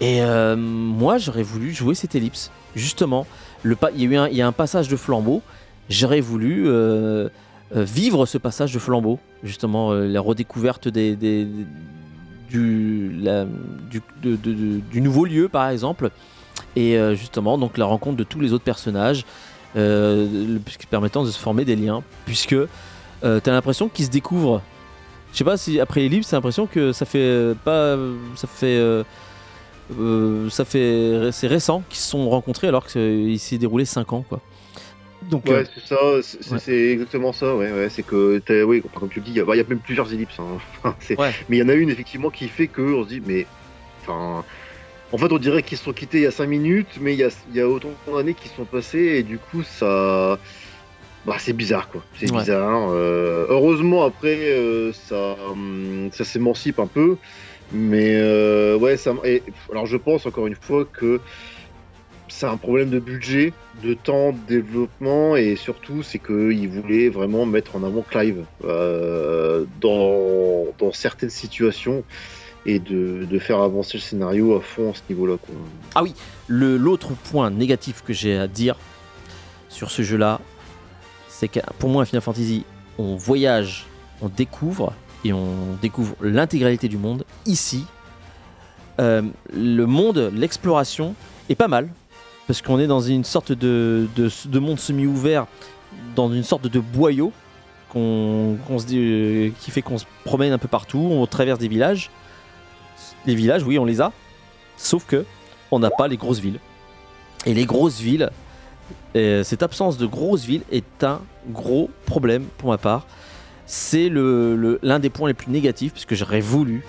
Et 0.00 0.22
euh, 0.22 0.56
moi, 0.56 1.18
j'aurais 1.18 1.42
voulu 1.42 1.72
jouer 1.74 1.94
cette 1.94 2.14
ellipse. 2.14 2.50
Justement, 2.76 3.26
il 3.64 3.72
y 3.96 4.16
a 4.16 4.30
eu 4.30 4.40
un, 4.40 4.52
passage 4.52 4.88
de 4.88 4.96
flambeau. 4.96 5.42
J'aurais 5.90 6.20
voulu 6.20 6.64
euh, 6.66 7.28
euh, 7.74 7.84
vivre 7.84 8.24
ce 8.26 8.38
passage 8.38 8.72
de 8.72 8.78
flambeau. 8.78 9.18
Justement, 9.42 9.92
euh, 9.92 10.06
la 10.06 10.20
redécouverte 10.20 10.88
des- 10.88 11.16
du, 12.48 13.14
nouveau 14.94 15.24
lieu, 15.24 15.48
par 15.48 15.68
exemple. 15.68 16.10
Et 16.76 16.98
euh, 16.98 17.14
justement, 17.14 17.58
donc 17.58 17.78
la 17.78 17.86
rencontre 17.86 18.16
de 18.16 18.24
tous 18.24 18.40
les 18.40 18.52
autres 18.52 18.64
personnages, 18.64 19.24
euh, 19.76 20.58
permettant 20.90 21.24
de 21.24 21.30
se 21.30 21.38
former 21.38 21.64
des 21.64 21.76
liens. 21.76 22.02
Puisque 22.24 22.54
euh, 22.54 23.40
tu 23.40 23.50
as 23.50 23.52
l'impression 23.52 23.88
qu'ils 23.88 24.06
se 24.06 24.10
découvrent. 24.10 24.62
Je 25.32 25.38
sais 25.38 25.44
pas 25.44 25.56
si 25.56 25.78
après 25.78 26.00
l'ellipse, 26.00 26.28
t'as 26.28 26.36
l'impression 26.36 26.66
que 26.66 26.92
ça 26.92 27.04
fait 27.04 27.18
euh, 27.18 27.54
pas. 27.54 27.96
Ça 28.34 28.46
fait. 28.46 28.80
ça 30.50 30.64
fait 30.64 31.30
c'est 31.32 31.46
récent 31.46 31.82
qu'ils 31.88 31.98
se 31.98 32.10
sont 32.10 32.28
rencontrés 32.28 32.68
alors 32.68 32.86
qu'il 32.86 33.38
s'est 33.38 33.58
déroulé 33.58 33.84
5 33.84 34.12
ans 34.12 34.24
quoi. 34.28 34.40
Donc 35.28 35.44
Ouais, 35.46 35.52
euh, 35.52 35.64
c'est 35.74 35.86
ça, 35.86 36.58
c'est 36.58 36.70
ouais. 36.72 36.90
exactement 36.92 37.32
ça, 37.32 37.54
ouais, 37.54 37.70
ouais, 37.70 37.88
c'est 37.90 38.02
que, 38.02 38.40
oui, 38.64 38.82
comme 38.94 39.08
tu 39.10 39.18
le 39.20 39.24
dis, 39.26 39.32
il 39.32 39.36
y, 39.36 39.40
a 39.40 39.44
il 39.54 39.56
y 39.58 39.60
a 39.60 39.64
même 39.68 39.78
plusieurs 39.78 40.12
ellipses, 40.12 40.38
hein. 40.38 40.58
Ouais. 41.18 41.32
mais 41.48 41.58
il 41.58 41.60
y 41.60 41.62
en 41.62 41.68
a 41.68 41.74
une 41.74 41.90
effectivement 41.90 42.30
qui 42.30 42.48
fait 42.48 42.66
que 42.66 42.80
on 42.80 43.04
se 43.04 43.08
dit, 43.10 43.22
mais, 43.26 43.46
enfin, 44.00 44.44
en 45.12 45.18
fait, 45.18 45.30
on 45.32 45.38
dirait 45.38 45.62
qu'ils 45.62 45.76
se 45.78 45.84
sont 45.84 45.92
quittés 45.92 46.18
il 46.18 46.22
y 46.24 46.26
a 46.26 46.30
5 46.30 46.46
minutes, 46.46 46.98
mais 47.00 47.12
il 47.14 47.18
y 47.18 47.24
a, 47.24 47.28
y 47.52 47.60
a 47.60 47.68
autant 47.68 47.90
d'années 48.10 48.34
qui 48.34 48.48
sont 48.48 48.64
passées, 48.64 49.16
et 49.18 49.22
du 49.22 49.38
coup, 49.38 49.62
ça, 49.62 50.38
bah, 51.26 51.36
c'est 51.38 51.52
bizarre, 51.52 51.90
quoi, 51.90 52.02
c'est 52.18 52.30
bizarre. 52.32 52.88
euh, 52.90 53.46
heureusement, 53.50 54.04
après, 54.04 54.36
euh, 54.38 54.92
ça, 54.92 55.36
hum, 55.50 56.08
ça 56.12 56.24
s'émancipe 56.24 56.78
un 56.78 56.86
peu, 56.86 57.16
mais, 57.72 58.16
ouais, 58.76 58.96
ça, 58.96 59.12
et, 59.24 59.42
alors 59.70 59.84
je 59.84 59.98
pense 59.98 60.24
encore 60.24 60.46
une 60.46 60.54
fois 60.54 60.86
que 60.86 61.20
c'est 62.28 62.46
un 62.46 62.56
problème 62.56 62.90
de 62.90 62.98
budget, 62.98 63.52
de 63.82 63.94
temps, 63.94 64.32
de 64.32 64.38
développement 64.46 65.36
et 65.36 65.56
surtout 65.56 66.02
c'est 66.02 66.18
qu'ils 66.18 66.68
voulaient 66.68 67.08
vraiment 67.08 67.46
mettre 67.46 67.76
en 67.76 67.82
avant 67.84 68.02
Clive 68.02 68.44
euh, 68.64 69.64
dans, 69.80 70.66
dans 70.78 70.92
certaines 70.92 71.30
situations 71.30 72.04
et 72.66 72.78
de, 72.78 73.24
de 73.24 73.38
faire 73.38 73.60
avancer 73.60 73.98
le 73.98 74.02
scénario 74.02 74.56
à 74.56 74.60
fond 74.60 74.90
à 74.90 74.94
ce 74.94 75.02
niveau-là. 75.08 75.36
quoi. 75.38 76.04
le 76.48 76.76
l'autre 76.76 77.10
point 77.30 77.50
négatif 77.50 78.02
que 78.04 78.12
j'ai 78.12 78.36
à 78.36 78.46
dire 78.46 78.76
sur 79.68 79.90
ce 79.90 80.02
jeu-là, 80.02 80.40
c'est 81.28 81.48
que 81.48 81.60
pour 81.78 81.88
moi, 81.88 82.04
Final 82.04 82.22
Fantasy, 82.22 82.64
on 82.98 83.14
voyage, 83.14 83.86
on 84.20 84.28
découvre 84.28 84.92
et 85.24 85.32
on 85.32 85.76
découvre 85.80 86.16
l'intégralité 86.20 86.88
du 86.88 86.98
monde. 86.98 87.24
Ici, 87.46 87.84
euh, 89.00 89.22
le 89.54 89.84
monde, 89.84 90.32
l'exploration 90.34 91.14
est 91.48 91.54
pas 91.54 91.68
mal 91.68 91.88
parce 92.48 92.60
qu'on 92.62 92.80
est 92.80 92.86
dans 92.88 93.00
une 93.00 93.22
sorte 93.24 93.52
de, 93.52 94.08
de, 94.16 94.28
de 94.46 94.58
monde 94.58 94.80
semi-ouvert, 94.80 95.46
dans 96.16 96.32
une 96.32 96.42
sorte 96.42 96.66
de 96.66 96.80
boyau 96.80 97.32
euh, 97.94 99.50
qui 99.60 99.70
fait 99.70 99.82
qu'on 99.82 99.98
se 99.98 100.04
promène 100.24 100.52
un 100.52 100.58
peu 100.58 100.68
partout, 100.68 100.98
on 100.98 101.26
traverse 101.26 101.58
des 101.58 101.68
villages. 101.68 102.10
Les 103.26 103.34
villages, 103.34 103.62
oui, 103.62 103.78
on 103.78 103.84
les 103.84 104.00
a, 104.00 104.12
sauf 104.76 105.04
que 105.06 105.24
on 105.70 105.78
n'a 105.78 105.90
pas 105.90 106.08
les 106.08 106.16
grosses 106.16 106.38
villes. 106.40 106.58
Et 107.46 107.54
les 107.54 107.66
grosses 107.66 108.00
villes, 108.00 108.30
euh, 109.16 109.44
cette 109.44 109.62
absence 109.62 109.98
de 109.98 110.06
grosses 110.06 110.44
villes 110.44 110.62
est 110.72 111.04
un 111.04 111.20
gros 111.50 111.90
problème 112.06 112.44
pour 112.58 112.70
ma 112.70 112.78
part. 112.78 113.06
C'est 113.66 114.08
le- 114.08 114.78
l'un 114.82 114.98
des 114.98 115.10
points 115.10 115.28
les 115.28 115.34
plus 115.34 115.50
négatifs, 115.52 115.92
puisque 115.92 116.14
j'aurais 116.14 116.40
voulu 116.40 116.84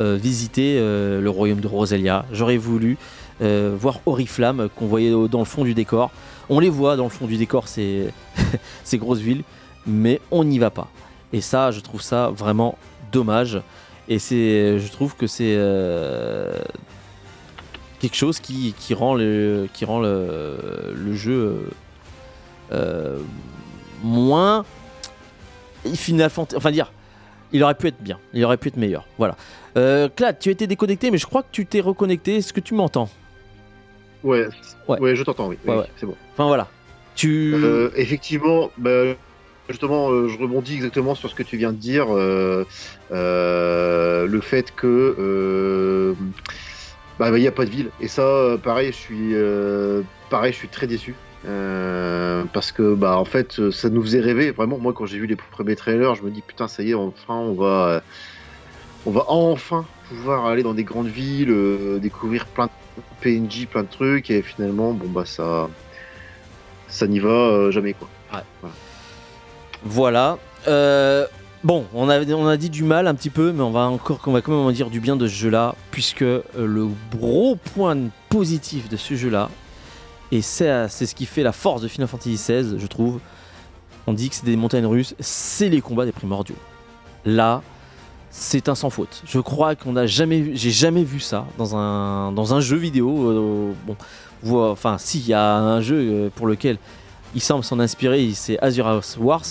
euh, 0.00 0.16
visiter 0.16 0.78
le 0.78 1.28
royaume 1.28 1.60
de 1.60 1.66
Roselia. 1.68 2.24
J'aurais 2.32 2.56
voulu 2.56 2.96
euh, 3.42 3.74
voir 3.78 4.00
Oriflamme 4.06 4.68
qu'on 4.74 4.86
voyait 4.86 5.10
dans 5.10 5.38
le 5.38 5.44
fond 5.44 5.64
du 5.64 5.74
décor. 5.74 6.10
On 6.48 6.60
les 6.60 6.68
voit 6.68 6.96
dans 6.96 7.04
le 7.04 7.10
fond 7.10 7.26
du 7.26 7.36
décor, 7.36 7.68
ces, 7.68 8.08
ces 8.84 8.98
grosses 8.98 9.20
villes, 9.20 9.42
mais 9.86 10.20
on 10.30 10.44
n'y 10.44 10.58
va 10.58 10.70
pas. 10.70 10.88
Et 11.32 11.40
ça, 11.40 11.70
je 11.70 11.80
trouve 11.80 12.02
ça 12.02 12.30
vraiment 12.30 12.76
dommage. 13.12 13.60
Et 14.08 14.18
c'est, 14.18 14.78
je 14.78 14.90
trouve 14.90 15.14
que 15.14 15.26
c'est 15.26 15.54
euh, 15.56 16.52
quelque 18.00 18.16
chose 18.16 18.40
qui, 18.40 18.74
rend 18.92 19.14
le, 19.14 19.68
jeu 21.12 21.70
euh, 22.72 23.18
moins. 24.02 24.64
Enfin, 25.86 26.70
dire, 26.72 26.92
il 27.52 27.62
aurait 27.62 27.74
pu 27.74 27.88
être 27.88 28.02
bien, 28.02 28.18
il 28.32 28.44
aurait 28.44 28.56
pu 28.56 28.68
être 28.68 28.76
meilleur. 28.76 29.06
Voilà. 29.18 29.36
Euh, 29.76 30.08
Clad, 30.08 30.38
tu 30.38 30.50
été 30.50 30.66
déconnecté, 30.66 31.10
mais 31.10 31.18
je 31.18 31.26
crois 31.26 31.42
que 31.42 31.48
tu 31.52 31.66
t'es 31.66 31.80
reconnecté. 31.80 32.36
Est-ce 32.36 32.52
que 32.52 32.60
tu 32.60 32.74
m'entends? 32.74 33.08
Ouais, 34.22 34.46
Ouais. 34.88 34.98
ouais. 35.00 35.16
je 35.16 35.22
t'entends, 35.22 35.48
oui, 35.48 35.56
Ouais, 35.66 35.74
oui, 35.74 35.80
ouais. 35.80 35.86
c'est 35.96 36.06
bon. 36.06 36.16
Enfin, 36.32 36.46
voilà. 36.46 36.68
Tu. 37.14 37.54
Euh, 37.54 37.90
effectivement, 37.96 38.70
bah, 38.78 39.14
justement, 39.68 40.10
euh, 40.10 40.28
je 40.28 40.38
rebondis 40.38 40.74
exactement 40.74 41.14
sur 41.14 41.28
ce 41.30 41.34
que 41.34 41.42
tu 41.42 41.56
viens 41.56 41.72
de 41.72 41.76
dire, 41.78 42.06
euh, 42.10 42.64
le 43.10 44.40
fait 44.40 44.74
que 44.74 46.14
bah, 47.18 47.28
il 47.30 47.40
n'y 47.40 47.46
a 47.48 47.52
pas 47.52 47.64
de 47.64 47.70
ville. 47.70 47.90
Et 48.00 48.08
ça, 48.08 48.56
pareil, 48.62 48.92
je 48.92 48.96
suis, 48.96 49.34
pareil, 50.30 50.52
je 50.52 50.58
suis 50.58 50.68
très 50.68 50.86
déçu. 50.86 51.14
Euh, 51.46 52.44
parce 52.52 52.70
que 52.70 52.92
bah 52.94 53.16
en 53.16 53.24
fait 53.24 53.70
ça 53.70 53.88
nous 53.88 54.02
faisait 54.02 54.20
rêver 54.20 54.50
vraiment 54.50 54.76
moi 54.76 54.92
quand 54.92 55.06
j'ai 55.06 55.18
vu 55.18 55.26
les 55.26 55.36
premiers 55.36 55.74
trailers 55.74 56.14
je 56.14 56.22
me 56.22 56.28
dis 56.30 56.42
putain 56.42 56.68
ça 56.68 56.82
y 56.82 56.90
est 56.90 56.94
enfin 56.94 57.34
on 57.34 57.54
va 57.54 58.02
on 59.06 59.10
va 59.10 59.24
enfin 59.28 59.86
pouvoir 60.10 60.44
aller 60.44 60.62
dans 60.62 60.74
des 60.74 60.84
grandes 60.84 61.06
villes 61.06 61.50
euh, 61.50 61.98
découvrir 61.98 62.44
plein 62.44 62.66
de 62.66 62.70
PNJ 63.20 63.66
plein 63.66 63.82
de 63.82 63.88
trucs 63.88 64.30
et 64.30 64.42
finalement 64.42 64.92
bon 64.92 65.08
bah 65.08 65.24
ça 65.24 65.68
ça 66.90 67.06
n'y 67.06 67.20
va 67.20 67.28
euh, 67.28 67.70
jamais 67.70 67.94
quoi 67.94 68.08
Voilà. 69.84 70.38
Euh, 70.68 71.26
bon, 71.64 71.86
on 71.94 72.08
a, 72.08 72.20
on 72.20 72.46
a 72.46 72.56
dit 72.56 72.68
du 72.68 72.82
mal 72.82 73.06
un 73.06 73.14
petit 73.14 73.30
peu, 73.30 73.52
mais 73.52 73.62
on 73.62 73.70
va 73.70 73.82
encore, 73.82 74.20
on 74.26 74.32
va 74.32 74.42
quand 74.42 74.52
même 74.52 74.66
en 74.66 74.72
dire 74.72 74.90
du 74.90 75.00
bien 75.00 75.16
de 75.16 75.26
ce 75.26 75.34
jeu-là, 75.34 75.74
puisque 75.90 76.22
euh, 76.22 76.42
le 76.56 76.88
gros 77.16 77.56
point 77.56 77.96
positif 78.28 78.88
de 78.88 78.96
ce 78.96 79.14
jeu-là, 79.14 79.48
et 80.32 80.42
c'est 80.42 80.88
c'est 80.88 81.06
ce 81.06 81.14
qui 81.14 81.26
fait 81.26 81.42
la 81.42 81.52
force 81.52 81.82
de 81.82 81.88
Final 81.88 82.08
Fantasy 82.08 82.34
XVI, 82.34 82.78
je 82.78 82.86
trouve. 82.86 83.20
On 84.06 84.12
dit 84.12 84.28
que 84.28 84.34
c'est 84.34 84.46
des 84.46 84.56
montagnes 84.56 84.86
russes, 84.86 85.14
c'est 85.20 85.68
les 85.68 85.80
combats 85.80 86.04
des 86.04 86.12
primordiaux. 86.12 86.56
Là, 87.24 87.62
c'est 88.30 88.68
un 88.68 88.74
sans 88.74 88.90
faute. 88.90 89.22
Je 89.26 89.40
crois 89.40 89.74
qu'on 89.74 89.96
a 89.96 90.06
jamais, 90.06 90.40
vu- 90.40 90.52
j'ai 90.54 90.70
jamais 90.70 91.04
vu 91.04 91.20
ça 91.20 91.46
dans 91.58 91.74
un 91.76 92.60
jeu 92.60 92.76
vidéo. 92.76 93.30
euh, 93.30 93.72
bon, 93.86 93.96
vous- 94.42 94.58
enfin, 94.60 94.96
si 94.98 95.18
il 95.18 95.26
y 95.28 95.34
a 95.34 95.56
un 95.56 95.80
jeu 95.80 95.96
euh, 95.96 96.28
pour 96.34 96.46
lequel 96.46 96.78
il 97.34 97.40
semble 97.40 97.64
s'en 97.64 97.78
inspirer, 97.80 98.30
c'est 98.34 98.58
Azure 98.60 98.86
House 98.86 99.16
Wars. 99.20 99.44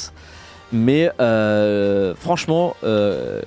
Mais 0.72 1.12
euh, 1.20 2.14
franchement, 2.16 2.76
euh, 2.84 3.42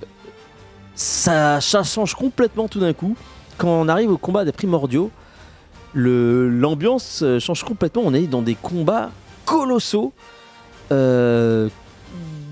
ça, 0.95 1.61
change 1.61 2.15
complètement 2.15 2.69
tout 2.69 2.81
d'un 2.81 2.93
coup. 2.93 3.17
Quand 3.59 3.69
on 3.69 3.89
arrive 3.89 4.11
au 4.11 4.19
combat 4.19 4.45
des 4.45 4.53
primordiaux, 4.53 5.11
l'ambiance 5.95 7.21
euh, 7.23 7.39
change 7.39 7.63
complètement. 7.65 8.03
On 8.05 8.15
est 8.15 8.27
dans 8.27 8.43
des 8.43 8.55
combats 8.55 9.11
colossaux 9.45 10.13
euh, 10.91 11.69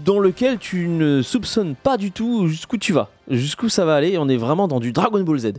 dans 0.04 0.18
lequel 0.18 0.58
tu 0.58 0.88
ne 0.88 1.22
soupçonnes 1.22 1.74
pas 1.74 1.96
du 1.96 2.12
tout 2.12 2.48
jusqu'où 2.48 2.78
tu 2.78 2.92
vas, 2.92 3.10
jusqu'où 3.28 3.68
ça 3.68 3.84
va 3.84 3.94
aller. 3.94 4.18
On 4.18 4.28
est 4.28 4.36
vraiment 4.36 4.68
dans 4.68 4.80
du 4.80 4.92
Dragon 4.92 5.22
Ball 5.22 5.38
Z. 5.38 5.52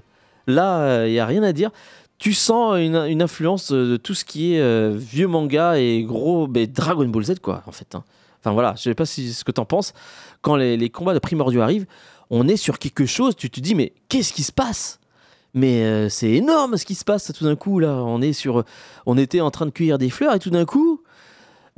Là, 0.48 1.06
il 1.06 1.14
y 1.14 1.20
a 1.20 1.26
rien 1.26 1.44
à 1.44 1.54
dire. 1.54 1.72
Tu 2.18 2.34
sens 2.34 2.78
une, 2.78 3.22
influence 3.22 3.72
de 3.72 3.98
tout 3.98 4.14
ce 4.14 4.26
qui 4.26 4.54
est 4.54 4.62
euh, 4.62 4.94
vieux 4.96 5.28
manga 5.28 5.80
et 5.80 6.04
gros 6.04 6.48
ben, 6.48 6.68
Dragon 6.68 7.08
Ball 7.08 7.24
Z, 7.24 7.40
quoi, 7.42 7.64
en 7.66 7.72
fait. 7.72 7.96
hein. 7.96 8.04
Enfin 8.40 8.52
voilà, 8.52 8.74
je 8.76 8.84
sais 8.84 8.96
pas 8.96 9.06
si, 9.06 9.34
ce 9.34 9.44
que 9.44 9.52
t'en 9.52 9.66
penses. 9.66 9.94
Quand 10.42 10.56
les, 10.56 10.78
les 10.78 10.90
combats 10.90 11.14
de 11.14 11.20
primordiaux 11.20 11.62
arrivent, 11.62 11.86
on 12.30 12.48
est 12.48 12.58
sur 12.58 12.80
quelque 12.80 13.06
chose, 13.06 13.36
tu 13.36 13.50
te 13.50 13.60
dis, 13.60 13.76
mais 13.76 13.94
qu'est-ce 14.08 14.34
qui 14.34 14.44
se 14.44 14.52
passe? 14.52 15.00
Mais 15.54 15.84
euh, 15.84 16.10
c'est 16.10 16.30
énorme 16.30 16.78
ce 16.78 16.86
qui 16.86 16.96
se 16.96 17.04
passe 17.04 17.32
tout 17.36 17.44
d'un 17.44 17.56
coup 17.56 17.80
là. 17.80 17.96
On 17.96 18.22
est 18.22 18.34
sur, 18.34 18.64
on 19.06 19.18
était 19.18 19.42
en 19.42 19.52
train 19.52 19.66
de 19.66 19.72
cueillir 19.72 19.98
des 19.98 20.10
fleurs 20.10 20.34
et 20.36 20.40
tout 20.40 20.50
d'un 20.50 20.66
coup, 20.66 20.91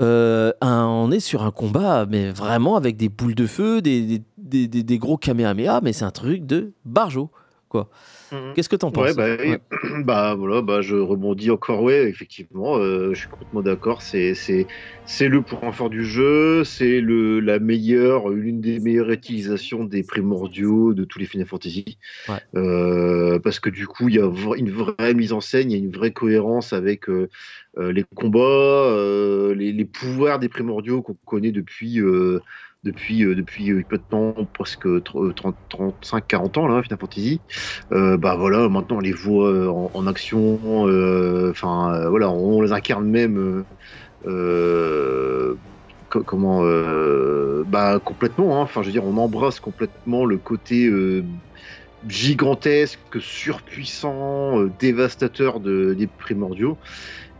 euh, 0.01 0.51
un- 0.61 0.85
on 0.85 1.11
est 1.11 1.19
sur 1.19 1.43
un 1.43 1.51
combat, 1.51 2.05
mais 2.09 2.31
vraiment 2.31 2.75
avec 2.75 2.97
des 2.97 3.09
boules 3.09 3.35
de 3.35 3.45
feu, 3.47 3.81
des, 3.81 4.01
des, 4.01 4.21
des- 4.37 4.67
des- 4.67 4.83
des 4.83 4.97
gros 4.97 5.17
kamehameha, 5.17 5.81
mais 5.83 5.93
c'est 5.93 6.05
un 6.05 6.11
truc 6.11 6.45
de 6.45 6.73
barjo. 6.85 7.29
Mhm. 8.31 8.53
Qu'est-ce 8.53 8.69
que 8.69 8.75
t'en 8.75 8.91
penses 8.91 9.03
Ouais, 9.03 9.13
bah. 9.15 9.35
Ouais. 9.43 9.59
bah 10.05 10.35
voilà, 10.35 10.61
bah 10.61 10.81
je 10.81 10.95
rebondis 10.95 11.49
encore, 11.49 11.81
ouais, 11.81 12.07
effectivement, 12.07 12.77
euh, 12.77 13.13
je 13.15 13.19
suis 13.21 13.27
complètement 13.29 13.61
d'accord. 13.63 14.03
C'est 14.03 14.35
c'est 14.35 14.67
c'est 15.05 15.27
le 15.27 15.41
point 15.41 15.71
fort 15.71 15.89
du 15.89 16.05
jeu, 16.05 16.63
c'est 16.63 17.01
le 17.01 17.39
la 17.39 17.57
meilleure, 17.57 18.29
l'une 18.29 18.61
des 18.61 18.79
meilleures 18.79 19.09
utilisations 19.09 19.85
des 19.85 20.03
primordiaux 20.03 20.93
de 20.93 21.03
tous 21.03 21.17
les 21.17 21.25
Final 21.25 21.47
Fantasy, 21.47 21.97
Ouais. 22.29 22.35
Euh, 22.55 23.39
parce 23.39 23.59
que 23.59 23.71
du 23.71 23.87
coup 23.87 24.07
il 24.09 24.15
y 24.15 24.19
a 24.19 24.31
une 24.55 24.69
vraie 24.69 25.13
mise 25.15 25.33
en 25.33 25.41
scène, 25.41 25.71
il 25.71 25.77
y 25.77 25.81
a 25.81 25.83
une 25.83 25.91
vraie 25.91 26.11
cohérence 26.13 26.73
avec 26.73 27.09
euh, 27.09 27.27
les 27.77 28.03
combats, 28.15 28.39
euh, 28.39 29.53
les, 29.55 29.85
pouvoirs 29.85 30.39
des 30.39 30.49
primordiaux 30.49 31.01
qu'on 31.01 31.17
connaît 31.25 31.51
depuis. 31.51 31.99
euh, 32.01 32.43
depuis, 32.83 33.23
euh, 33.23 33.33
depuis 33.33 33.71
euh, 33.71 33.81
maintenant 33.89 34.33
presque 34.53 34.87
35-40 35.03 36.57
ans, 36.57 36.67
là, 36.67 36.83
Final 36.83 36.99
Fantasy. 36.99 37.41
Euh, 37.93 38.17
bah 38.17 38.35
voilà, 38.35 38.67
maintenant 38.69 38.97
on 38.97 38.99
les 38.99 39.13
voit 39.13 39.49
euh, 39.51 39.69
en, 39.69 40.05
action, 40.07 40.59
euh, 40.87 41.51
enfin 41.51 41.93
euh, 41.95 42.09
voilà, 42.09 42.29
on, 42.29 42.61
les 42.61 42.73
incarne 42.73 43.07
même, 43.09 43.37
euh, 43.37 43.65
euh, 44.25 45.57
co- 46.09 46.23
comment, 46.23 46.63
euh, 46.65 47.63
bah 47.67 47.99
complètement, 48.03 48.57
hein. 48.59 48.63
enfin 48.63 48.81
je 48.81 48.87
veux 48.87 48.93
dire, 48.93 49.05
on 49.05 49.17
embrasse 49.17 49.59
complètement 49.59 50.25
le 50.25 50.37
côté 50.39 50.87
euh, 50.87 51.25
gigantesque, 52.07 53.21
surpuissant, 53.21 54.59
euh, 54.61 54.69
dévastateur 54.69 55.59
de, 55.61 55.93
des 55.93 56.07
primordiaux. 56.07 56.79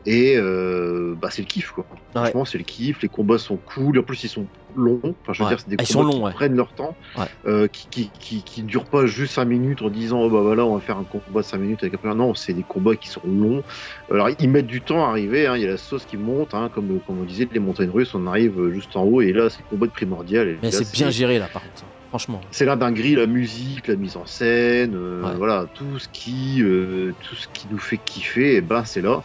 Et 0.05 0.35
euh, 0.37 1.15
bah 1.21 1.29
c'est 1.31 1.41
le 1.43 1.47
kiff 1.47 1.71
quoi. 1.71 1.85
Franchement 2.13 2.43
c'est 2.45 2.57
le 2.57 2.63
kiff. 2.65 3.01
Les 3.01 3.07
combats 3.09 3.37
sont 3.37 3.55
cool. 3.57 3.97
En 3.99 4.03
plus 4.03 4.21
ils 4.23 4.27
sont 4.29 4.45
longs. 4.75 4.99
Enfin 5.03 5.31
je 5.33 5.39
veux 5.39 5.45
Ouais. 5.45 5.49
dire 5.55 5.59
c'est 5.61 5.69
des 5.69 5.75
ils 5.75 5.87
combats 5.87 5.87
sont 5.87 6.09
qui 6.09 6.19
longs, 6.19 6.31
prennent 6.31 6.55
leur 6.55 6.73
temps, 6.73 6.95
Ouais. 7.17 7.25
euh, 7.45 7.67
qui, 7.67 7.87
qui, 7.89 8.11
qui 8.19 8.43
qui 8.43 8.63
ne 8.63 8.67
durent 8.67 8.85
pas 8.85 9.05
juste 9.05 9.33
5 9.35 9.45
minutes 9.45 9.81
en 9.81 9.89
disant 9.89 10.21
oh 10.23 10.29
bah 10.29 10.41
voilà 10.41 10.65
on 10.65 10.75
va 10.75 10.81
faire 10.81 10.97
un 10.97 11.05
combat 11.05 11.39
de 11.39 11.45
5 11.45 11.57
minutes 11.57 11.83
avec 11.83 11.93
un. 12.03 12.15
Non 12.15 12.33
c'est 12.33 12.53
des 12.53 12.63
combats 12.63 12.95
qui 12.97 13.07
sont 13.07 13.21
longs. 13.25 13.63
Alors 14.11 14.29
ils 14.37 14.49
mettent 14.49 14.67
du 14.67 14.81
temps 14.81 15.05
à 15.05 15.09
arriver. 15.09 15.47
hein. 15.47 15.55
Il 15.55 15.63
y 15.63 15.65
a 15.65 15.69
la 15.71 15.77
sauce 15.77 16.05
qui 16.05 16.17
monte. 16.17 16.53
Hein, 16.53 16.69
comme 16.73 16.99
comme 17.07 17.19
on 17.21 17.23
disait 17.23 17.47
les 17.53 17.59
montagnes 17.59 17.89
russes 17.89 18.13
on 18.13 18.27
arrive 18.27 18.71
juste 18.73 18.95
en 18.97 19.03
haut 19.03 19.21
et 19.21 19.31
là 19.31 19.49
c'est 19.49 19.59
le 19.59 19.69
combat 19.69 19.87
de 19.87 19.91
primordial. 19.91 20.47
Et 20.49 20.57
Mais 20.61 20.71
c'est 20.71 20.91
bien 20.91 21.09
géré 21.09 21.39
là, 21.39 21.47
par 21.51 21.61
contre. 21.61 21.83
Franchement. 22.09 22.41
c'est 22.51 22.65
la 22.65 22.75
dinguerie, 22.75 23.15
la 23.15 23.25
musique, 23.25 23.87
la 23.87 23.95
mise 23.95 24.17
en 24.17 24.27
scène, 24.27 24.93
euh, 24.93 25.23
Ouais. 25.23 25.31
voilà, 25.35 25.65
tout 25.73 25.97
ce 25.97 26.07
qui, 26.09 26.61
euh, 26.61 27.11
tout 27.27 27.33
ce 27.33 27.47
qui 27.51 27.65
nous 27.71 27.79
fait 27.79 27.97
kiffer, 27.97 28.53
et 28.55 28.61
ben 28.61 28.85
c'est 28.85 29.01
là. 29.01 29.23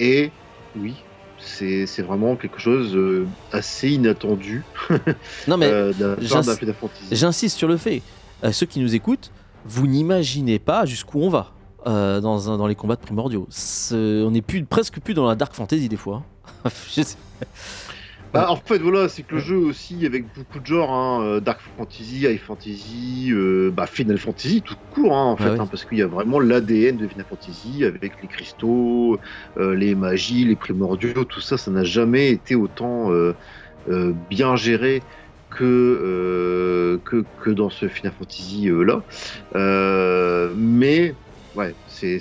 Et 0.00 0.30
oui, 0.76 0.94
c'est 1.38 1.86
vraiment 2.02 2.36
quelque 2.36 2.58
chose 2.60 2.94
euh, 2.94 3.26
assez 3.52 3.90
inattendu 3.90 4.62
Non 5.46 5.56
mais 5.56 5.66
euh. 5.70 5.92
J'insiste 7.12 7.56
sur 7.56 7.68
le 7.68 7.76
fait, 7.76 8.02
euh, 8.44 8.52
ceux 8.52 8.66
qui 8.66 8.80
nous 8.80 8.94
écoutent, 8.94 9.30
vous 9.64 9.86
n'imaginez 9.86 10.58
pas 10.58 10.84
jusqu'où 10.86 11.20
on 11.20 11.28
va 11.30 11.52
dans, 11.84 12.50
un- 12.50 12.58
dans 12.58 12.66
les 12.66 12.74
combats 12.74 12.96
de 12.96 13.00
primordiaux. 13.00 13.48
On 13.92 14.34
est 14.34 14.42
plus, 14.42 14.62
presque 14.64 15.00
plus 15.00 15.14
dans 15.14 15.26
la 15.26 15.34
dark 15.34 15.54
fantasy 15.54 15.88
des 15.88 15.96
fois. 15.96 16.22
hein. 16.64 16.70
Je 16.94 17.02
sais- 17.02 17.16
Bah, 18.34 18.50
en 18.50 18.56
fait, 18.56 18.78
voilà, 18.78 19.08
c'est 19.08 19.24
que 19.24 19.36
le 19.36 19.40
jeu 19.40 19.56
aussi, 19.56 20.04
avec 20.04 20.30
beaucoup 20.32 20.60
de 20.60 20.66
genres, 20.66 20.90
hein, 20.92 21.22
euh, 21.24 21.40
Dark 21.40 21.60
Fantasy, 21.76 22.26
High 22.26 22.38
Fantasy, 22.38 23.30
euh, 23.32 23.70
bah, 23.72 23.86
Final 23.86 24.18
Fantasy, 24.18 24.62
tout 24.62 24.76
court, 24.90 25.16
hein, 25.16 25.24
en 25.24 25.38
fait, 25.38 25.48
Ah 25.48 25.52
oui. 25.52 25.58
hein, 25.60 25.66
parce 25.66 25.86
qu'il 25.86 25.96
y 25.96 26.02
a 26.02 26.06
vraiment 26.08 26.38
l'ADN 26.38 26.98
de 26.98 27.08
Final 27.08 27.24
Fantasy, 27.26 27.84
avec 27.84 28.20
les 28.20 28.28
cristaux, 28.28 29.18
euh, 29.58 29.74
les 29.74 29.94
magies, 29.94 30.44
les 30.44 30.56
primordiaux, 30.56 31.24
tout 31.24 31.40
ça, 31.40 31.56
ça 31.56 31.70
n'a 31.70 31.84
jamais 31.84 32.30
été 32.30 32.54
autant 32.54 33.10
euh, 33.12 33.34
euh, 33.88 34.12
bien 34.14 34.56
géré 34.56 35.06
que, 35.50 35.64
euh, 35.64 37.00
que, 37.06 37.28
que 37.36 37.50
dans 37.50 37.70
ce 37.70 37.88
Final 37.88 38.12
Fantasy 38.12 38.68
euh, 38.68 38.82
là. 38.84 39.04
Euh, 39.56 40.52
mais, 40.56 41.18
ouais, 41.54 41.76
c'est. 41.86 42.18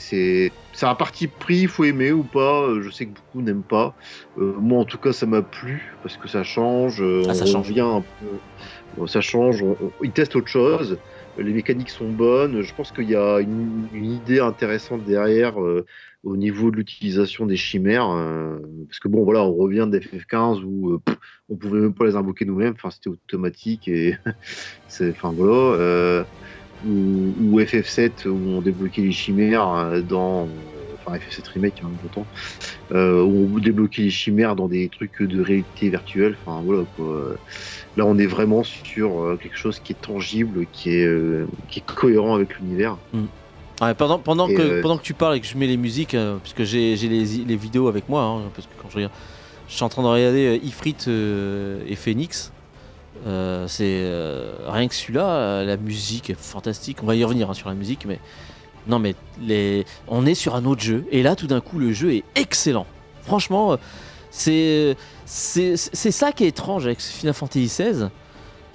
C'est 0.77 0.85
un 0.85 0.93
parti 0.93 1.25
pris, 1.27 1.61
il 1.61 1.67
faut 1.67 1.85
aimer 1.85 2.11
ou 2.11 2.21
pas. 2.23 2.61
euh, 2.67 2.81
Je 2.83 2.91
sais 2.91 3.07
que 3.07 3.15
beaucoup 3.15 3.41
n'aiment 3.41 3.63
pas. 3.63 3.95
Euh, 4.37 4.53
moi, 4.59 4.79
en 4.79 4.85
tout 4.85 4.99
cas, 4.99 5.11
ça 5.11 5.25
m'a 5.25 5.41
plu 5.41 5.91
parce 6.03 6.17
que 6.17 6.27
ça 6.27 6.43
change. 6.43 7.01
euh, 7.01 7.23
Ah, 7.27 7.33
ça 7.33 7.45
on 7.45 7.47
change. 7.47 7.67
revient 7.69 7.79
un 7.81 8.03
peu. 8.95 9.07
ça 9.07 9.21
change. 9.21 9.63
On, 9.63 9.71
on- 9.81 9.91
ils 10.03 10.11
testent 10.11 10.35
autre 10.35 10.47
chose. 10.49 10.99
Les 11.39 11.51
mécaniques 11.51 11.89
sont 11.89 12.09
bonnes. 12.11 12.61
Je 12.61 12.73
pense 12.75 12.91
qu'il 12.91 13.09
y 13.09 13.15
a 13.15 13.39
une, 13.39 13.87
une 13.91 14.05
idée 14.11 14.39
intéressante 14.39 15.03
derrière 15.03 15.59
euh, 15.61 15.83
au 16.23 16.37
niveau 16.37 16.69
de 16.69 16.75
l'utilisation 16.75 17.47
des 17.47 17.57
chimères. 17.57 18.09
parce 18.87 18.99
que 18.99 19.07
bon, 19.07 19.23
voilà, 19.23 19.43
on 19.43 19.55
revient 19.55 19.87
de 19.89 19.97
FF15 19.99 20.63
où 20.63 20.99
pff, 20.99 21.17
on 21.49 21.55
pouvait 21.55 21.79
même 21.79 21.93
pas 21.95 22.05
les 22.05 22.15
invoquer 22.15 22.45
nous-mêmes. 22.45 22.73
Enfin, 22.75 22.91
c'était 22.91 23.09
automatique 23.09 23.87
et 23.87 24.15
c'est. 24.87 25.09
Enfin 25.09 25.31
voilà. 25.35 26.23
Ou, 26.85 27.33
ou 27.39 27.59
FF7 27.59 28.27
où 28.27 28.37
on 28.49 28.61
débloquait 28.61 29.01
les 29.01 29.11
chimères 29.11 29.69
euh, 29.69 30.01
dans. 30.01 30.47
Enfin, 31.05 31.17
FF7 31.17 31.53
Remake, 31.53 31.81
hein, 31.83 31.89
j'entends 32.03 32.25
euh, 32.91 33.21
où 33.21 33.49
on 33.55 33.59
débloquait 33.59 34.03
les 34.03 34.09
chimères 34.09 34.55
dans 34.55 34.67
des 34.67 34.89
trucs 34.89 35.21
de 35.21 35.41
réalité 35.41 35.89
virtuelle. 35.89 36.35
Enfin 36.45 36.61
voilà 36.65 36.83
quoi. 36.95 37.35
Là 37.95 38.05
on 38.05 38.17
est 38.17 38.25
vraiment 38.25 38.63
sur 38.63 39.21
euh, 39.21 39.39
quelque 39.41 39.57
chose 39.57 39.79
qui 39.79 39.93
est 39.93 40.01
tangible, 40.01 40.65
qui 40.71 40.91
est, 40.91 41.05
euh, 41.05 41.47
qui 41.69 41.79
est 41.79 41.85
cohérent 41.85 42.35
avec 42.35 42.59
l'univers. 42.59 42.97
Ouais, 43.81 43.93
pendant, 43.93 44.17
pendant, 44.17 44.47
Et, 44.47 44.55
que, 44.55 44.61
euh, 44.61 44.81
pendant 44.81 44.97
que 44.97 45.03
tu 45.03 45.13
parles 45.13 45.35
et 45.35 45.39
que 45.39 45.45
je 45.45 45.55
mets 45.55 45.67
les 45.67 45.77
musiques, 45.77 46.15
euh, 46.15 46.37
puisque 46.41 46.63
j'ai 46.63 46.95
j'ai 46.95 47.07
les, 47.07 47.25
les 47.25 47.55
vidéos 47.55 47.87
avec 47.87 48.09
moi, 48.09 48.23
hein, 48.23 48.41
parce 48.55 48.67
que 48.67 48.73
quand 48.81 48.89
je 48.89 48.95
regarde, 48.95 49.13
je 49.67 49.75
suis 49.75 49.83
en 49.83 49.89
train 49.89 50.01
de 50.01 50.07
regarder 50.07 50.47
euh, 50.47 50.65
Ifrit 50.65 50.95
et 51.87 51.95
Phoenix. 51.95 52.51
Euh, 53.25 53.67
c'est 53.67 54.01
euh, 54.03 54.53
rien 54.67 54.87
que 54.87 54.95
celui-là, 54.95 55.27
euh, 55.29 55.65
la 55.65 55.77
musique 55.77 56.29
est 56.29 56.39
fantastique. 56.39 56.97
On 57.03 57.05
va 57.05 57.15
y 57.15 57.23
revenir 57.23 57.49
hein, 57.49 57.53
sur 57.53 57.69
la 57.69 57.75
musique, 57.75 58.05
mais 58.05 58.19
non, 58.87 58.99
mais 58.99 59.15
les, 59.41 59.85
on 60.07 60.25
est 60.25 60.35
sur 60.35 60.55
un 60.55 60.65
autre 60.65 60.81
jeu. 60.81 61.05
Et 61.11 61.23
là, 61.23 61.35
tout 61.35 61.47
d'un 61.47 61.61
coup, 61.61 61.79
le 61.79 61.91
jeu 61.93 62.13
est 62.13 62.23
excellent. 62.35 62.85
Franchement, 63.23 63.77
c'est 64.29 64.95
c'est 65.25 65.75
ça 65.75 66.31
qui 66.31 66.45
est 66.45 66.47
étrange 66.47 66.85
avec 66.85 67.01
Final 67.01 67.33
Fantasy 67.33 67.65
XVI. 67.65 68.07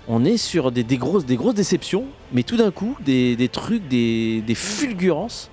On 0.09 0.25
est 0.25 0.37
sur 0.37 0.73
des, 0.73 0.83
des 0.83 0.99
grosses, 0.99 1.25
des 1.25 1.37
grosses 1.37 1.55
déceptions, 1.55 2.07
mais 2.33 2.43
tout 2.43 2.57
d'un 2.57 2.73
coup, 2.73 2.97
des, 3.01 3.37
des 3.37 3.49
trucs, 3.49 3.87
des, 3.87 4.43
des 4.43 4.55
fulgurances 4.55 5.49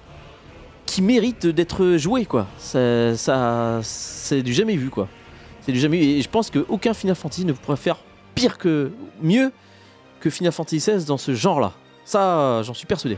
qui 0.85 1.03
méritent 1.03 1.45
d'être 1.45 1.97
joués, 1.97 2.25
quoi. 2.25 2.47
Ça, 2.57 3.15
ça, 3.15 3.79
c'est 3.83 4.41
du 4.41 4.53
jamais 4.53 4.75
vu, 4.75 4.89
quoi. 4.89 5.07
C'est 5.61 5.71
du 5.71 5.79
jamais 5.79 5.99
vu. 5.99 6.03
Et 6.03 6.21
je 6.21 6.29
pense 6.29 6.49
qu'aucun 6.49 6.95
Final 6.95 7.15
Fantasy 7.15 7.45
ne 7.45 7.53
pourrait 7.53 7.77
faire 7.77 7.99
pire 8.39 8.57
que, 8.57 8.91
mieux 9.21 9.51
que 10.19 10.29
Final 10.29 10.51
Fantasy 10.51 10.77
XVI 10.77 11.05
dans 11.05 11.17
ce 11.17 11.33
genre-là. 11.33 11.73
Ça, 12.05 12.61
j'en 12.63 12.73
suis 12.73 12.85
persuadé. 12.87 13.17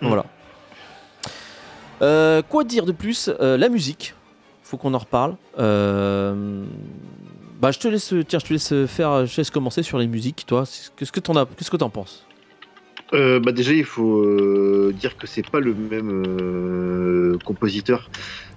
Mm. 0.00 0.08
Voilà. 0.08 0.24
Euh, 2.02 2.42
quoi 2.42 2.64
dire 2.64 2.84
de 2.84 2.92
plus 2.92 3.30
Euh, 3.40 3.56
La 3.56 3.68
musique. 3.68 4.14
Faut 4.62 4.76
qu'on 4.76 4.94
en 4.94 4.98
reparle. 4.98 5.36
Euh, 5.58 6.64
Bah, 7.60 7.70
je 7.72 7.78
te 7.80 7.88
laisse, 7.88 8.14
tiens, 8.28 8.38
je 8.38 8.44
te 8.46 8.52
laisse 8.52 8.86
faire, 8.86 9.26
je 9.26 9.32
te 9.34 9.40
laisse 9.40 9.50
commencer 9.50 9.82
sur 9.82 9.98
les 9.98 10.06
musiques, 10.06 10.44
toi. 10.46 10.62
Qu'est-ce 10.96 11.10
que 11.10 11.18
t'en 11.20 11.34
as, 11.36 11.46
qu'est-ce 11.56 11.70
que 11.70 11.76
t'en 11.76 11.90
penses? 11.90 12.24
Euh, 13.14 13.40
bah 13.40 13.52
déjà 13.52 13.72
il 13.72 13.86
faut 13.86 14.92
dire 14.92 15.16
que 15.16 15.26
c'est 15.26 15.48
pas 15.50 15.60
le 15.60 15.74
même 15.74 17.38
compositeur 17.42 18.10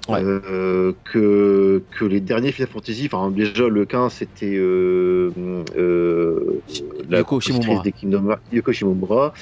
Ouais. 0.08 0.22
euh, 0.24 0.93
que, 1.04 1.84
que 1.91 2.06
les 2.06 2.20
derniers 2.20 2.52
Final 2.52 2.70
Fantasy. 2.70 3.10
Enfin 3.12 3.30
déjà 3.32 3.68
le 3.68 3.86
15 3.86 4.12
c'était 4.12 4.56
euh, 4.56 5.32
euh, 5.78 6.62
la 7.10 7.20
Yoko 7.20 7.30
compositrice 7.36 7.64
Shimomura. 7.64 7.84
des 7.84 7.91
Kingdom 7.91 8.30
Hearts, 8.30 8.41
Yoko 8.52 8.72
Shimomura. 8.72 9.34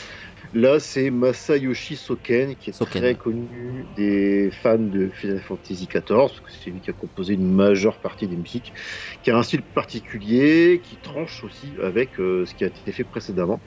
Là, 0.51 0.79
c'est 0.79 1.11
Masayoshi 1.11 1.95
Soken, 1.95 2.55
qui 2.55 2.71
est 2.71 2.79
Soken. 2.79 3.01
très 3.01 3.15
connu 3.15 3.85
des 3.87 4.49
fans 4.51 4.79
de 4.79 5.09
Final 5.11 5.41
Fantasy 5.41 5.87
XIV, 5.87 6.31
parce 6.31 6.41
que 6.41 6.51
c'est 6.51 6.71
lui 6.71 6.81
qui 6.81 6.89
a 6.89 6.93
composé 6.93 7.35
une 7.35 7.45
majeure 7.53 7.99
partie 7.99 8.27
des 8.27 8.35
musiques, 8.35 8.73
qui 9.21 9.29
a 9.29 9.37
un 9.37 9.43
style 9.43 9.63
particulier, 9.63 10.81
qui 10.83 10.97
tranche 10.97 11.43
aussi 11.43 11.75
avec 11.81 12.19
euh, 12.19 12.45
ce 12.47 12.55
qui 12.55 12.63
a 12.63 12.67
été 12.67 12.91
fait 12.91 13.03
précédemment. 13.03 13.63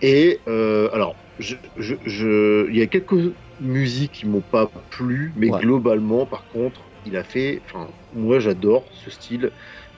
Et 0.00 0.42
euh, 0.48 0.90
alors, 0.92 1.18
je, 1.38 1.56
je- 1.76 1.96
je- 2.04 2.68
il 2.70 2.76
y 2.78 2.82
a 2.82 2.86
quelques 2.88 3.36
musiques 3.58 4.14
qui 4.14 4.26
m'ont 4.26 4.42
pas 4.42 4.72
plu, 4.90 5.32
mais 5.36 5.50
Ouais. 5.50 5.60
globalement, 5.60 6.26
par 6.26 6.46
contre, 6.48 6.92
il 7.04 7.16
a 7.16 7.24
fait, 7.24 7.62
enfin, 7.66 7.92
moi 8.12 8.38
j'adore 8.40 8.88
ce 8.92 9.10
style 9.10 9.52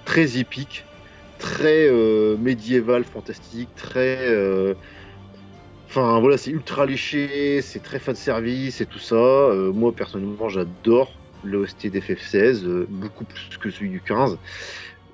très 0.04 0.38
épique, 0.38 0.88
très 1.38 1.88
euh, 1.88 2.36
médiéval, 2.38 3.04
fantastique, 3.04 3.74
très. 3.74 4.28
Enfin 5.98 6.20
voilà, 6.20 6.36
c'est 6.38 6.50
ultra 6.50 6.86
léché, 6.86 7.60
c'est 7.62 7.80
très 7.80 7.98
fan 7.98 8.14
service 8.14 8.80
et 8.80 8.86
tout 8.86 8.98
ça. 9.00 9.16
Euh, 9.16 9.72
moi 9.72 9.94
personnellement, 9.94 10.48
j'adore 10.48 11.22
l'OST 11.42 11.90
d'FF16, 11.90 12.64
euh, 12.64 12.86
beaucoup 12.88 13.24
plus 13.24 13.48
que 13.58 13.70
celui 13.70 13.90
du 13.90 14.02
15. 14.02 14.38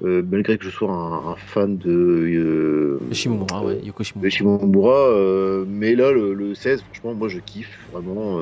Euh, 0.02 0.22
malgré 0.26 0.58
que 0.58 0.64
je 0.64 0.70
sois 0.70 0.90
un, 0.90 1.28
un 1.32 1.36
fan 1.36 1.78
de, 1.78 2.98
Shimomura, 3.12 3.64
ouais, 3.64 3.80
Yoko 3.84 4.02
de 4.02 4.28
Shimomura. 4.30 4.30
Shimomura, 4.30 5.64
mais 5.66 5.94
là 5.94 6.12
le, 6.12 6.34
le 6.34 6.54
16, 6.54 6.82
franchement, 6.82 7.14
moi 7.14 7.28
je 7.28 7.38
kiffe 7.40 7.88
vraiment. 7.92 8.40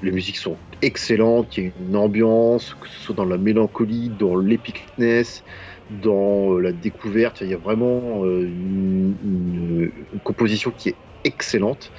les 0.00 0.12
musiques 0.12 0.36
sont 0.38 0.60
excellentes, 0.82 1.56
il 1.56 1.64
y 1.64 1.66
a 1.68 1.72
une 1.76 1.96
ambiance, 1.96 2.74
que 2.74 2.88
ce 2.88 3.00
soit 3.00 3.14
dans 3.14 3.24
la 3.24 3.38
mélancolie, 3.38 4.10
dans 4.10 4.36
l'épicness, 4.36 5.42
dans 5.90 6.58
la 6.58 6.72
découverte, 6.72 7.40
il 7.40 7.48
y 7.48 7.54
a 7.54 7.58
vraiment 7.58 8.24
une, 8.26 9.16
une- 9.22 10.06
une 10.12 10.20
composition 10.20 10.70
qui 10.72 10.90
est 10.90 10.98
excellente. 11.26 11.90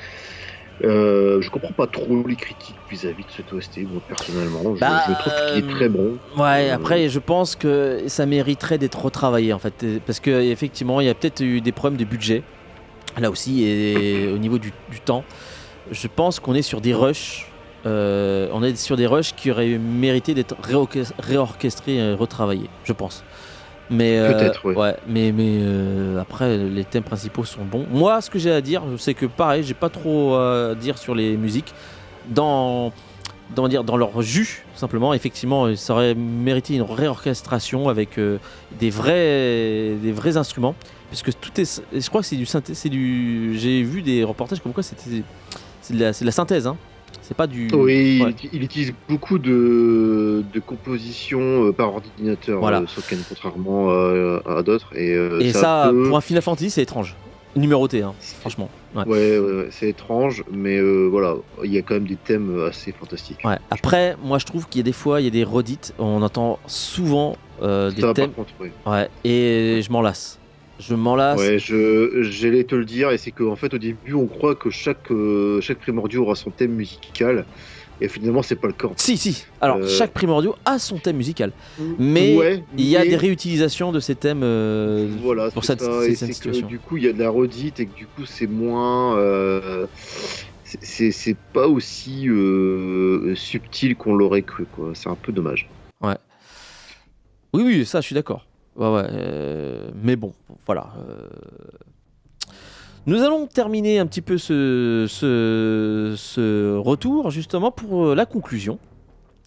Euh, 0.83 1.41
je 1.41 1.49
comprends 1.49 1.71
pas 1.73 1.87
trop 1.87 2.23
les 2.27 2.35
critiques 2.35 2.75
vis-à-vis 2.89 3.23
de 3.23 3.31
cet 3.35 3.51
OST, 3.51 3.79
moi 3.91 3.99
personnellement. 4.07 4.75
Je, 4.75 4.79
Bah, 4.79 5.01
je 5.07 5.13
trouve 5.13 5.33
qu'il 5.47 5.65
est 5.69 5.73
très 5.75 5.89
bon. 5.89 6.17
Ouais, 6.37 6.69
Euh, 6.69 6.75
après, 6.75 7.09
je 7.09 7.17
pense 7.19 7.55
que 7.55 8.03
ça 8.07 8.27
mériterait 8.27 8.77
d'être 8.77 9.03
retravaillé 9.03 9.53
en 9.53 9.59
fait. 9.59 9.73
Parce 10.05 10.19
qu'effectivement, 10.19 11.01
il 11.01 11.07
y 11.07 11.09
a 11.09 11.15
peut-être 11.15 11.41
eu 11.41 11.61
des 11.61 11.71
problèmes 11.71 11.99
de 11.99 12.05
budget. 12.05 12.43
Là 13.19 13.31
aussi, 13.31 13.63
et 13.63 14.27
au 14.33 14.37
niveau 14.37 14.59
du, 14.59 14.71
du 14.91 14.99
temps, 14.99 15.23
je 15.89 16.07
pense 16.07 16.39
qu'on 16.39 16.53
est 16.53 16.61
sur 16.61 16.79
des 16.81 16.93
rushs. 16.93 17.47
euh, 17.87 18.47
on 18.53 18.61
est 18.61 18.75
sur 18.75 18.97
des 18.97 19.07
rushs 19.07 19.33
qui 19.35 19.49
auraient 19.49 19.79
mérité 19.79 20.35
d'être 20.35 20.55
réorches- 20.61 21.11
réorchestrés 21.17 21.95
et 21.97 22.13
retravaillés, 22.13 22.69
je 22.83 22.93
pense. 22.93 23.23
Mais, 23.89 24.17
euh, 24.19 24.51
ouais. 24.65 24.95
mais, 25.07 25.31
mais 25.31 25.59
euh, 25.61 26.19
après, 26.19 26.57
les 26.57 26.83
thèmes 26.83 27.03
principaux 27.03 27.45
sont 27.45 27.63
bons. 27.63 27.85
Moi, 27.89 28.19
ce 28.21 28.29
que 28.29 28.37
j'ai 28.39 28.51
à 28.51 28.59
dire, 28.61 28.83
c'est 28.97 29.13
que 29.13 29.25
pareil, 29.25 29.63
j'ai 29.63 29.73
pas 29.73 29.89
trop 29.89 30.35
à 30.35 30.75
dire 30.75 30.97
sur 30.97 31.15
les 31.15 31.37
musiques. 31.37 31.73
Dans, 32.29 32.91
dans, 33.55 33.69
dire, 33.69 33.85
dans 33.85 33.95
leur 33.95 34.21
jus, 34.21 34.65
simplement, 34.75 35.13
effectivement, 35.13 35.73
ça 35.77 35.93
aurait 35.93 36.15
mérité 36.15 36.75
une 36.75 36.81
réorchestration 36.81 37.87
avec 37.87 38.17
euh, 38.19 38.37
des, 38.77 38.89
vrais, 38.89 39.95
des 40.01 40.11
vrais 40.11 40.35
instruments. 40.35 40.75
Puisque 41.09 41.31
tout 41.39 41.51
est. 41.61 41.81
Je 41.93 42.09
crois 42.09 42.19
que 42.19 42.27
c'est 42.27 42.35
du 42.35 42.45
synthé. 42.45 42.73
C'est 42.73 42.89
du. 42.89 43.57
J'ai 43.57 43.81
vu 43.83 44.01
des 44.01 44.25
reportages 44.25 44.59
comme 44.59 44.73
quoi 44.73 44.83
c'était. 44.83 45.23
C'est 45.81 45.93
de, 45.93 46.01
la- 46.01 46.11
c'est 46.11 46.25
de 46.25 46.27
la 46.27 46.33
synthèse, 46.33 46.67
hein. 46.67 46.75
C'est 47.27 47.35
pas 47.35 47.47
du. 47.47 47.67
Oui, 47.73 48.21
Ouais. 48.23 48.33
il, 48.43 48.49
il 48.53 48.63
utilise 48.63 48.93
beaucoup 49.09 49.37
de, 49.37 50.43
de 50.53 50.59
compositions 50.61 51.65
euh, 51.65 51.71
par 51.73 51.93
ordinateur, 51.95 52.59
Voilà. 52.59 52.79
euh, 52.81 52.87
Soken, 52.87 53.19
contrairement 53.27 53.91
euh, 53.91 54.39
à 54.45 54.63
d'autres. 54.63 54.95
Et, 54.95 55.11
Et 55.41 55.51
ça 55.51 55.59
ça, 55.59 55.87
peut- 55.91 56.03
pour 56.07 56.17
un 56.17 56.21
Final 56.21 56.41
Fantasy, 56.41 56.69
c'est 56.69 56.83
étrange. 56.83 57.15
Numéroté, 57.55 58.03
hein, 58.03 58.13
franchement. 58.39 58.69
Ouais. 58.95 59.03
Ouais, 59.07 59.39
ouais, 59.39 59.67
c'est 59.71 59.89
étrange, 59.89 60.43
mais 60.51 60.77
euh, 60.77 61.07
voilà, 61.11 61.35
il 61.63 61.73
y 61.73 61.77
a 61.77 61.81
quand 61.81 61.95
même 61.95 62.05
des 62.07 62.15
thèmes 62.15 62.63
assez 62.69 62.91
fantastiques. 62.91 63.39
Ouais. 63.43 63.57
Après, 63.71 64.15
moi 64.23 64.37
je 64.37 64.45
trouve 64.45 64.67
qu'il 64.69 64.79
y 64.79 64.83
a 64.83 64.85
des 64.85 64.91
fois, 64.93 65.19
il 65.21 65.23
y 65.23 65.27
a 65.27 65.31
des 65.31 65.43
redites, 65.43 65.93
on 65.97 66.21
entend 66.21 66.59
souvent 66.67 67.35
euh, 67.63 67.89
des 67.91 68.03
thèmes. 68.13 68.31
contre. 68.31 68.51
Ouais, 68.85 69.09
et 69.23 69.81
je 69.81 69.91
m'en 69.91 70.01
lasse. 70.01 70.37
Je 70.79 70.93
m'en 70.95 71.15
lasse. 71.15 71.39
Ouais, 71.39 71.57
je 71.59 72.21
j'allais 72.21 72.63
te 72.63 72.75
le 72.75 72.85
dire, 72.85 73.09
et 73.11 73.17
c'est 73.17 73.31
qu'en 73.31 73.55
fait, 73.55 73.73
au 73.73 73.77
début, 73.77 74.13
on 74.13 74.27
croit 74.27 74.55
que 74.55 74.69
chaque, 74.69 75.11
euh, 75.11 75.59
chaque 75.61 75.79
primordial 75.79 76.21
aura 76.21 76.35
son 76.35 76.51
thème 76.51 76.71
musical, 76.73 77.45
et 77.99 78.07
finalement, 78.07 78.43
c'est 78.43 78.55
pas 78.57 78.67
le 78.67 78.73
cas. 78.73 78.89
Si, 78.95 79.17
si. 79.17 79.45
Alors, 79.59 79.77
Euh, 79.77 79.87
chaque 79.87 80.11
primordio 80.13 80.55
a 80.65 80.77
son 80.77 80.97
thème 80.99 81.17
musical. 81.17 81.51
Mais 81.97 82.35
Ouais, 82.37 82.63
Il 82.77 82.85
y 82.85 82.95
a 82.95 82.99
mais- 82.99 83.07
des 83.09 83.15
réutilisations 83.15 83.91
de 83.91 83.99
ces 83.99 84.13
thèmes. 84.13 84.41
euh, 84.43 85.07
Voilà, 85.23 85.49
pour 85.49 85.65
cette- 85.65 85.81
ça, 85.81 86.05
et 86.05 86.13
cette 86.13 86.27
c'est 86.27 86.33
situation. 86.33 86.67
que 86.67 86.71
du 86.71 86.77
coup 86.77 86.97
il 86.97 87.05
y 87.05 87.07
a 87.07 87.13
de 87.13 87.19
la 87.19 87.29
redite 87.31 87.79
et 87.79 87.87
que 87.87 87.95
du 87.95 88.05
coup 88.05 88.25
c'est 88.25 88.45
moins 88.45 89.17
euh, 89.17 89.87
c'est- 90.63 91.37
pas 91.53 91.67
aussi 91.67 92.29
euh, 92.29 93.33
subtil 93.35 93.95
qu'on 93.95 94.13
l'aurait 94.15 94.43
cru 94.43 94.65
quoi 94.71 94.91
c'est 94.93 95.09
un 95.09 95.15
peu 95.15 95.31
dommage 95.31 95.67
Oui, 97.53 97.63
oui, 97.63 97.85
ça, 97.85 98.01
je 98.01 98.05
suis 98.05 98.13
d'accord. 98.13 98.45
Ouais, 98.77 98.87
ouais. 98.93 99.07
euh, 99.11 99.89
Mais 100.03 100.15
bon, 100.15 100.33
voilà. 100.65 100.87
euh. 101.09 101.27
Nous 103.05 103.21
allons 103.23 103.47
terminer 103.47 103.99
un 103.99 104.05
petit 104.05 104.21
peu 104.21 104.37
ce, 104.37 105.05
ce, 105.07 106.13
ce 106.17 106.75
retour, 106.77 107.31
justement, 107.31 107.71
pour 107.71 108.07
euh, 108.07 108.15
la 108.15 108.25
conclusion. 108.25 108.79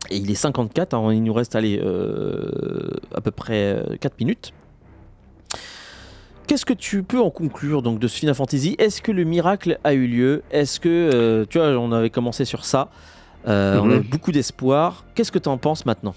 Et 0.08 0.16
il 0.16 0.30
est 0.30 0.34
54, 0.34 0.94
hein, 0.94 1.12
il 1.12 1.22
nous 1.22 1.34
reste 1.34 1.54
allez, 1.54 1.78
euh, 1.78 2.50
à 3.14 3.20
peu 3.20 3.30
près 3.30 3.74
euh, 3.76 3.96
4 4.00 4.18
minutes. 4.18 4.52
Qu'est-ce 6.46 6.64
que 6.64 6.72
tu 6.72 7.02
peux 7.02 7.20
en 7.20 7.30
conclure 7.30 7.82
donc 7.82 7.98
de 8.00 8.08
ce 8.08 8.16
Final 8.18 8.34
Fantasy? 8.34 8.74
Est-ce 8.78 9.02
que 9.02 9.12
le 9.12 9.24
miracle 9.24 9.78
a 9.84 9.92
eu 9.92 10.06
lieu? 10.06 10.42
Est-ce 10.50 10.80
que, 10.80 11.44
tu 11.48 11.58
vois, 11.58 11.68
on 11.78 11.92
avait 11.92 12.10
commencé 12.10 12.44
sur 12.44 12.64
ça, 12.64 12.88
on 13.44 13.50
Mhm. 13.84 13.90
avait 13.90 14.00
beaucoup 14.00 14.32
d'espoir. 14.32 15.04
Qu'est-ce 15.14 15.30
que 15.30 15.38
tu 15.38 15.48
en 15.48 15.58
penses 15.58 15.86
maintenant? 15.86 16.14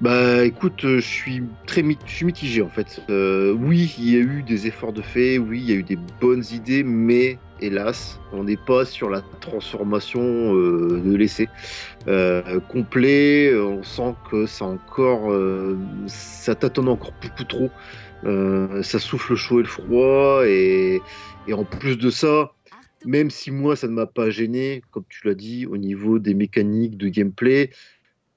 Bah 0.00 0.44
écoute 0.44 0.84
euh, 0.84 1.00
je 1.00 1.06
suis 1.06 1.42
très 1.66 1.82
je 2.06 2.12
suis 2.12 2.24
mitigé 2.24 2.62
en 2.62 2.68
fait. 2.68 3.02
Euh, 3.10 3.52
oui 3.52 3.96
il 3.98 4.10
y 4.10 4.16
a 4.16 4.20
eu 4.20 4.44
des 4.44 4.68
efforts 4.68 4.92
de 4.92 5.02
fait 5.02 5.38
oui 5.38 5.58
il 5.60 5.68
y 5.68 5.72
a 5.72 5.74
eu 5.74 5.82
des 5.82 5.98
bonnes 6.20 6.44
idées 6.52 6.84
mais 6.84 7.36
hélas 7.60 8.20
on 8.32 8.44
n'est 8.44 8.56
pas 8.56 8.84
sur 8.84 9.10
la 9.10 9.22
transformation 9.40 10.54
euh, 10.54 11.02
de 11.04 11.16
l'essai 11.16 11.48
euh, 12.06 12.60
complet. 12.60 13.52
On 13.56 13.82
sent 13.82 14.14
que 14.30 14.46
ça 14.46 14.66
encore 14.66 15.32
euh, 15.32 15.76
ça 16.06 16.54
tâtonne 16.54 16.88
encore 16.88 17.12
beaucoup 17.20 17.44
trop. 17.44 17.70
Euh, 18.24 18.82
ça 18.84 19.00
souffle 19.00 19.32
le 19.32 19.36
chaud 19.36 19.58
et 19.58 19.62
le 19.62 19.68
froid 19.68 20.42
et, 20.46 21.00
et 21.48 21.52
en 21.54 21.64
plus 21.64 21.96
de 21.96 22.10
ça 22.10 22.52
même 23.04 23.30
si 23.30 23.50
moi 23.50 23.76
ça 23.76 23.86
ne 23.86 23.92
m'a 23.92 24.06
pas 24.06 24.30
gêné 24.30 24.82
comme 24.90 25.04
tu 25.08 25.26
l'as 25.26 25.34
dit 25.34 25.66
au 25.66 25.76
niveau 25.76 26.18
des 26.18 26.34
mécaniques 26.34 26.96
de 26.96 27.08
gameplay 27.08 27.70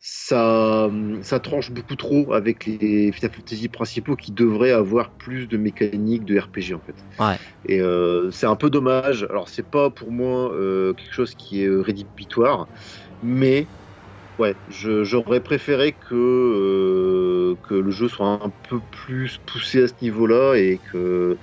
ça, 0.02 0.90
ça 1.22 1.40
tranche 1.40 1.72
beaucoup 1.72 1.96
trop 1.96 2.34
avec 2.34 2.66
les 2.66 3.12
Final 3.12 3.32
Fantasy 3.36 3.70
principaux 3.70 4.16
qui 4.16 4.32
devraient 4.32 4.72
avoir 4.72 5.16
plus 5.16 5.48
de 5.48 5.58
mécaniques 5.58 6.26
de 6.26 6.40
RPG 6.40 6.74
en 6.74 6.82
fait. 6.82 6.98
Ouais. 7.20 7.38
Et 7.66 7.82
euh, 7.82 8.32
c'est 8.32 8.48
un 8.48 8.56
peu 8.56 8.72
dommage. 8.72 9.24
Alors 9.30 9.48
c'est 9.48 9.70
pas 9.70 9.92
pour 9.92 10.12
moi 10.12 10.52
euh, 10.54 10.94
quelque 10.96 11.14
chose 11.14 11.36
qui 11.36 11.62
est 11.62 11.68
euh, 11.68 11.82
rédhibitoire, 11.82 12.68
mais 13.22 13.72
ouais, 14.40 14.56
j'aurais 14.68 15.42
préféré 15.42 15.94
que 15.94 16.16
euh, 16.16 17.56
que 17.68 17.76
le 17.76 17.92
jeu 17.92 18.08
soit 18.08 18.28
un 18.44 18.54
peu 18.70 18.82
plus 18.82 19.38
poussé 19.46 19.84
à 19.84 19.88
ce 19.88 19.94
niveau-là 20.02 20.56
et 20.56 20.80
que 20.92 21.40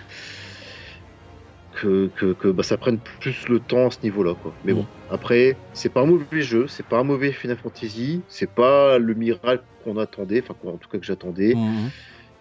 que, 1.81 2.11
que, 2.17 2.33
que, 2.33 2.49
bah, 2.49 2.63
ça 2.63 2.77
prenne 2.77 2.99
plus 2.99 3.49
le 3.49 3.61
temps 3.61 3.87
à 3.87 3.91
ce 3.91 3.99
niveau-là. 4.03 4.35
Quoi. 4.43 4.53
Mais 4.65 4.73
bon, 4.73 4.87
après, 5.11 5.57
c'est 5.73 5.89
pas 5.89 6.01
un 6.03 6.07
mauvais 6.07 6.43
jeu, 6.43 6.67
c'est 6.69 6.85
pas 6.87 6.99
un 6.99 7.05
mauvais 7.05 7.33
Final 7.33 7.57
Fantasy, 7.57 8.23
c'est 8.29 8.51
pas 8.51 8.99
le 8.99 9.15
miracle 9.15 9.63
qu'on 9.85 9.97
attendait, 9.97 10.43
enfin 10.43 10.55
en 10.69 10.77
tout 10.77 10.89
cas 10.89 10.99
que 10.99 11.05
j'attendais, 11.07 11.55
Mhm. 11.55 11.91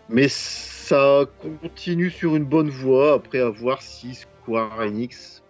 mais 0.09 0.27
ça 0.27 1.25
continue 1.61 2.09
sur 2.09 2.35
une 2.35 2.45
bonne 2.45 2.69
voie. 2.69 3.13
Après, 3.13 3.39
à 3.39 3.49
voir 3.49 3.81
si 3.81 4.15
Square 4.15 4.79
Enix 4.79 5.43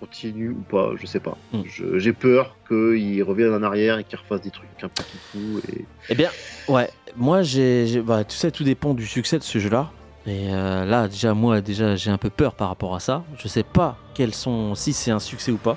continue 0.00 0.50
ou 0.50 0.62
pas, 0.68 0.92
je 0.96 1.06
sais 1.06 1.20
pas. 1.20 1.36
Mm. 1.52 1.60
Je- 1.66 1.98
J'ai 1.98 2.12
peur 2.12 2.56
qu'ils 2.68 3.22
reviennent 3.22 3.54
en 3.54 3.62
arrière 3.62 3.98
et 3.98 4.04
qu'ils 4.04 4.18
refassent 4.18 4.40
des 4.42 4.50
trucs 4.50 4.68
un 4.82 4.88
peu 4.88 5.02
fous. 5.02 5.60
Et... 5.72 5.84
Eh 6.10 6.14
bien, 6.14 6.30
ouais, 6.68 6.90
moi 7.16 7.42
j'ai. 7.42 7.86
j'ai- 7.86 8.00
Bah, 8.02 8.24
tu 8.24 8.36
sais, 8.36 8.50
tout 8.50 8.64
dépend 8.64 8.92
du 8.94 9.06
succès 9.06 9.38
de 9.38 9.44
ce 9.44 9.58
jeu-là. 9.58 9.90
Et 10.26 10.48
euh, 10.50 10.84
là, 10.86 11.06
déjà, 11.08 11.34
moi, 11.34 11.60
déjà, 11.60 11.96
j'ai 11.96 12.10
un 12.10 12.16
peu 12.18 12.30
peur 12.30 12.54
par 12.54 12.68
rapport 12.68 12.94
à 12.94 13.00
ça. 13.00 13.24
Je 13.38 13.46
sais 13.48 13.62
pas 13.62 13.96
quels 14.14 14.34
sont. 14.34 14.74
si 14.74 14.92
c'est 14.92 15.10
un 15.10 15.18
succès 15.20 15.52
ou 15.52 15.58
pas. 15.58 15.76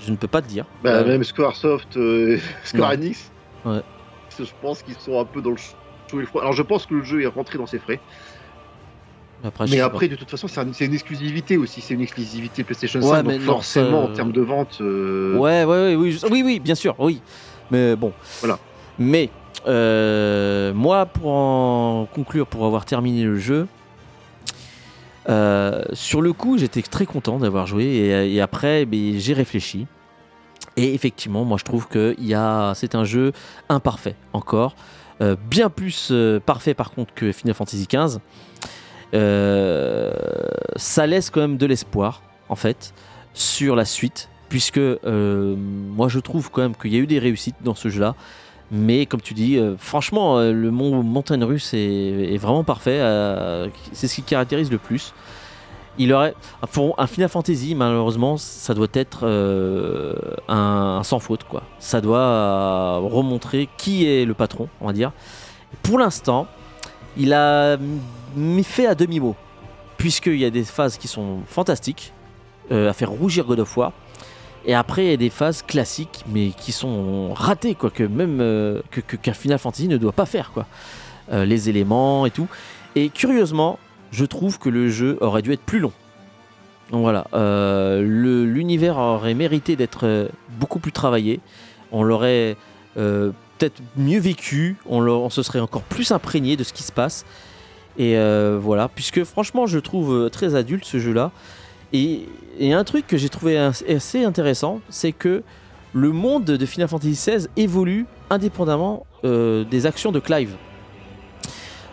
Je 0.00 0.10
ne 0.10 0.16
peux 0.16 0.28
pas 0.28 0.42
te 0.42 0.48
dire. 0.48 0.64
Bah, 0.82 0.90
Euh, 0.90 1.06
Même 1.06 1.24
Squaresoft, 1.24 1.96
euh, 1.96 2.38
Square 2.64 2.90
Non. 2.90 2.94
Enix, 3.02 3.30
Ouais. 3.64 3.80
je 4.38 4.44
pense 4.62 4.82
qu'ils 4.82 4.94
sont 4.94 5.20
un 5.20 5.24
peu 5.24 5.40
dans 5.42 5.50
le 5.50 5.56
chaud 5.56 5.74
et 6.14 6.16
le 6.20 6.26
froid. 6.26 6.40
Alors 6.42 6.52
je 6.52 6.62
pense 6.62 6.86
que 6.86 6.94
le 6.94 7.02
jeu 7.02 7.22
est 7.22 7.26
rentré 7.26 7.58
dans 7.58 7.66
ses 7.66 7.78
frais. 7.80 8.00
après, 9.44 9.66
mais 9.68 9.80
après, 9.80 10.06
de 10.08 10.14
toute 10.16 10.30
façon, 10.30 10.46
c'est 10.48 10.60
un- 10.60 10.72
c'est 10.72 10.86
une 10.86 10.94
exclusivité 10.94 11.56
aussi. 11.56 11.80
C'est 11.80 11.94
une 11.94 12.00
exclusivité 12.00 12.62
PlayStation 12.64 13.00
Ouais, 13.00 13.08
5. 13.18 13.22
mais 13.26 13.38
donc 13.38 13.46
non, 13.46 13.52
forcément, 13.54 14.04
en 14.04 14.08
termes 14.12 14.32
de 14.32 14.40
vente. 14.40 14.78
euh. 14.80 15.36
Ouais, 15.36 15.64
ouais, 15.64 15.76
ouais, 15.88 15.94
oui, 15.96 16.12
je- 16.12 16.26
oui, 16.26 16.42
oui, 16.44 16.60
bien 16.60 16.74
sûr, 16.76 16.94
oui. 16.98 17.20
Mais 17.70 17.94
bon. 17.96 18.12
Voilà. 18.40 18.58
Mais 18.98 19.30
euh, 19.66 20.72
moi, 20.74 21.06
pour 21.06 21.30
en 21.30 22.06
conclure, 22.14 22.46
pour 22.46 22.64
avoir 22.64 22.84
terminé 22.84 23.24
le 23.24 23.38
jeu, 23.38 23.66
sur 25.92 26.22
le 26.22 26.32
coup, 26.32 26.56
j'étais 26.56 26.82
très 26.82 27.04
content 27.04 27.38
d'avoir 27.38 27.66
joué 27.66 27.84
et, 27.84 28.40
après, 28.40 28.86
ben, 28.86 29.18
j'ai 29.18 29.34
réfléchi. 29.34 29.86
Et 30.76 30.94
effectivement, 30.94 31.44
moi 31.44 31.58
je 31.58 31.64
trouve 31.64 31.88
que 31.88 32.16
c'est 32.74 32.94
un 32.94 33.04
jeu 33.04 33.32
imparfait 33.68 34.14
encore. 34.32 34.74
bien 35.50 35.68
plus 35.68 36.12
parfait 36.46 36.72
par 36.72 36.92
contre 36.92 37.12
que 37.12 37.32
Final 37.32 37.54
Fantasy 37.54 37.86
XV. 37.86 38.20
ça 40.76 41.06
laisse 41.06 41.28
quand 41.28 41.40
même 41.40 41.58
de 41.58 41.66
l'espoir 41.66 42.22
en 42.48 42.56
fait 42.56 42.94
sur 43.34 43.76
la 43.76 43.84
suite 43.84 44.30
puisque 44.48 44.80
moi 45.04 46.08
je 46.08 46.20
trouve 46.20 46.50
quand 46.50 46.62
même 46.62 46.76
qu'il 46.76 46.94
y 46.94 46.96
a 46.96 47.00
eu 47.00 47.06
des 47.06 47.18
réussites 47.18 47.56
dans 47.62 47.74
ce 47.74 47.90
jeu 47.90 48.00
là 48.00 48.14
mais 48.70 49.06
comme 49.06 49.20
tu 49.20 49.34
dis, 49.34 49.56
euh, 49.56 49.76
franchement, 49.78 50.38
euh, 50.38 50.52
le 50.52 50.70
mont 50.70 51.02
montagne 51.02 51.42
russe 51.42 51.72
est, 51.72 52.36
vraiment 52.36 52.64
parfait. 52.64 52.98
Euh, 53.00 53.68
c'est 53.92 54.08
ce 54.08 54.14
qui 54.16 54.22
caractérise 54.22 54.70
le 54.70 54.78
plus. 54.78 55.14
Il 55.96 56.12
aurait, 56.12 56.34
pour 56.72 56.94
un 57.00 57.06
Final 57.06 57.28
Fantasy, 57.28 57.74
malheureusement, 57.74 58.36
ça 58.36 58.72
doit 58.74 58.86
être 58.92 59.26
un, 60.48 61.00
sans 61.02 61.18
faute, 61.18 61.42
quoi. 61.42 61.64
Ça 61.80 62.00
doit 62.00 62.98
remontrer 62.98 63.68
qui 63.78 64.06
est 64.06 64.24
le 64.24 64.34
patron, 64.34 64.68
on 64.80 64.86
va 64.86 64.92
dire. 64.92 65.10
pour 65.82 65.98
l'instant, 65.98 66.46
il 67.16 67.32
a 67.32 67.78
fait 68.62 68.86
à 68.86 68.94
demi-mot, 68.94 69.34
puisqu'il 69.96 70.38
y 70.38 70.44
a 70.44 70.50
des 70.50 70.62
phases 70.62 70.98
qui 70.98 71.08
sont 71.08 71.40
fantastiques, 71.48 72.12
à 72.70 72.92
faire 72.92 73.10
rougir 73.10 73.44
God. 73.44 73.66
Et 74.68 74.74
après, 74.74 75.06
il 75.06 75.10
y 75.10 75.14
a 75.14 75.16
des 75.16 75.30
phases 75.30 75.62
classiques, 75.62 76.24
mais 76.28 76.50
qui 76.50 76.72
sont 76.72 77.32
ratées, 77.32 77.74
quoi, 77.74 77.88
que 77.88 78.02
même 78.02 78.40
euh, 78.42 78.82
qu'un 79.22 79.32
Final 79.32 79.58
Fantasy 79.58 79.88
ne 79.88 79.96
doit 79.96 80.12
pas 80.12 80.26
faire, 80.26 80.52
quoi. 80.52 80.66
Euh, 81.32 81.46
les 81.46 81.70
éléments 81.70 82.26
et 82.26 82.30
tout. 82.30 82.48
Et 82.94 83.08
curieusement, 83.08 83.78
je 84.12 84.26
trouve 84.26 84.58
que 84.58 84.68
le 84.68 84.90
jeu 84.90 85.16
aurait 85.22 85.40
dû 85.40 85.54
être 85.54 85.62
plus 85.62 85.78
long. 85.78 85.92
Donc 86.90 87.00
voilà, 87.00 87.26
euh, 87.32 88.02
l'univers 88.02 88.98
aurait 88.98 89.32
mérité 89.32 89.74
d'être 89.74 90.28
beaucoup 90.58 90.80
plus 90.80 90.92
travaillé. 90.92 91.40
On 91.90 92.02
l'aurait 92.02 92.56
peut-être 92.94 93.80
mieux 93.96 94.20
vécu. 94.20 94.76
On, 94.86 95.30
se 95.30 95.42
serait 95.42 95.60
encore 95.60 95.82
plus 95.82 96.12
imprégné 96.12 96.56
de 96.56 96.64
ce 96.64 96.74
qui 96.74 96.82
se 96.82 96.92
passe. 96.92 97.24
Et 97.96 98.16
voilà, 98.58 98.88
puisque 98.94 99.24
franchement, 99.24 99.66
je 99.66 99.78
trouve 99.78 100.28
très 100.30 100.54
adulte 100.54 100.84
ce 100.84 100.98
jeu-là. 100.98 101.30
Et, 101.92 102.26
un 102.60 102.84
truc 102.84 103.06
que 103.06 103.16
j'ai 103.16 103.28
trouvé 103.28 103.56
assez 103.56 104.24
intéressant, 104.24 104.80
c'est 104.88 105.12
que 105.12 105.42
le 105.94 106.12
monde 106.12 106.44
de 106.44 106.66
Final 106.66 106.88
Fantasy 106.88 107.12
XVI 107.12 107.46
évolue 107.56 108.06
indépendamment 108.30 109.06
euh, 109.24 109.64
des 109.64 109.86
actions 109.86 110.12
de 110.12 110.20
Clive. 110.20 110.56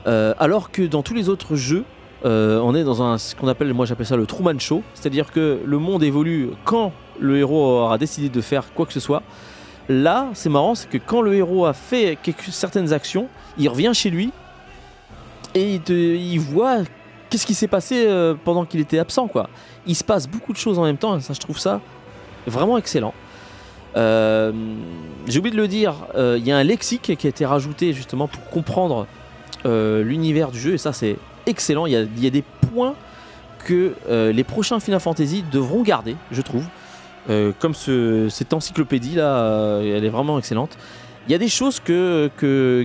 Euh, 0.08 0.34
alors 0.38 0.72
que 0.72 0.82
dans 0.82 1.02
tous 1.02 1.14
les 1.14 1.30
autres 1.30 1.56
jeux, 1.56 1.86
euh, 2.26 2.60
on 2.60 2.76
est 2.76 2.84
dans 2.84 3.02
un, 3.04 3.18
ce 3.18 3.36
qu'on 3.36 3.48
appelle, 3.48 3.74
moi 3.74 3.86
j'appelle 3.86 4.06
ça 4.06 4.18
le 4.18 4.26
Truman 4.26 4.60
Show, 4.60 4.84
c'est-à-dire 4.93 5.32
que 5.32 5.60
le 5.64 5.78
monde 5.78 6.04
évolue 6.04 6.50
quand 6.64 6.91
le 7.20 7.38
héros 7.38 7.84
aura 7.84 7.98
décidé 7.98 8.30
de 8.30 8.41
faire 8.41 8.74
quoi 8.74 8.86
que 8.86 8.93
ce 8.93 9.00
soit. 9.00 9.24
Là, 9.88 10.30
c'est 10.34 10.50
marrant, 10.50 10.76
c'est 10.76 10.89
que 10.89 10.98
quand 10.98 11.22
le 11.22 11.36
héros 11.36 11.66
a 11.66 11.74
fait 11.74 12.18
certaines 12.50 12.91
actions, 12.91 13.28
il 13.58 13.70
revient 13.70 13.91
chez 13.93 14.10
lui 14.10 14.32
et 15.54 15.76
il, 15.76 15.96
il 15.96 16.39
voit 16.39 16.80
qu'est-ce 17.36 17.45
qui 17.45 17.53
s'est 17.53 17.67
passé 17.67 18.07
pendant 18.43 18.65
qu'il 18.65 18.79
était 18.79 18.99
absent, 18.99 19.27
quoi 19.27 19.49
il 19.88 19.95
se 19.95 20.03
passe 20.03 20.27
beaucoup 20.27 20.53
de 20.53 20.57
choses 20.57 20.79
en 20.79 20.83
même 20.83 20.97
temps, 20.97 21.19
ça, 21.19 21.33
je 21.33 21.39
trouve 21.39 21.59
ça 21.59 21.81
vraiment 22.47 22.77
excellent. 22.77 23.13
Euh, 23.95 24.51
j'ai 25.27 25.39
oublié 25.39 25.55
de 25.55 25.61
le 25.61 25.67
dire, 25.67 25.95
euh, 26.15 26.38
il 26.38 26.45
y 26.45 26.51
a 26.51 26.57
un 26.57 26.63
lexique 26.63 27.15
qui 27.17 27.27
a 27.27 27.29
été 27.29 27.45
rajouté 27.45 27.93
justement 27.93 28.27
pour 28.27 28.43
comprendre 28.49 29.07
euh, 29.65 30.03
l'univers 30.03 30.51
du 30.51 30.59
jeu, 30.59 30.73
et 30.73 30.77
ça, 30.77 30.93
c'est 30.93 31.17
excellent. 31.45 31.86
Il 31.86 31.93
y, 31.93 32.27
a, 32.27 32.29
des 32.29 32.43
points 32.43 32.95
que 33.63 33.93
les 34.07 34.43
prochains 34.43 34.79
Final 34.79 34.99
Fantasy 34.99 35.43
devront 35.51 35.81
garder, 35.81 36.15
je 36.31 36.41
trouve. 36.41 36.65
comme 37.59 37.73
cette 37.73 38.53
encyclopédie 38.53 39.15
là, 39.15 39.79
elle 39.81 40.05
est 40.05 40.09
vraiment 40.09 40.38
excellente. 40.38 40.77
Il 41.27 41.31
y 41.31 41.36
a 41.36 41.39
des 41.39 41.47
choses 41.47 41.79
que, 41.79 42.29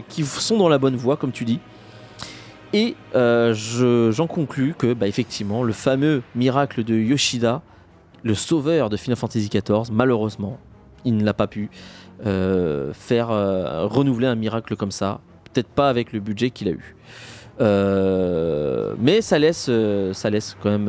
qui 0.09 0.25
sont 0.25 0.57
dans 0.57 0.69
la 0.69 0.79
bonne 0.79 0.97
voie, 0.97 1.17
comme 1.17 1.33
tu 1.33 1.45
dis. 1.45 1.61
Et 2.73 2.95
euh, 3.15 3.53
j'en 3.55 4.27
conclus 4.27 4.75
que, 4.77 4.95
bah, 4.95 5.09
effectivement, 5.09 5.63
le 5.63 5.73
fameux 5.73 6.23
miracle 6.35 6.85
de 6.85 6.95
Yoshida, 6.95 7.63
le 8.23 8.35
sauveur 8.35 8.91
de 8.91 8.97
Final 8.97 9.17
Fantasy 9.17 9.49
XIV, 9.49 9.93
malheureusement, 9.93 10.59
il 11.05 11.17
ne 11.17 11.25
l'a 11.25 11.35
pas 11.35 11.47
pu 11.47 11.71
euh, 12.27 12.93
faire 12.93 13.31
euh, 13.31 13.87
renouveler 13.87 14.27
un 14.27 14.35
miracle 14.35 14.77
comme 14.77 14.93
ça. 14.93 15.21
Peut-être 15.53 15.69
pas 15.69 15.89
avec 15.89 16.13
le 16.13 16.21
budget 16.21 16.51
qu'il 16.51 16.69
a 16.69 16.73
eu. 16.73 16.95
mais 19.01 19.21
ça 19.21 19.39
laisse, 19.39 19.69
ça 20.13 20.31
laisse 20.31 20.57
quand 20.63 20.71
même 20.71 20.89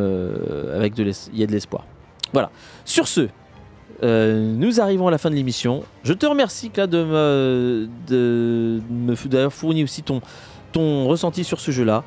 avec 0.75 0.93
de 0.93 1.03
il 1.33 1.39
y 1.39 1.43
a 1.43 1.47
de 1.47 1.51
l'espoir. 1.51 1.85
Voilà. 2.31 2.51
Sur 2.85 3.07
ce, 3.07 3.27
nous 4.03 4.79
arrivons 4.79 5.07
à 5.07 5.11
la 5.11 5.17
fin 5.17 5.31
de 5.31 5.35
l'émission. 5.35 5.83
Je 6.03 6.13
te 6.13 6.27
remercie 6.27 6.71
là 6.77 6.85
de 6.85 7.03
me, 7.03 7.89
de 8.07 8.81
me 8.91 9.15
d'avoir 9.27 9.51
fourni 9.51 9.83
aussi 9.83 10.03
ton, 10.03 10.21
ton 10.71 11.07
ressenti 11.07 11.43
sur 11.43 11.59
ce 11.59 11.71
jeu-là. 11.71 12.03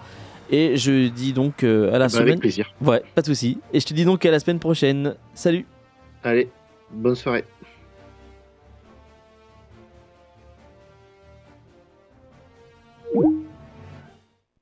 Et 0.51 0.77
je 0.77 1.09
dis 1.09 1.33
donc 1.33 1.65
euh, 1.65 1.89
à 1.89 1.99
la 1.99 2.07
bah, 2.07 2.09
semaine. 2.11 2.29
Avec 2.29 2.41
plaisir. 2.41 2.73
Ouais, 2.83 3.03
pas 3.15 3.23
de 3.23 3.27
souci. 3.27 3.59
Et 3.73 3.81
je 3.81 3.87
te 3.87 3.95
dis 3.95 4.05
donc 4.05 4.25
à 4.27 4.31
la 4.31 4.39
semaine 4.39 4.59
prochaine. 4.59 5.15
Salut. 5.35 5.67
Allez, 6.23 6.51
bonne 6.91 7.15
soirée. 7.15 7.45